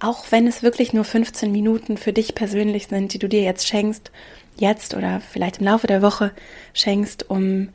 auch 0.00 0.26
wenn 0.30 0.46
es 0.46 0.62
wirklich 0.62 0.92
nur 0.92 1.04
15 1.04 1.50
Minuten 1.50 1.96
für 1.96 2.12
dich 2.12 2.34
persönlich 2.34 2.88
sind, 2.88 3.14
die 3.14 3.18
du 3.18 3.28
dir 3.28 3.42
jetzt 3.42 3.66
schenkst, 3.66 4.10
jetzt 4.56 4.94
oder 4.94 5.20
vielleicht 5.20 5.58
im 5.58 5.66
Laufe 5.66 5.86
der 5.86 6.02
Woche 6.02 6.32
schenkst, 6.74 7.30
um 7.30 7.70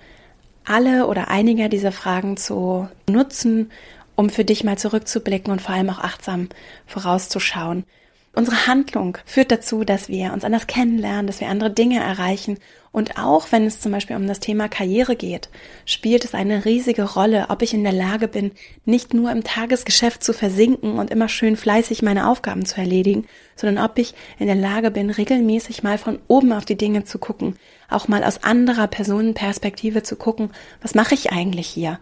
alle 0.65 1.07
oder 1.07 1.29
einige 1.29 1.69
dieser 1.69 1.91
Fragen 1.91 2.37
zu 2.37 2.87
nutzen 3.09 3.71
um 4.17 4.31
für 4.31 4.43
dich 4.43 4.63
mal 4.63 4.77
zurückzublicken 4.77 5.53
und 5.53 5.61
vor 5.61 5.75
allem 5.75 5.91
auch 5.91 5.99
achtsam 5.99 6.49
vorauszuschauen. 6.87 7.85
Unsere 8.33 8.67
Handlung 8.67 9.17
führt 9.25 9.51
dazu, 9.51 9.83
dass 9.83 10.09
wir 10.09 10.31
uns 10.31 10.43
anders 10.43 10.67
kennenlernen, 10.67 11.25
dass 11.25 11.39
wir 11.39 11.49
andere 11.49 11.71
Dinge 11.71 11.99
erreichen. 11.99 12.59
Und 12.91 13.17
auch 13.17 13.51
wenn 13.51 13.65
es 13.65 13.79
zum 13.79 13.91
Beispiel 13.91 14.15
um 14.15 14.27
das 14.27 14.39
Thema 14.39 14.69
Karriere 14.69 15.15
geht, 15.15 15.49
spielt 15.85 16.23
es 16.23 16.35
eine 16.35 16.63
riesige 16.63 17.03
Rolle, 17.03 17.47
ob 17.49 17.63
ich 17.63 17.73
in 17.73 17.83
der 17.83 17.93
Lage 17.93 18.27
bin, 18.27 18.51
nicht 18.85 19.13
nur 19.13 19.31
im 19.31 19.43
Tagesgeschäft 19.43 20.23
zu 20.23 20.33
versinken 20.33 20.99
und 20.99 21.09
immer 21.09 21.29
schön 21.29 21.57
fleißig 21.57 22.03
meine 22.03 22.29
Aufgaben 22.29 22.65
zu 22.65 22.79
erledigen, 22.79 23.25
sondern 23.55 23.83
ob 23.83 23.97
ich 23.97 24.13
in 24.37 24.47
der 24.47 24.55
Lage 24.55 24.91
bin, 24.91 25.09
regelmäßig 25.09 25.81
mal 25.81 25.97
von 25.97 26.19
oben 26.27 26.53
auf 26.53 26.65
die 26.65 26.77
Dinge 26.77 27.05
zu 27.05 27.17
gucken, 27.17 27.55
auch 27.89 28.07
mal 28.07 28.23
aus 28.23 28.43
anderer 28.43 28.87
Personenperspektive 28.87 30.03
zu 30.03 30.15
gucken, 30.15 30.51
was 30.81 30.95
mache 30.95 31.15
ich 31.15 31.31
eigentlich 31.31 31.67
hier? 31.67 31.99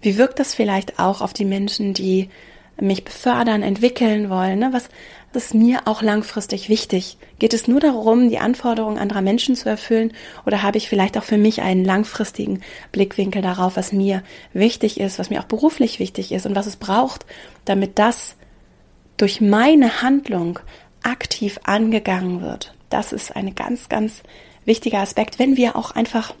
Wie 0.00 0.18
wirkt 0.18 0.38
das 0.38 0.54
vielleicht 0.54 0.98
auch 0.98 1.20
auf 1.20 1.32
die 1.32 1.46
Menschen, 1.46 1.94
die 1.94 2.28
mich 2.80 3.04
befördern, 3.04 3.62
entwickeln 3.62 4.28
wollen? 4.28 4.58
Ne? 4.58 4.68
Was 4.72 4.88
ist 5.36 5.54
mir 5.54 5.82
auch 5.86 6.02
langfristig 6.02 6.68
wichtig? 6.68 7.16
Geht 7.38 7.54
es 7.54 7.68
nur 7.68 7.80
darum, 7.80 8.28
die 8.28 8.38
Anforderungen 8.38 8.98
anderer 8.98 9.22
Menschen 9.22 9.56
zu 9.56 9.68
erfüllen 9.68 10.12
oder 10.46 10.62
habe 10.62 10.78
ich 10.78 10.88
vielleicht 10.88 11.16
auch 11.18 11.24
für 11.24 11.38
mich 11.38 11.62
einen 11.62 11.84
langfristigen 11.84 12.62
Blickwinkel 12.92 13.42
darauf, 13.42 13.76
was 13.76 13.92
mir 13.92 14.22
wichtig 14.52 15.00
ist, 15.00 15.18
was 15.18 15.30
mir 15.30 15.40
auch 15.40 15.46
beruflich 15.46 15.98
wichtig 15.98 16.32
ist 16.32 16.46
und 16.46 16.54
was 16.54 16.66
es 16.66 16.76
braucht, 16.76 17.26
damit 17.64 17.98
das 17.98 18.36
durch 19.16 19.40
meine 19.40 20.02
Handlung 20.02 20.58
aktiv 21.02 21.60
angegangen 21.64 22.40
wird? 22.40 22.74
Das 22.90 23.12
ist 23.12 23.34
ein 23.34 23.54
ganz, 23.54 23.88
ganz 23.88 24.22
wichtiger 24.64 24.98
Aspekt, 24.98 25.38
wenn 25.38 25.56
wir 25.56 25.76
auch 25.76 25.90
einfach 25.90 26.34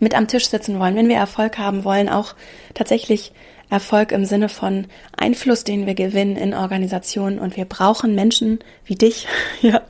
mit 0.00 0.14
am 0.14 0.28
Tisch 0.28 0.48
sitzen 0.48 0.78
wollen, 0.78 0.96
wenn 0.96 1.08
wir 1.08 1.16
Erfolg 1.16 1.58
haben 1.58 1.84
wollen, 1.84 2.08
auch 2.08 2.34
tatsächlich 2.74 3.32
Erfolg 3.70 4.12
im 4.12 4.24
Sinne 4.24 4.48
von 4.48 4.86
Einfluss, 5.16 5.64
den 5.64 5.86
wir 5.86 5.94
gewinnen 5.94 6.36
in 6.36 6.54
Organisationen. 6.54 7.38
Und 7.38 7.56
wir 7.56 7.64
brauchen 7.64 8.14
Menschen 8.14 8.58
wie 8.84 8.94
dich, 8.94 9.26
ja, 9.62 9.82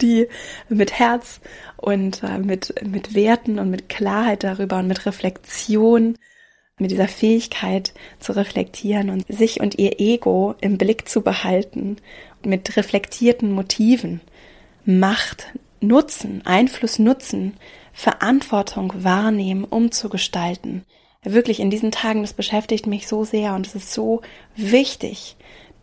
die 0.00 0.28
mit 0.68 0.98
Herz 0.98 1.40
und 1.76 2.22
äh, 2.22 2.38
mit, 2.38 2.74
mit 2.86 3.14
Werten 3.14 3.58
und 3.58 3.70
mit 3.70 3.88
Klarheit 3.88 4.44
darüber 4.44 4.78
und 4.78 4.88
mit 4.88 5.06
Reflexion, 5.06 6.16
mit 6.78 6.90
dieser 6.90 7.08
Fähigkeit 7.08 7.92
zu 8.20 8.32
reflektieren 8.32 9.10
und 9.10 9.26
sich 9.28 9.60
und 9.60 9.78
ihr 9.78 10.00
Ego 10.00 10.54
im 10.60 10.78
Blick 10.78 11.08
zu 11.08 11.22
behalten, 11.22 11.96
mit 12.44 12.76
reflektierten 12.76 13.52
Motiven, 13.52 14.20
Macht 14.84 15.48
nutzen, 15.80 16.42
Einfluss 16.46 16.98
nutzen, 16.98 17.54
Verantwortung 17.92 18.92
wahrnehmen, 18.96 19.64
umzugestalten. 19.64 20.84
Wirklich 21.24 21.60
in 21.60 21.70
diesen 21.70 21.90
Tagen, 21.90 22.22
das 22.22 22.32
beschäftigt 22.32 22.86
mich 22.86 23.08
so 23.08 23.24
sehr 23.24 23.54
und 23.54 23.66
es 23.66 23.74
ist 23.74 23.92
so 23.92 24.22
wichtig, 24.54 25.36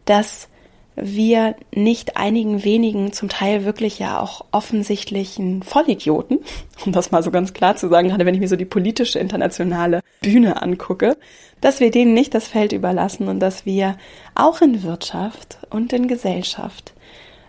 dass 0.05 0.47
wir 0.95 1.55
nicht 1.73 2.15
einigen 2.15 2.63
wenigen, 2.63 3.11
zum 3.11 3.27
Teil 3.27 3.65
wirklich 3.65 3.99
ja 3.99 4.19
auch 4.21 4.45
offensichtlichen 4.51 5.61
Vollidioten, 5.61 6.39
um 6.86 6.93
das 6.93 7.11
mal 7.11 7.21
so 7.21 7.31
ganz 7.31 7.53
klar 7.53 7.75
zu 7.75 7.89
sagen, 7.89 8.07
gerade 8.07 8.25
wenn 8.25 8.33
ich 8.33 8.39
mir 8.39 8.47
so 8.47 8.55
die 8.55 8.65
politische 8.65 9.19
internationale 9.19 10.01
Bühne 10.21 10.61
angucke, 10.61 11.17
dass 11.59 11.81
wir 11.81 11.91
denen 11.91 12.13
nicht 12.13 12.33
das 12.33 12.47
Feld 12.47 12.71
überlassen 12.71 13.27
und 13.27 13.39
dass 13.41 13.65
wir 13.65 13.97
auch 14.36 14.61
in 14.61 14.83
Wirtschaft 14.83 15.57
und 15.69 15.91
in 15.91 16.07
Gesellschaft 16.07 16.93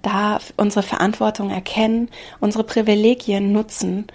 da 0.02 0.38
unsere 0.56 0.82
Verantwortung 0.82 1.50
erkennen, 1.50 2.08
unsere 2.40 2.64
Privilegien 2.64 3.52
nutzen 3.52 4.06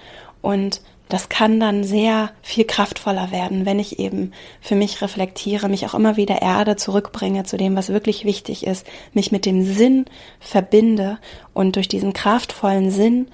und 0.42 0.82
das 1.12 1.28
kann 1.28 1.60
dann 1.60 1.84
sehr 1.84 2.32
viel 2.42 2.64
kraftvoller 2.64 3.32
werden, 3.32 3.66
wenn 3.66 3.80
ich 3.80 4.00
eben 4.00 4.32
für 4.62 4.76
mich 4.76 5.02
reflektiere, 5.02 5.68
mich 5.68 5.86
auch 5.86 5.94
immer 5.94 6.16
wieder 6.16 6.42
erde, 6.42 6.78
zurückbringe 6.78 7.44
zu 7.44 7.58
dem, 7.58 7.76
was 7.76 7.90
wirklich 7.90 8.24
wichtig 8.24 8.66
ist, 8.66 8.88
mich 9.14 9.32
mit 9.32 9.46
dem 9.46 9.66
Sinn 9.66 10.06
verbinde 10.40 11.18
und 11.54 11.76
durch 11.76 11.90
diesen 11.90 12.14
kraftvollen 12.14 12.92
Sinn 12.92 13.28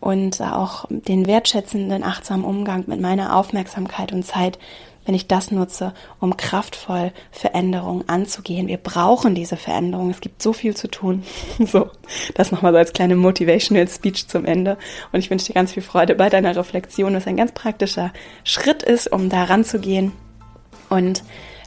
und 0.00 0.42
auch 0.42 0.84
den 0.90 1.26
wertschätzenden, 1.26 2.02
achtsamen 2.02 2.44
Umgang 2.44 2.84
mit 2.88 3.00
meiner 3.00 3.34
Aufmerksamkeit 3.34 4.12
und 4.12 4.26
Zeit 4.26 4.58
wenn 5.06 5.14
ich 5.14 5.28
das 5.28 5.50
nutze, 5.50 5.92
um 6.20 6.36
kraftvoll 6.36 7.12
Veränderungen 7.30 8.08
anzugehen. 8.08 8.68
Wir 8.68 8.78
brauchen 8.78 9.34
diese 9.34 9.56
Veränderung. 9.56 10.10
Es 10.10 10.20
gibt 10.20 10.42
so 10.42 10.52
viel 10.52 10.76
zu 10.76 10.88
tun. 10.88 11.22
So, 11.66 11.90
das 12.34 12.52
nochmal 12.52 12.72
so 12.72 12.78
als 12.78 12.92
kleine 12.92 13.16
Motivational 13.16 13.88
Speech 13.88 14.28
zum 14.28 14.44
Ende. 14.44 14.76
Und 15.12 15.20
ich 15.20 15.30
wünsche 15.30 15.46
dir 15.46 15.54
ganz 15.54 15.72
viel 15.72 15.82
Freude 15.82 16.14
bei 16.14 16.28
deiner 16.28 16.54
Reflexion, 16.54 17.14
was 17.14 17.26
ein 17.26 17.36
ganz 17.36 17.52
praktischer 17.52 18.12
Schritt 18.44 18.82
ist, 18.82 19.10
um 19.10 19.28
da 19.28 19.44
ranzugehen. 19.44 20.12
Und 20.90 21.24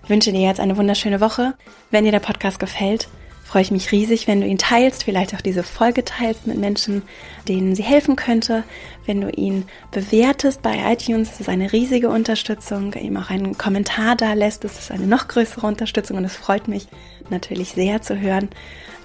wünsche 0.08 0.32
dir 0.32 0.42
jetzt 0.42 0.60
eine 0.60 0.78
wunderschöne 0.78 1.20
Woche. 1.20 1.56
Wenn 1.90 2.06
dir 2.06 2.12
der 2.12 2.20
Podcast 2.20 2.60
gefällt, 2.60 3.10
freue 3.48 3.62
ich 3.62 3.72
mich 3.72 3.94
riesig, 3.94 4.28
wenn 4.28 4.42
du 4.42 4.48
ihn 4.48 4.58
teilst, 4.58 5.06
vielleicht 5.06 5.34
auch 5.34 5.42
diese 5.42 5.64
Folge 5.64 6.04
teilst 6.04 6.48
mit 6.48 6.58
Menschen, 6.58 7.04
denen 7.48 7.76
sie 7.76 7.84
helfen 7.84 8.18
könnte. 8.18 8.66
Wenn 9.06 9.22
du 9.22 9.30
ihn 9.30 9.66
bewertest 9.92 10.62
bei 10.62 10.76
iTunes, 10.92 11.30
das 11.30 11.40
ist 11.42 11.50
eine 11.50 11.72
riesige 11.72 12.10
Unterstützung. 12.10 12.94
Ihm 12.94 13.16
auch 13.16 13.30
einen 13.30 13.58
Kommentar 13.58 14.18
da 14.18 14.34
lässt, 14.34 14.66
das 14.66 14.78
ist 14.78 14.92
eine 14.92 15.08
noch 15.08 15.30
größere 15.30 15.66
Unterstützung 15.66 16.18
und 16.18 16.26
es 16.26 16.36
freut 16.36 16.68
mich 16.68 16.88
natürlich 17.30 17.70
sehr 17.70 18.02
zu 18.02 18.20
hören, 18.20 18.50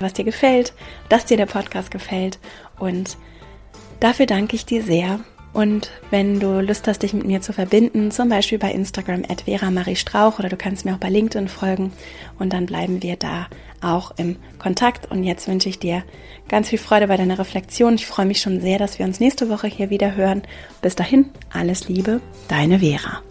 was 0.00 0.12
dir 0.12 0.24
gefällt, 0.24 0.72
dass 1.08 1.24
dir 1.24 1.36
der 1.36 1.46
Podcast 1.46 1.92
gefällt 1.92 2.40
und 2.80 3.16
dafür 4.00 4.26
danke 4.26 4.56
ich 4.56 4.66
dir 4.66 4.82
sehr 4.82 5.20
und 5.52 5.90
wenn 6.10 6.40
du 6.40 6.60
Lust 6.60 6.88
hast, 6.88 7.02
dich 7.02 7.12
mit 7.12 7.26
mir 7.26 7.42
zu 7.42 7.52
verbinden, 7.52 8.10
zum 8.10 8.28
Beispiel 8.28 8.58
bei 8.58 8.72
Instagram 8.72 9.24
at 9.28 9.42
Vera 9.42 9.70
Marie 9.70 9.96
Strauch 9.96 10.38
oder 10.38 10.48
du 10.48 10.56
kannst 10.56 10.84
mir 10.84 10.94
auch 10.94 10.98
bei 10.98 11.10
LinkedIn 11.10 11.48
folgen 11.48 11.92
und 12.38 12.52
dann 12.52 12.66
bleiben 12.66 13.02
wir 13.02 13.16
da 13.16 13.48
auch 13.82 14.12
im 14.16 14.36
Kontakt. 14.58 15.10
Und 15.10 15.24
jetzt 15.24 15.48
wünsche 15.48 15.68
ich 15.68 15.78
dir 15.78 16.04
ganz 16.48 16.68
viel 16.68 16.78
Freude 16.78 17.08
bei 17.08 17.16
deiner 17.16 17.38
Reflexion. 17.38 17.94
Ich 17.94 18.06
freue 18.06 18.26
mich 18.26 18.40
schon 18.40 18.60
sehr, 18.60 18.78
dass 18.78 18.98
wir 18.98 19.06
uns 19.06 19.20
nächste 19.20 19.48
Woche 19.48 19.66
hier 19.66 19.90
wieder 19.90 20.14
hören. 20.14 20.42
Bis 20.80 20.96
dahin, 20.96 21.30
alles 21.52 21.88
Liebe, 21.88 22.20
deine 22.48 22.80
Vera. 22.80 23.22